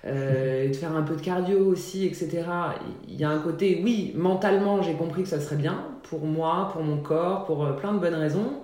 euh, 0.03 0.67
de 0.67 0.73
faire 0.73 0.95
un 0.95 1.03
peu 1.03 1.15
de 1.15 1.21
cardio 1.21 1.59
aussi, 1.59 2.07
etc. 2.07 2.41
Il 3.07 3.19
y 3.21 3.23
a 3.23 3.29
un 3.29 3.37
côté, 3.37 3.81
oui, 3.83 4.13
mentalement, 4.15 4.81
j'ai 4.81 4.93
compris 4.93 5.21
que 5.21 5.29
ça 5.29 5.39
serait 5.39 5.57
bien 5.57 5.85
pour 6.09 6.25
moi, 6.25 6.71
pour 6.73 6.81
mon 6.81 6.97
corps, 6.97 7.45
pour 7.45 7.75
plein 7.75 7.93
de 7.93 7.99
bonnes 7.99 8.15
raisons. 8.15 8.63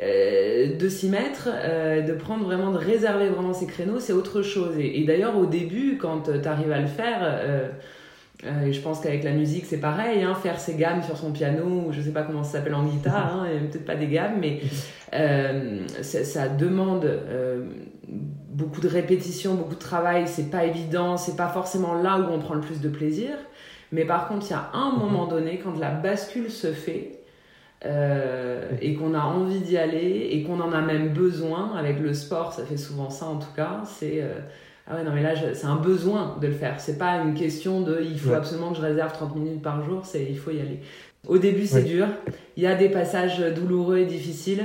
Euh, 0.00 0.74
de 0.78 0.88
s'y 0.88 1.10
mettre, 1.10 1.50
euh, 1.52 2.00
de 2.00 2.14
prendre 2.14 2.44
vraiment, 2.44 2.70
de 2.70 2.78
réserver 2.78 3.28
vraiment 3.28 3.52
ces 3.52 3.66
créneaux, 3.66 4.00
c'est 4.00 4.14
autre 4.14 4.40
chose. 4.40 4.78
Et, 4.78 5.00
et 5.00 5.04
d'ailleurs, 5.04 5.36
au 5.36 5.44
début, 5.44 5.98
quand 5.98 6.30
tu 6.40 6.48
arrives 6.48 6.72
à 6.72 6.80
le 6.80 6.86
faire, 6.86 7.18
euh, 7.22 7.68
je 8.42 8.80
pense 8.80 9.00
qu'avec 9.00 9.22
la 9.22 9.32
musique, 9.32 9.66
c'est 9.66 9.80
pareil, 9.80 10.22
hein, 10.22 10.34
faire 10.34 10.58
ses 10.58 10.76
gammes 10.76 11.02
sur 11.02 11.18
son 11.18 11.30
piano, 11.30 11.92
je 11.92 12.00
sais 12.00 12.10
pas 12.10 12.22
comment 12.22 12.42
ça 12.42 12.52
s'appelle 12.52 12.74
en 12.74 12.86
guitare, 12.86 13.42
hein, 13.42 13.46
peut-être 13.70 13.84
pas 13.84 13.94
des 13.94 14.06
gammes, 14.06 14.40
mais 14.40 14.60
ça, 16.02 16.24
ça, 16.24 16.48
demande 16.48 17.06
beaucoup 18.48 18.80
de 18.80 18.88
répétition, 18.88 19.54
beaucoup 19.56 19.74
de 19.74 19.80
travail, 19.80 20.26
c'est 20.26 20.50
pas 20.50 20.64
évident, 20.64 21.18
c'est 21.18 21.36
pas 21.36 21.48
forcément 21.48 21.94
là 21.94 22.18
où 22.18 22.32
on 22.32 22.38
prend 22.38 22.54
le 22.54 22.62
plus 22.62 22.80
de 22.80 22.88
plaisir. 22.88 23.32
Mais 23.92 24.06
par 24.06 24.26
contre, 24.26 24.46
il 24.48 24.52
y 24.52 24.54
a 24.54 24.70
un 24.72 24.90
moment 24.92 25.26
donné, 25.26 25.60
quand 25.62 25.78
la 25.78 25.90
bascule 25.90 26.50
se 26.50 26.72
fait, 26.72 27.21
euh, 27.84 28.70
et 28.80 28.94
qu'on 28.94 29.14
a 29.14 29.20
envie 29.20 29.60
d'y 29.60 29.76
aller 29.76 30.28
et 30.30 30.42
qu'on 30.44 30.60
en 30.60 30.72
a 30.72 30.80
même 30.80 31.12
besoin 31.12 31.74
avec 31.76 31.98
le 31.98 32.14
sport, 32.14 32.52
ça 32.52 32.64
fait 32.64 32.76
souvent 32.76 33.10
ça 33.10 33.26
en 33.26 33.38
tout 33.38 33.52
cas, 33.56 33.82
c'est 33.86 34.22
euh, 34.22 34.34
ah 34.86 34.94
ouais 34.94 35.04
non 35.04 35.10
mais 35.12 35.22
là 35.22 35.34
c'est 35.54 35.66
un 35.66 35.76
besoin 35.76 36.36
de 36.40 36.46
le 36.46 36.52
faire, 36.52 36.80
c'est 36.80 36.98
pas 36.98 37.16
une 37.16 37.34
question 37.34 37.80
de 37.80 38.00
il 38.00 38.18
faut 38.18 38.30
ouais. 38.30 38.36
absolument 38.36 38.70
que 38.70 38.76
je 38.76 38.82
réserve 38.82 39.12
30 39.12 39.34
minutes 39.34 39.62
par 39.62 39.84
jour, 39.84 40.04
c'est 40.04 40.24
il 40.28 40.38
faut 40.38 40.52
y 40.52 40.60
aller. 40.60 40.80
Au 41.26 41.38
début 41.38 41.66
c'est 41.66 41.82
ouais. 41.82 41.88
dur, 41.88 42.06
il 42.56 42.62
y 42.62 42.66
a 42.66 42.74
des 42.74 42.88
passages 42.88 43.40
douloureux 43.54 43.98
et 43.98 44.06
difficiles 44.06 44.64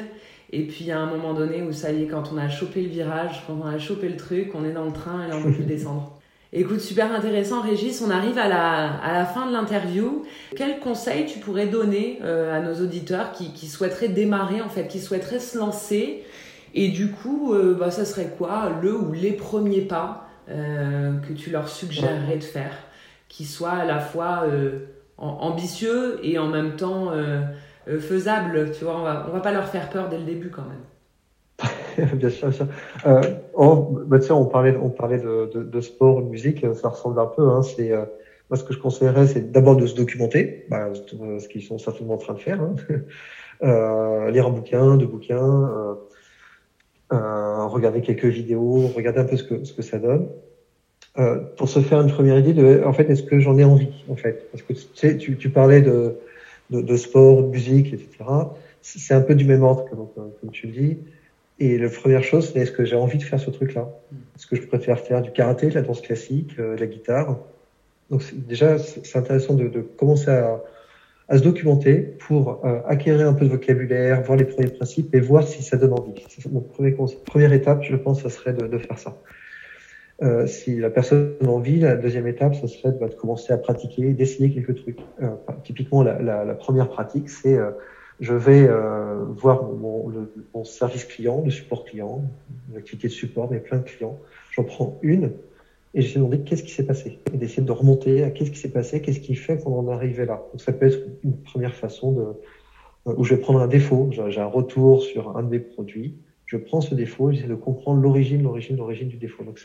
et 0.52 0.64
puis 0.64 0.78
il 0.82 0.88
y 0.88 0.92
a 0.92 1.00
un 1.00 1.08
moment 1.08 1.34
donné 1.34 1.64
où 1.64 1.74
ça 1.74 1.92
y 1.92 2.04
est 2.04 2.08
quand 2.08 2.32
on 2.32 2.38
a 2.38 2.50
chopé 2.50 2.82
le 2.82 2.90
virage, 2.90 3.44
quand 3.48 3.58
on 3.62 3.66
a 3.66 3.80
chopé 3.80 4.10
le 4.10 4.18
truc, 4.18 4.52
on 4.54 4.64
est 4.64 4.74
dans 4.74 4.86
le 4.86 4.94
train 4.94 5.26
et 5.26 5.30
là 5.30 5.38
on 5.38 5.44
peut 5.44 5.54
plus 5.54 5.64
descendre. 5.66 6.17
Écoute, 6.54 6.80
super 6.80 7.12
intéressant, 7.12 7.62
Régis. 7.62 8.02
On 8.02 8.10
arrive 8.10 8.38
à 8.38 8.48
la, 8.48 8.94
à 9.00 9.12
la 9.12 9.26
fin 9.26 9.48
de 9.48 9.52
l'interview. 9.52 10.26
Quel 10.56 10.80
conseil 10.80 11.26
tu 11.26 11.40
pourrais 11.40 11.68
donner 11.68 12.20
euh, 12.24 12.56
à 12.56 12.62
nos 12.62 12.82
auditeurs 12.82 13.34
qui, 13.34 13.52
qui, 13.52 13.68
souhaiteraient 13.68 14.08
démarrer, 14.08 14.62
en 14.62 14.70
fait, 14.70 14.88
qui 14.88 15.00
souhaiteraient 15.00 15.40
se 15.40 15.58
lancer? 15.58 16.24
Et 16.74 16.88
du 16.88 17.12
coup, 17.12 17.54
euh, 17.54 17.76
bah, 17.78 17.92
ça 17.92 18.06
serait 18.06 18.34
quoi 18.38 18.72
le 18.82 18.96
ou 18.96 19.12
les 19.12 19.34
premiers 19.34 19.82
pas 19.82 20.30
euh, 20.50 21.18
que 21.20 21.34
tu 21.34 21.50
leur 21.50 21.68
suggérerais 21.68 22.38
de 22.38 22.44
faire 22.44 22.78
Qui 23.28 23.44
soient 23.44 23.72
à 23.72 23.86
la 23.86 24.00
fois 24.00 24.46
ambitieux 25.18 26.20
et 26.24 26.40
en 26.40 26.48
même 26.48 26.78
temps 26.78 27.12
faisable, 28.00 28.72
tu 28.72 28.86
vois, 28.86 29.00
on 29.00 29.04
va, 29.04 29.26
on 29.28 29.34
va 29.34 29.40
pas 29.42 29.52
leur 29.52 29.68
faire 29.68 29.90
peur 29.90 30.08
dès 30.08 30.18
le 30.18 30.24
début 30.24 30.50
quand 30.50 30.64
même. 30.64 30.84
bien 32.14 32.30
sûr, 32.30 32.50
bien 32.50 32.52
sûr. 32.52 32.68
Euh, 33.06 33.22
oh, 33.54 33.88
bah, 34.06 34.18
on 34.30 34.46
parlait, 34.46 34.76
on 34.76 34.90
parlait 34.90 35.18
de, 35.18 35.50
de, 35.54 35.82
sport, 35.82 36.22
de 36.22 36.28
musique, 36.28 36.66
ça 36.74 36.90
ressemble 36.90 37.20
un 37.20 37.26
peu. 37.26 37.50
Hein, 37.50 37.62
c'est 37.64 37.92
moi 38.50 38.58
ce 38.58 38.64
que 38.64 38.74
je 38.74 38.80
conseillerais, 38.80 39.28
c'est 39.28 39.52
d'abord 39.52 39.76
de 39.76 39.86
se 39.86 39.96
documenter, 39.96 40.66
bah, 40.70 40.90
ce 40.94 41.48
qu'ils 41.48 41.64
sont 41.64 41.78
certainement 41.78 42.14
en 42.14 42.18
train 42.18 42.34
de 42.34 42.40
faire, 42.40 42.62
hein. 42.62 42.76
euh, 43.64 44.32
lire 44.32 44.48
un 44.48 44.52
bouquin, 44.52 44.96
deux 44.96 45.08
bouquins, 45.08 45.38
euh, 45.38 45.96
euh, 47.14 47.66
regarder 47.66 48.02
quelques 48.02 48.26
vidéos, 48.26 48.88
regarder 48.88 49.20
un 49.20 49.26
peu 49.26 49.36
ce 49.36 49.44
que 49.44 49.64
ce 49.64 49.74
que 49.74 49.82
ça 49.82 50.00
donne. 50.00 50.30
Euh, 51.18 51.40
pour 51.58 51.68
se 51.68 51.80
faire 51.80 52.00
une 52.00 52.12
première 52.12 52.38
idée 52.38 52.84
en 52.84 52.94
fait, 52.94 53.10
est-ce 53.10 53.24
que 53.24 53.40
j'en 53.40 53.58
ai 53.58 53.64
envie, 53.64 54.06
en 54.08 54.16
fait, 54.16 54.50
parce 54.52 54.62
que 54.62 54.74
tu 55.18 55.38
tu, 55.38 55.50
parlais 55.50 55.82
de, 55.82 56.16
de, 56.70 56.96
sport, 56.96 57.42
de 57.42 57.48
musique, 57.48 57.92
etc. 57.92 58.08
C'est 58.82 59.16
un 59.16 59.22
peu 59.22 59.34
du 59.34 59.46
même 59.46 59.64
ordre, 59.64 59.86
comme 59.90 60.52
tu 60.52 60.68
le 60.68 60.74
dis. 60.74 60.98
Et 61.60 61.78
la 61.78 61.90
première 61.90 62.24
chose, 62.24 62.52
c'est 62.52 62.60
est-ce 62.60 62.72
que 62.72 62.86
j'ai 62.86 62.96
envie 62.96 63.18
de 63.18 63.24
faire 63.24 63.40
ce 63.40 63.50
truc-là? 63.50 63.90
Est-ce 64.36 64.46
que 64.46 64.56
je 64.56 64.62
préfère 64.62 65.00
faire 65.00 65.22
du 65.22 65.32
karaté, 65.32 65.70
de 65.70 65.76
la 65.76 65.82
danse 65.82 66.02
classique, 66.02 66.52
euh, 66.60 66.76
de 66.76 66.80
la 66.80 66.88
guitare? 66.88 67.38
Donc 68.10 68.24
déjà, 68.34 68.78
c'est 68.78 69.18
intéressant 69.18 69.56
de, 69.56 69.68
de 69.68 69.82
commencer 69.82 70.30
à, 70.30 70.62
à, 71.28 71.38
se 71.38 71.44
documenter 71.44 71.98
pour 71.98 72.66
euh, 72.66 72.80
acquérir 72.88 73.28
un 73.28 73.34
peu 73.34 73.46
de 73.46 73.50
vocabulaire, 73.50 74.22
voir 74.22 74.38
les 74.38 74.46
premiers 74.46 74.70
principes 74.70 75.14
et 75.16 75.20
voir 75.20 75.48
si 75.48 75.64
ça 75.64 75.78
donne 75.78 75.94
envie. 75.94 76.14
Mon 76.52 76.62
premier 76.62 76.96
première 77.26 77.54
étape, 77.54 77.84
je 77.84 77.96
pense, 77.96 78.22
ça 78.22 78.30
serait 78.30 78.54
de, 78.54 78.68
de 78.68 78.78
faire 78.78 79.00
ça. 79.00 79.18
Euh, 80.24 80.48
si 80.48 80.78
la 80.78 80.90
personne 80.90 81.36
a 81.44 81.48
envie, 81.48 81.80
la 81.80 81.96
deuxième 81.96 82.28
étape, 82.28 82.56
ça 82.56 82.68
serait 82.68 82.92
bah, 83.00 83.08
de 83.08 83.14
commencer 83.14 83.54
à 83.54 83.58
pratiquer, 83.58 84.14
d'essayer 84.14 84.52
quelques 84.52 84.76
trucs. 84.76 85.00
Euh, 85.22 85.30
typiquement, 85.64 86.02
la, 86.02 86.20
la, 86.22 86.44
la, 86.44 86.56
première 86.56 86.90
pratique, 86.90 87.30
c'est 87.30 87.56
euh, 87.56 87.72
je 88.20 88.34
vais 88.34 88.68
euh, 88.68 89.24
voir 89.26 89.64
mon, 89.64 90.12
mon, 90.54 90.64
service 90.64 91.06
client, 91.06 91.44
le 91.44 91.52
support 91.52 91.86
client, 91.86 92.24
l'activité 92.74 93.08
de 93.08 93.14
support, 93.14 93.50
mais 93.52 93.60
plein 93.60 93.78
de 93.78 93.84
clients. 93.84 94.20
J'en 94.52 94.64
prends 94.64 94.98
une 95.02 95.32
et 95.94 96.02
j'essaie 96.02 96.16
de 96.16 96.26
demander 96.26 96.42
qu'est-ce 96.42 96.64
qui 96.64 96.72
s'est 96.72 96.86
passé 96.86 97.20
et 97.34 97.38
d'essayer 97.38 97.64
de 97.64 97.72
remonter 97.72 98.24
à 98.24 98.32
qu'est-ce 98.32 98.52
qui 98.52 98.58
s'est 98.58 98.72
passé, 98.72 99.02
qu'est-ce 99.02 99.20
qui 99.20 99.36
fait 99.36 99.64
qu'on 99.64 99.78
en 99.80 99.90
est 99.90 99.94
arrivé 99.94 100.26
là. 100.26 100.44
Donc 100.52 100.62
ça 100.62 100.74
peut 100.74 100.88
être 100.88 101.00
une 101.24 101.38
première 101.38 101.76
façon 101.76 102.12
de 102.12 102.22
euh, 103.08 103.14
où 103.18 103.24
je 103.24 103.36
vais 103.36 103.42
prendre 103.42 103.60
un 103.62 103.68
défaut, 103.68 104.10
j'ai 104.12 104.42
un 104.42 104.46
retour 104.46 105.04
sur 105.04 105.38
un 105.38 105.44
de 105.44 105.50
mes 105.50 105.60
produits, 105.60 106.18
je 106.46 106.58
prends 106.58 106.82
ce 106.82 106.96
défaut, 106.96 107.32
j'essaie 107.32 107.48
de 107.48 107.56
comprendre 107.56 108.02
l'origine, 108.02 108.44
l'origine, 108.44 108.78
l'origine 108.78 109.08
du 109.08 109.18
défaut. 109.18 109.44
Donc 109.44 109.60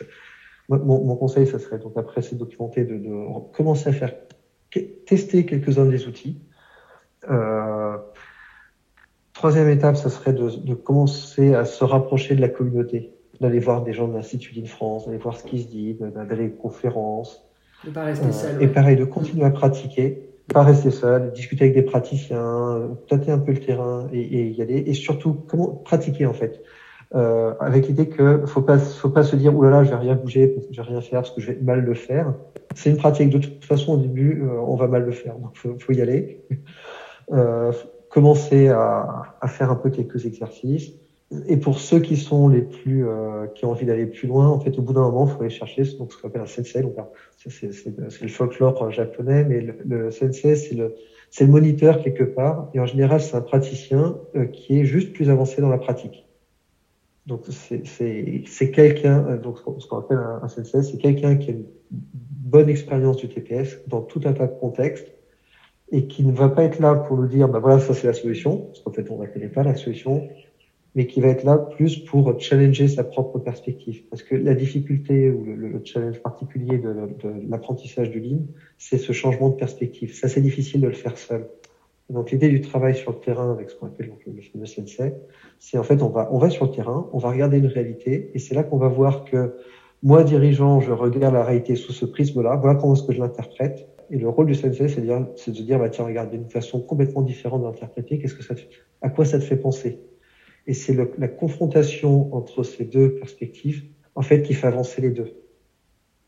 mon, 0.68 1.04
mon, 1.04 1.16
conseil, 1.16 1.46
ça 1.46 1.58
serait 1.58 1.78
donc 1.78 1.92
après 1.96 2.22
c'est 2.22 2.36
documenter, 2.36 2.84
de, 2.84 2.96
de, 2.96 3.52
commencer 3.52 3.88
à 3.88 3.92
faire 3.92 4.14
tester 5.06 5.44
quelques-uns 5.44 5.86
des 5.86 6.06
outils. 6.06 6.38
Euh, 7.30 7.96
troisième 9.42 9.70
étape, 9.70 9.96
ça 9.96 10.08
serait 10.08 10.32
de, 10.32 10.50
de, 10.50 10.74
commencer 10.74 11.52
à 11.52 11.64
se 11.64 11.82
rapprocher 11.82 12.36
de 12.36 12.40
la 12.40 12.48
communauté, 12.48 13.10
d'aller 13.40 13.58
voir 13.58 13.82
des 13.82 13.92
gens 13.92 14.06
de 14.06 14.14
l'Institut 14.14 14.54
d'In 14.54 14.66
France, 14.66 15.06
d'aller 15.06 15.18
voir 15.18 15.36
ce 15.36 15.42
qui 15.42 15.60
se 15.60 15.66
dit, 15.66 15.98
d'aller 16.28 16.46
aux 16.46 16.62
conférences. 16.62 17.42
De 17.84 17.90
pas 17.90 18.04
rester 18.04 18.28
euh, 18.28 18.30
seul. 18.30 18.62
Et 18.62 18.68
pareil, 18.68 18.94
de 18.94 19.04
continuer 19.04 19.44
à 19.44 19.50
pratiquer, 19.50 20.28
pas 20.54 20.62
rester 20.62 20.92
seul, 20.92 21.32
discuter 21.32 21.64
avec 21.64 21.74
des 21.74 21.82
praticiens, 21.82 22.88
tâter 23.08 23.32
un 23.32 23.40
peu 23.40 23.50
le 23.50 23.58
terrain 23.58 24.06
et, 24.12 24.20
et 24.20 24.46
y 24.46 24.62
aller. 24.62 24.84
Et 24.86 24.94
surtout, 24.94 25.32
comment 25.48 25.70
pratiquer 25.70 26.26
en 26.26 26.34
fait 26.34 26.62
euh, 27.16 27.52
avec 27.58 27.88
l'idée 27.88 28.08
que 28.08 28.46
faut 28.46 28.62
pas 28.62 28.78
faut 28.78 29.10
pas 29.10 29.24
se 29.24 29.34
dire 29.34 29.54
oulala 29.54 29.82
je 29.84 29.90
vais 29.90 29.96
rien 29.96 30.14
bouger 30.14 30.56
je 30.70 30.80
vais 30.80 30.88
rien 30.88 31.02
faire 31.02 31.20
parce 31.20 31.32
que 31.32 31.40
je 31.40 31.50
vais 31.50 31.58
mal 31.60 31.80
le 31.80 31.94
faire. 31.94 32.32
C'est 32.76 32.90
une 32.90 32.96
pratique 32.96 33.28
de 33.28 33.38
toute 33.38 33.64
façon 33.64 33.94
au 33.94 33.96
début 33.96 34.44
euh, 34.44 34.60
on 34.66 34.76
va 34.76 34.86
mal 34.86 35.04
le 35.04 35.12
faire 35.12 35.34
donc 35.34 35.56
faut, 35.56 35.76
faut 35.80 35.92
y 35.92 36.00
aller. 36.00 36.46
Euh, 37.30 37.72
commencer 38.12 38.68
à, 38.68 39.24
faire 39.48 39.70
un 39.70 39.74
peu 39.74 39.90
quelques 39.90 40.26
exercices. 40.26 40.92
Et 41.48 41.56
pour 41.56 41.78
ceux 41.78 41.98
qui 41.98 42.18
sont 42.18 42.46
les 42.46 42.60
plus 42.60 43.08
euh, 43.08 43.46
qui 43.54 43.64
ont 43.64 43.70
envie 43.70 43.86
d'aller 43.86 44.04
plus 44.04 44.28
loin 44.28 44.48
en 44.48 44.60
fait 44.60 44.78
au 44.78 44.82
bout 44.82 44.92
d'un 44.92 45.00
moment 45.00 45.26
il 45.26 45.32
faut 45.32 45.40
aller 45.40 45.48
chercher 45.48 45.84
ce 45.84 45.96
qu'on 45.96 46.06
appelle 46.24 46.42
un 46.42 46.46
sensei. 46.46 46.82
Donc 46.82 46.94
c'est 47.48 48.20
le 48.20 48.28
folklore 48.28 48.90
japonais 48.90 49.42
mais 49.44 49.62
le, 49.62 50.10
sensei 50.10 50.56
c'est 50.56 50.74
le 50.74 50.94
c'est 51.30 51.46
le 51.46 51.50
moniteur 51.50 52.02
quelque 52.02 52.22
part. 52.22 52.68
Et 52.74 52.80
en 52.80 52.84
général 52.84 53.22
c'est 53.22 53.34
un 53.34 53.40
praticien 53.40 54.18
euh, 54.36 54.44
qui 54.44 54.78
est 54.78 54.84
juste 54.84 55.14
plus 55.14 55.30
avancé 55.30 55.62
dans 55.62 55.70
la 55.70 55.78
pratique. 55.78 56.26
Donc 57.24 57.46
c'est 57.48 58.70
quelqu'un, 58.72 59.26
euh, 59.26 59.38
donc 59.38 59.56
ce 59.56 59.86
qu'on 59.86 59.98
appelle 60.00 60.20
un 60.42 60.48
sensei, 60.48 60.82
c'est 60.82 60.98
quelqu'un 60.98 61.36
qui 61.36 61.50
a 61.50 61.54
une 61.54 61.64
bonne 61.90 62.68
expérience 62.68 63.16
du 63.16 63.30
TPS 63.30 63.78
dans 63.86 64.02
tout 64.02 64.20
un 64.26 64.34
tas 64.34 64.48
de 64.48 64.58
contextes 64.60 65.08
et 65.92 66.06
qui 66.06 66.24
ne 66.24 66.32
va 66.32 66.48
pas 66.48 66.64
être 66.64 66.80
là 66.80 66.94
pour 66.94 67.16
nous 67.18 67.26
dire, 67.26 67.48
bah 67.48 67.58
voilà, 67.58 67.78
ça 67.78 67.92
c'est 67.94 68.06
la 68.06 68.14
solution, 68.14 68.56
parce 68.56 68.80
qu'en 68.80 68.90
fait 68.90 69.08
on 69.10 69.20
ne 69.20 69.26
connaît 69.26 69.48
pas 69.48 69.62
la 69.62 69.74
solution, 69.74 70.26
mais 70.94 71.06
qui 71.06 71.20
va 71.20 71.28
être 71.28 71.44
là 71.44 71.56
plus 71.58 71.98
pour 71.98 72.38
challenger 72.40 72.88
sa 72.88 73.04
propre 73.04 73.38
perspective. 73.38 74.02
Parce 74.10 74.22
que 74.22 74.34
la 74.34 74.54
difficulté 74.54 75.30
ou 75.30 75.44
le, 75.44 75.54
le 75.54 75.80
challenge 75.84 76.18
particulier 76.20 76.78
de, 76.78 76.92
de 76.92 77.48
l'apprentissage 77.48 78.10
du 78.10 78.20
Lean, 78.20 78.40
c'est 78.78 78.98
ce 78.98 79.12
changement 79.12 79.50
de 79.50 79.54
perspective. 79.54 80.14
Ça 80.14 80.28
c'est 80.28 80.40
difficile 80.40 80.80
de 80.80 80.88
le 80.88 80.94
faire 80.94 81.16
seul. 81.16 81.46
Donc 82.10 82.30
l'idée 82.30 82.48
du 82.48 82.60
travail 82.60 82.94
sur 82.94 83.12
le 83.12 83.18
terrain 83.18 83.52
avec 83.52 83.70
ce 83.70 83.76
qu'on 83.76 83.86
appelle 83.86 84.08
donc, 84.08 84.20
le 84.26 84.42
fameux 84.42 84.66
sensei, 84.66 85.14
c'est 85.58 85.78
en 85.78 85.82
fait 85.82 86.02
on 86.02 86.08
va 86.08 86.28
on 86.32 86.38
va 86.38 86.50
sur 86.50 86.66
le 86.66 86.72
terrain, 86.72 87.08
on 87.12 87.18
va 87.18 87.30
regarder 87.30 87.58
une 87.58 87.66
réalité 87.66 88.30
et 88.34 88.38
c'est 88.38 88.54
là 88.54 88.62
qu'on 88.62 88.76
va 88.76 88.88
voir 88.88 89.24
que 89.24 89.56
moi 90.02 90.24
dirigeant, 90.24 90.80
je 90.80 90.90
regarde 90.90 91.34
la 91.34 91.44
réalité 91.44 91.76
sous 91.76 91.92
ce 91.92 92.04
prisme-là, 92.04 92.56
voilà 92.56 92.78
comment 92.78 92.94
est-ce 92.94 93.04
que 93.04 93.12
je 93.12 93.20
l'interprète. 93.20 93.88
Et 94.10 94.18
le 94.18 94.28
rôle 94.28 94.46
du 94.46 94.54
sensei, 94.54 94.88
c'est 94.88 95.00
de 95.00 95.06
de 95.06 95.62
dire 95.62 95.78
bah 95.78 95.88
tiens 95.88 96.04
regarde 96.04 96.30
d'une 96.30 96.48
façon 96.48 96.80
complètement 96.80 97.22
différente 97.22 97.62
d'interpréter, 97.62 98.18
qu'est-ce 98.18 98.34
que 98.34 98.42
ça 98.42 98.54
te, 98.54 98.62
à 99.00 99.08
quoi 99.08 99.24
ça 99.24 99.38
te 99.38 99.44
fait 99.44 99.56
penser? 99.56 100.00
Et 100.66 100.74
c'est 100.74 100.94
la 101.18 101.28
confrontation 101.28 102.32
entre 102.34 102.62
ces 102.62 102.84
deux 102.84 103.14
perspectives 103.14 103.84
en 104.14 104.22
fait 104.22 104.42
qui 104.42 104.54
fait 104.54 104.66
avancer 104.66 105.00
les 105.00 105.10
deux. 105.10 105.36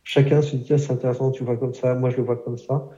Chacun 0.03 0.43
se 0.43 0.57
dit 0.57 0.65
tiens 0.65 0.79
c'est 0.79 0.93
intéressant, 0.93 1.31
tu 1.31 1.45
vois 1.45 1.57
comme 1.57 1.75
ça, 1.75 1.95
moi 1.95 2.11
je 2.11 2.17
le 2.17 2.23
vois 2.23 2.37
comme 2.37 2.59
ça. 2.59 2.89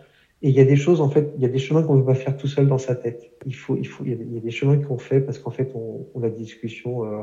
Et 0.43 0.51
il 0.51 0.55
y 0.55 0.61
a 0.61 0.65
des 0.65 0.77
choses, 0.77 1.01
en 1.01 1.09
fait, 1.09 1.33
il 1.35 1.41
y 1.41 1.47
a 1.47 1.49
des 1.49 1.59
chemins 1.59 1.83
qu'on 1.83 1.95
ne 1.95 2.01
peut 2.01 2.07
pas 2.07 2.15
faire 2.15 2.37
tout 2.37 2.47
seul 2.47 2.67
dans 2.67 2.79
sa 2.79 2.95
tête. 2.95 3.33
Il 3.47 3.55
faut, 3.55 3.77
il 3.77 3.87
faut, 3.87 4.05
il 4.05 4.11
y 4.35 4.37
a, 4.37 4.41
des 4.41 4.51
chemins 4.51 4.77
qu'on 4.77 4.99
fait 4.99 5.21
parce 5.21 5.39
qu'en 5.39 5.51
fait, 5.51 5.71
on, 5.75 6.07
on, 6.13 6.23
a 6.23 6.29
des 6.29 6.37
discussions 6.37 7.05
euh, 7.05 7.23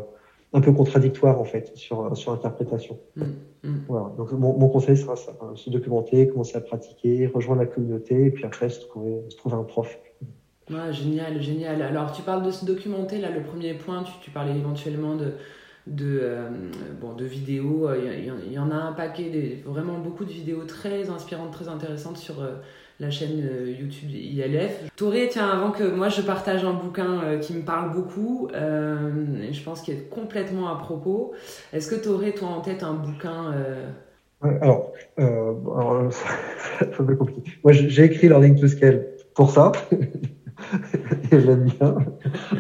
un 0.54 0.62
peu 0.62 0.72
contradictoires, 0.72 1.40
en 1.40 1.46
fait, 1.46 1.72
sur, 1.76 2.16
sur 2.16 2.32
l'interprétation. 2.32 3.00
Mmh, 3.16 3.24
mmh. 3.64 3.76
Voilà. 3.88 4.12
Donc, 4.18 4.32
mon, 4.32 4.58
mon, 4.58 4.70
conseil 4.70 4.96
sera 4.96 5.16
ça. 5.16 5.34
Hein, 5.42 5.54
se 5.56 5.70
documenter, 5.70 6.28
commencer 6.28 6.58
à 6.58 6.62
pratiquer, 6.62 7.28
rejoindre 7.28 7.62
la 7.62 7.68
communauté 7.68 8.28
et 8.28 8.32
puis 8.32 8.46
après, 8.46 8.70
se 8.70 8.82
trouver, 8.82 9.24
se 9.30 9.38
trouver 9.38 9.56
un 9.56 9.64
prof. 9.64 10.00
Génial, 10.92 11.42
génial. 11.42 11.82
Alors, 11.82 12.12
tu 12.12 12.22
parles 12.22 12.44
de 12.44 12.52
se 12.52 12.66
documenter, 12.66 13.20
là, 13.20 13.30
le 13.30 13.42
premier 13.42 13.74
point, 13.74 14.04
tu, 14.04 14.14
tu 14.22 14.32
parlais 14.32 14.56
éventuellement 14.56 15.16
de, 15.16 15.34
de, 15.88 16.20
euh, 16.22 16.50
bon, 17.02 17.14
de 17.14 17.26
vidéos. 17.26 17.90
Il 17.96 18.54
y, 18.54 18.60
en 18.60 18.72
a 18.72 18.76
un 18.76 18.94
paquet, 18.94 19.30
des, 19.30 19.64
vraiment 19.66 19.98
beaucoup 19.98 20.26
de 20.26 20.32
vidéos 20.32 20.64
très 20.66 21.10
inspirantes, 21.10 21.52
très 21.52 21.68
intéressantes 21.68 22.18
sur 22.18 22.42
euh, 22.42 22.56
la 23.04 23.12
chaîne 23.12 23.44
euh, 23.44 23.76
YouTube 23.80 24.10
ILF. 24.12 24.72
Toré, 24.96 25.28
tiens, 25.30 25.50
avant 25.50 25.72
que 25.72 25.84
moi 25.84 26.10
je 26.10 26.22
partage 26.22 26.64
un 26.64 26.74
bouquin 26.74 27.22
euh, 27.24 27.40
qui 27.40 27.54
me 27.54 27.62
parle 27.62 27.92
beaucoup, 27.92 28.48
euh, 28.56 29.10
et 29.48 29.54
je 29.54 29.64
pense 29.64 29.82
qu'il 29.82 29.94
est 29.94 30.10
complètement 30.10 30.70
à 30.70 30.78
propos, 30.78 31.34
est-ce 31.74 31.94
que 31.94 32.08
aurais 32.08 32.32
toi 32.32 32.50
en 32.50 32.62
tête 32.62 32.84
un 32.84 32.94
bouquin 32.94 33.54
ouais, 34.42 34.58
Alors, 34.62 34.92
euh, 35.20 35.54
alors 35.78 36.10
c'est 36.80 37.00
un 37.00 37.04
peu 37.04 37.16
compliqué. 37.16 37.52
Moi 37.64 37.74
j'ai 37.74 38.04
écrit 38.04 38.28
Learning 38.28 38.60
to 38.60 38.68
Scale 38.68 39.06
pour 39.36 39.52
ça. 39.52 39.72
et 41.32 41.40
j'aime 41.42 41.66
bien. 41.66 41.96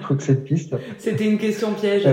Donc 0.09 0.21
cette 0.21 0.43
piste. 0.43 0.75
C'était 0.97 1.29
une 1.29 1.37
question 1.37 1.73
piège. 1.73 2.05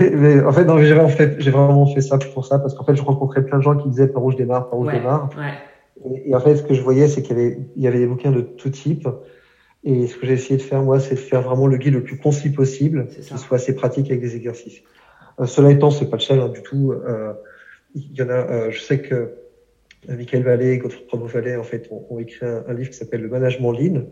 mais, 0.00 0.10
mais, 0.10 0.42
en 0.42 0.52
fait, 0.52 0.64
non, 0.64 0.78
j'ai 0.78 0.94
vraiment 0.94 1.08
fait, 1.08 1.36
j'ai 1.38 1.50
vraiment 1.50 1.86
fait 1.86 2.00
ça 2.00 2.18
pour 2.34 2.44
ça 2.44 2.58
parce 2.58 2.74
qu'en 2.74 2.84
fait, 2.84 2.96
je 2.96 3.02
rencontrais 3.02 3.44
plein 3.44 3.58
de 3.58 3.62
gens 3.62 3.76
qui 3.76 3.88
disaient 3.88 4.08
par 4.08 4.24
où 4.24 4.32
je 4.32 4.36
démarre, 4.36 4.68
par 4.68 4.78
où 4.78 4.84
ouais, 4.84 4.94
je 4.94 4.98
démarre. 4.98 5.28
Ouais. 5.38 5.52
Et, 6.04 6.30
et, 6.30 6.34
en 6.34 6.40
fait, 6.40 6.56
ce 6.56 6.62
que 6.62 6.74
je 6.74 6.82
voyais, 6.82 7.08
c'est 7.08 7.22
qu'il 7.22 7.36
y 7.36 7.40
avait, 7.40 7.58
il 7.76 7.82
y 7.82 7.86
avait 7.86 7.98
des 7.98 8.06
bouquins 8.06 8.32
de 8.32 8.40
tout 8.40 8.70
type. 8.70 9.08
Et 9.84 10.06
ce 10.06 10.16
que 10.16 10.26
j'ai 10.26 10.34
essayé 10.34 10.56
de 10.56 10.62
faire, 10.62 10.82
moi, 10.82 11.00
c'est 11.00 11.14
de 11.14 11.20
faire 11.20 11.42
vraiment 11.42 11.66
le 11.66 11.76
guide 11.76 11.94
le 11.94 12.02
plus 12.02 12.18
concis 12.18 12.50
possible, 12.50 13.06
qui 13.08 13.22
soit 13.22 13.56
assez 13.56 13.74
pratique 13.74 14.06
avec 14.06 14.20
des 14.20 14.36
exercices. 14.36 14.82
Euh, 15.40 15.46
cela 15.46 15.70
étant, 15.70 15.90
c'est 15.90 16.10
pas 16.10 16.16
le 16.16 16.22
seul 16.22 16.40
hein, 16.40 16.48
du 16.48 16.62
tout. 16.62 16.92
Euh, 16.92 17.32
il 17.94 18.14
y 18.14 18.22
en 18.22 18.28
a, 18.28 18.32
euh, 18.32 18.70
je 18.70 18.80
sais 18.80 19.00
que 19.00 19.34
Michael 20.08 20.42
Vallée 20.42 20.72
et 20.72 20.78
Godfrey 20.78 21.04
Provo 21.06 21.26
Vallée, 21.26 21.56
en 21.56 21.62
fait, 21.62 21.88
ont, 21.90 22.06
ont 22.10 22.18
écrit 22.18 22.46
un, 22.46 22.64
un, 22.66 22.74
livre 22.74 22.90
qui 22.90 22.96
s'appelle 22.96 23.22
Le 23.22 23.28
Management 23.28 23.72
Lean. 23.72 24.02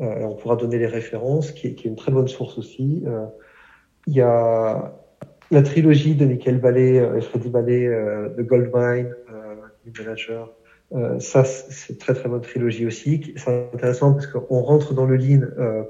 Euh, 0.00 0.24
on 0.24 0.34
pourra 0.36 0.56
donner 0.56 0.78
les 0.78 0.86
références, 0.86 1.50
qui 1.52 1.68
est, 1.68 1.74
qui 1.74 1.86
est 1.86 1.90
une 1.90 1.96
très 1.96 2.12
bonne 2.12 2.28
source 2.28 2.56
aussi. 2.58 3.02
Euh, 3.06 3.26
il 4.06 4.14
y 4.14 4.20
a 4.20 4.94
la 5.50 5.62
trilogie 5.62 6.14
de 6.14 6.24
Michael 6.24 6.58
Vallée 6.58 6.96
et 7.16 7.20
Freddy 7.20 7.50
Vallée, 7.50 7.86
de 7.86 8.42
Goldmine, 8.42 9.14
Manager, 9.98 10.52
euh, 10.94 11.20
ça, 11.20 11.44
c'est 11.44 11.98
très 11.98 12.14
très 12.14 12.30
bonne 12.30 12.40
trilogie 12.40 12.86
aussi. 12.86 13.34
C'est 13.36 13.68
intéressant 13.74 14.14
parce 14.14 14.26
qu'on 14.26 14.60
rentre 14.62 14.94
dans 14.94 15.04
le 15.04 15.16
lean 15.16 15.42
euh, 15.58 15.82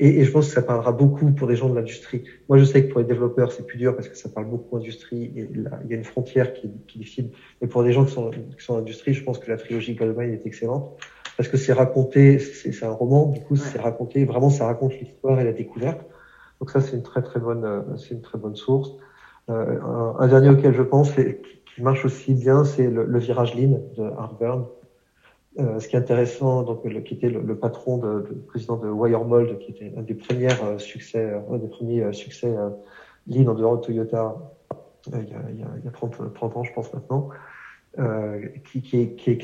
et, 0.00 0.20
et, 0.20 0.24
je 0.24 0.30
pense 0.30 0.48
que 0.48 0.54
ça 0.54 0.62
parlera 0.62 0.92
beaucoup 0.92 1.30
pour 1.32 1.46
des 1.46 1.56
gens 1.56 1.68
de 1.68 1.74
l'industrie. 1.74 2.24
Moi, 2.48 2.56
je 2.56 2.64
sais 2.64 2.86
que 2.86 2.90
pour 2.90 3.00
les 3.00 3.06
développeurs, 3.06 3.52
c'est 3.52 3.66
plus 3.66 3.76
dur 3.76 3.94
parce 3.94 4.08
que 4.08 4.16
ça 4.16 4.30
parle 4.30 4.46
beaucoup 4.46 4.78
d'industrie 4.78 5.30
et 5.36 5.48
là, 5.54 5.78
il 5.84 5.90
y 5.90 5.94
a 5.94 5.96
une 5.96 6.04
frontière 6.04 6.54
qui, 6.54 6.70
qui 6.86 6.98
est 6.98 7.00
difficile. 7.00 7.30
Mais 7.60 7.68
pour 7.68 7.84
des 7.84 7.92
gens 7.92 8.06
qui 8.06 8.12
sont, 8.12 8.30
qui 8.30 8.64
sont 8.64 8.74
dans 8.74 8.78
l'industrie, 8.78 9.12
je 9.12 9.22
pense 9.22 9.38
que 9.38 9.50
la 9.50 9.58
trilogie 9.58 9.94
Goldman 9.94 10.32
est 10.32 10.46
excellente. 10.46 10.96
parce 11.36 11.50
que 11.50 11.58
c'est 11.58 11.74
raconté, 11.74 12.38
c'est 12.38 12.82
un 12.82 12.90
roman, 12.90 13.26
du 13.26 13.40
coup, 13.40 13.56
c'est 13.56 13.78
raconté, 13.78 14.24
vraiment, 14.24 14.48
ça 14.48 14.66
raconte 14.66 14.98
l'histoire 14.98 15.38
et 15.38 15.44
la 15.44 15.52
découverte. 15.52 16.00
Donc 16.60 16.70
ça, 16.70 16.80
c'est 16.80 16.96
une 16.96 17.02
très 17.02 17.22
très 17.22 17.40
bonne, 17.40 17.64
euh, 17.64 17.96
c'est 17.98 18.14
une 18.14 18.22
très 18.22 18.38
bonne 18.38 18.56
source. 18.56 18.92
Euh, 19.48 19.78
un, 20.18 20.26
dernier 20.26 20.48
auquel 20.48 20.74
je 20.74 20.82
pense, 20.82 21.16
et 21.18 21.40
qui 21.76 21.82
marche 21.82 22.06
aussi 22.06 22.32
bien, 22.32 22.64
c'est 22.64 22.88
le, 22.88 23.18
virage 23.18 23.54
Lean 23.54 23.80
de 23.96 24.02
Harvard. 24.02 24.70
Euh, 25.58 25.78
ce 25.78 25.88
qui 25.88 25.96
est 25.96 25.98
intéressant, 25.98 26.62
donc 26.62 26.82
qui 27.04 27.14
était 27.14 27.28
le, 27.28 27.56
patron, 27.56 27.98
de, 27.98 28.26
le 28.28 28.36
président 28.46 28.76
de 28.78 28.88
Wiremold, 28.88 29.58
qui 29.58 29.72
était 29.72 29.92
un 29.96 30.02
des 30.02 30.14
premiers 30.14 30.48
euh, 30.64 30.78
succès, 30.78 31.34
un 31.50 31.58
des 31.58 31.68
premiers 31.68 32.12
succès 32.14 32.54
Lean 33.26 33.46
en 33.46 33.54
dehors 33.54 33.78
de 33.78 33.84
Toyota, 33.84 34.36
il 35.08 35.28
y 35.28 35.34
a, 35.34 35.42
il 35.50 35.60
y 35.60 35.62
a, 35.62 35.68
il 35.78 35.84
y 35.84 35.88
a 35.88 35.90
30, 35.90 36.34
30 36.34 36.56
ans, 36.56 36.64
je 36.64 36.72
pense 36.72 36.92
maintenant. 36.94 37.28
Euh, 37.98 38.48
qui, 38.70 38.78
écrit, 39.00 39.36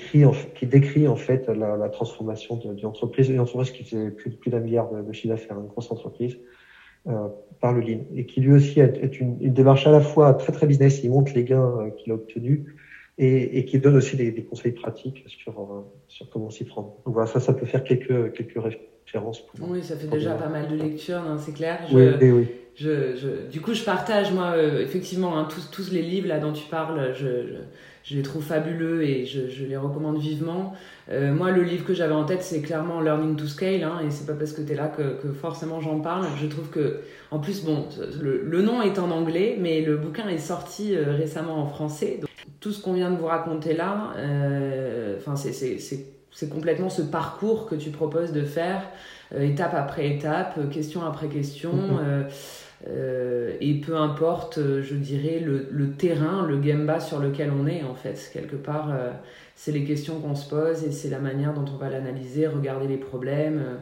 qui 0.54 0.66
décrit 0.66 1.08
en 1.08 1.16
fait 1.16 1.48
la, 1.48 1.88
transformation 1.88 2.56
d'une 2.56 2.84
entreprise, 2.84 3.30
une 3.30 3.40
entreprise 3.40 3.72
qui 3.72 3.84
faisait 3.84 4.10
plus, 4.10 4.38
d'un 4.46 4.60
milliard 4.60 4.90
de, 4.90 5.00
de 5.00 5.12
chiffre 5.12 5.34
d'affaires, 5.34 5.58
une 5.58 5.68
grosse 5.68 5.90
entreprise, 5.90 6.34
euh, 6.34 6.38
par 7.62 7.72
le 7.72 7.80
Lean, 7.80 8.00
et 8.14 8.26
qui 8.26 8.40
lui 8.40 8.53
aussi 8.53 8.80
est, 8.80 9.20
une, 9.20 9.36
une, 9.40 9.53
démarche 9.53 9.86
à 9.86 9.92
la 9.92 10.00
fois 10.00 10.34
très 10.34 10.53
très 10.53 10.66
business, 10.66 11.03
il 11.05 11.11
montre 11.11 11.32
les 11.34 11.44
gains 11.44 11.62
euh, 11.78 11.90
qu'il 11.90 12.12
a 12.12 12.16
obtenus, 12.16 12.61
et, 13.18 13.59
et, 13.59 13.64
qui 13.64 13.78
donne 13.78 13.96
aussi 13.96 14.16
des, 14.16 14.32
des 14.32 14.42
conseils 14.42 14.72
pratiques 14.72 15.24
sur, 15.28 15.53
euh, 15.61 15.84
sur 16.09 16.28
comment 16.28 16.50
s'y 16.50 16.64
prendre. 16.64 16.96
Donc 17.07 17.14
voilà, 17.14 17.28
ça, 17.28 17.38
ça 17.38 17.53
peut 17.53 17.66
faire 17.66 17.84
quelques, 17.84 18.32
quelques 18.32 18.61
références. 18.61 19.46
Pour, 19.46 19.70
oui, 19.70 19.82
ça 19.82 19.96
fait 19.96 20.09
déjà 20.09 20.34
pas 20.34 20.48
mal 20.48 20.68
de 20.68 20.76
lectures, 20.76 21.22
c'est 21.38 21.55
clair. 21.55 21.78
Je... 21.88 21.96
Oui, 21.96 22.05
oui, 22.20 22.30
oui. 22.30 22.46
Je, 22.74 23.14
je, 23.16 23.50
du 23.50 23.61
coup, 23.61 23.74
je 23.74 23.84
partage, 23.84 24.32
moi, 24.32 24.53
euh, 24.57 24.82
effectivement, 24.82 25.38
hein, 25.38 25.46
tous, 25.48 25.70
tous 25.70 25.92
les 25.92 26.03
livres 26.03 26.28
là 26.28 26.40
dont 26.40 26.53
tu 26.53 26.66
parles, 26.68 27.12
je, 27.14 27.26
je, 27.26 27.55
je 28.05 28.16
les 28.16 28.22
trouve 28.22 28.42
fabuleux 28.42 29.03
et 29.03 29.26
je, 29.26 29.48
je 29.48 29.64
les 29.64 29.76
recommande 29.76 30.18
vivement. 30.18 30.74
Euh, 31.11 31.32
moi, 31.32 31.50
le 31.50 31.62
livre 31.62 31.84
que 31.84 31.94
j'avais 31.94 32.14
en 32.14 32.24
tête, 32.24 32.42
c'est 32.42 32.61
clairement 32.61 33.00
Learning 33.00 33.36
to 33.36 33.46
Scale, 33.46 33.84
hein, 33.84 34.00
et 34.07 34.11
c'est 34.11 34.26
pas 34.26 34.34
parce 34.34 34.53
que 34.53 34.62
tu 34.62 34.72
es 34.72 34.74
là 34.74 34.88
que, 34.88 35.20
que 35.20 35.32
forcément 35.32 35.80
j'en 35.80 36.00
parle. 36.00 36.26
Je 36.40 36.46
trouve 36.46 36.68
que, 36.70 37.00
en 37.30 37.38
plus, 37.38 37.64
bon, 37.64 37.86
le, 38.20 38.42
le, 38.44 38.62
nom 38.62 38.82
est 38.82 38.98
en 38.98 39.11
anglais, 39.11 39.57
mais 39.61 39.82
le 39.82 39.96
bouquin 39.96 40.28
est 40.28 40.38
sorti 40.38 40.94
euh, 40.94 41.12
récemment 41.16 41.59
en 41.59 41.66
français. 41.66 42.18
Donc, 42.20 42.30
tout 42.61 42.72
ce 42.72 42.80
qu'on 42.80 42.92
vient 42.92 43.11
de 43.11 43.16
vous 43.16 43.26
raconter 43.26 43.74
là, 43.74 44.12
euh, 44.16 45.16
enfin, 45.18 45.34
c'est 45.36 46.48
complètement 46.48 46.88
ce 46.88 47.03
parcours 47.03 47.66
que 47.66 47.74
tu 47.74 47.90
proposes 47.90 48.32
de 48.32 48.44
faire, 48.44 48.82
euh, 49.34 49.42
étape 49.42 49.74
après 49.74 50.09
étape, 50.09 50.70
question 50.70 51.05
après 51.05 51.28
question. 51.28 51.72
Mm-hmm. 51.72 52.24
Euh, 52.88 53.56
et 53.60 53.74
peu 53.74 53.96
importe, 53.96 54.58
euh, 54.58 54.82
je 54.82 54.94
dirais, 54.94 55.40
le, 55.40 55.92
terrain, 55.92 56.44
le 56.46 56.58
gamba 56.58 57.00
sur 57.00 57.20
lequel 57.20 57.50
on 57.52 57.66
est, 57.66 57.82
en 57.82 57.94
fait. 57.94 58.30
Quelque 58.32 58.56
part, 58.56 58.90
euh, 58.92 59.10
c'est 59.54 59.72
les 59.72 59.84
questions 59.84 60.20
qu'on 60.20 60.34
se 60.34 60.48
pose 60.48 60.84
et 60.84 60.92
c'est 60.92 61.10
la 61.10 61.20
manière 61.20 61.54
dont 61.54 61.64
on 61.72 61.76
va 61.76 61.88
l'analyser, 61.88 62.46
regarder 62.46 62.88
les 62.88 62.96
problèmes 62.96 63.78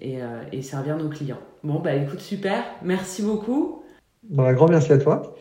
et, 0.00 0.18
et, 0.52 0.62
servir 0.62 0.96
nos 0.96 1.08
clients. 1.08 1.38
Bon, 1.62 1.78
bah 1.78 1.94
écoute, 1.94 2.20
super. 2.20 2.64
Merci 2.82 3.22
beaucoup. 3.22 3.84
Bon, 4.24 4.42
un 4.44 4.52
grand 4.52 4.68
merci 4.68 4.92
à 4.92 4.98
toi. 4.98 5.36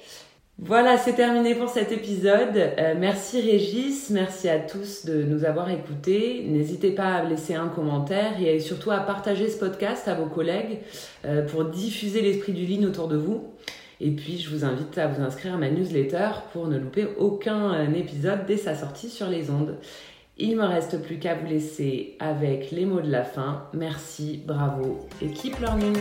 Voilà, 0.60 0.98
c'est 0.98 1.14
terminé 1.14 1.56
pour 1.56 1.70
cet 1.70 1.92
épisode. 1.92 2.56
Euh, 2.56 2.94
merci 2.98 3.42
Régis, 3.42 4.12
merci 4.12 4.48
à 4.48 4.60
tous 4.60 5.04
de 5.06 5.24
nous 5.24 5.46
avoir 5.46 5.70
écoutés. 5.70 6.46
N'hésitez 6.48 6.92
pas 6.92 7.16
à 7.16 7.24
laisser 7.24 7.56
un 7.56 7.68
commentaire 7.68 8.40
et 8.40 8.60
surtout 8.60 8.92
à 8.92 9.00
partager 9.00 9.50
ce 9.50 9.58
podcast 9.58 10.08
à 10.08 10.14
vos 10.14 10.28
collègues 10.28 10.80
euh, 11.26 11.46
pour 11.46 11.66
diffuser 11.66 12.22
l'esprit 12.22 12.54
du 12.54 12.66
lean 12.68 12.88
autour 12.88 13.08
de 13.08 13.18
vous. 13.18 13.44
Et 14.00 14.12
puis, 14.12 14.38
je 14.38 14.50
vous 14.50 14.64
invite 14.64 14.98
à 14.98 15.08
vous 15.08 15.22
inscrire 15.22 15.56
à 15.56 15.58
ma 15.58 15.70
newsletter 15.70 16.30
pour 16.52 16.68
ne 16.68 16.78
louper 16.78 17.08
aucun 17.18 17.74
euh, 17.74 17.94
épisode 17.94 18.46
dès 18.48 18.58
sa 18.58 18.76
sortie 18.76 19.10
sur 19.10 19.28
les 19.28 19.50
ondes. 19.50 19.78
Il 20.38 20.56
me 20.56 20.66
reste 20.66 21.02
plus 21.02 21.20
qu'à 21.20 21.36
vous 21.36 21.48
laisser 21.48 22.16
avec 22.20 22.72
les 22.72 22.86
mots 22.86 23.02
de 23.02 23.12
la 23.12 23.24
fin. 23.24 23.66
Merci, 23.74 24.42
bravo 24.46 25.00
et 25.22 25.30
keep 25.30 25.60
learning. 25.60 25.96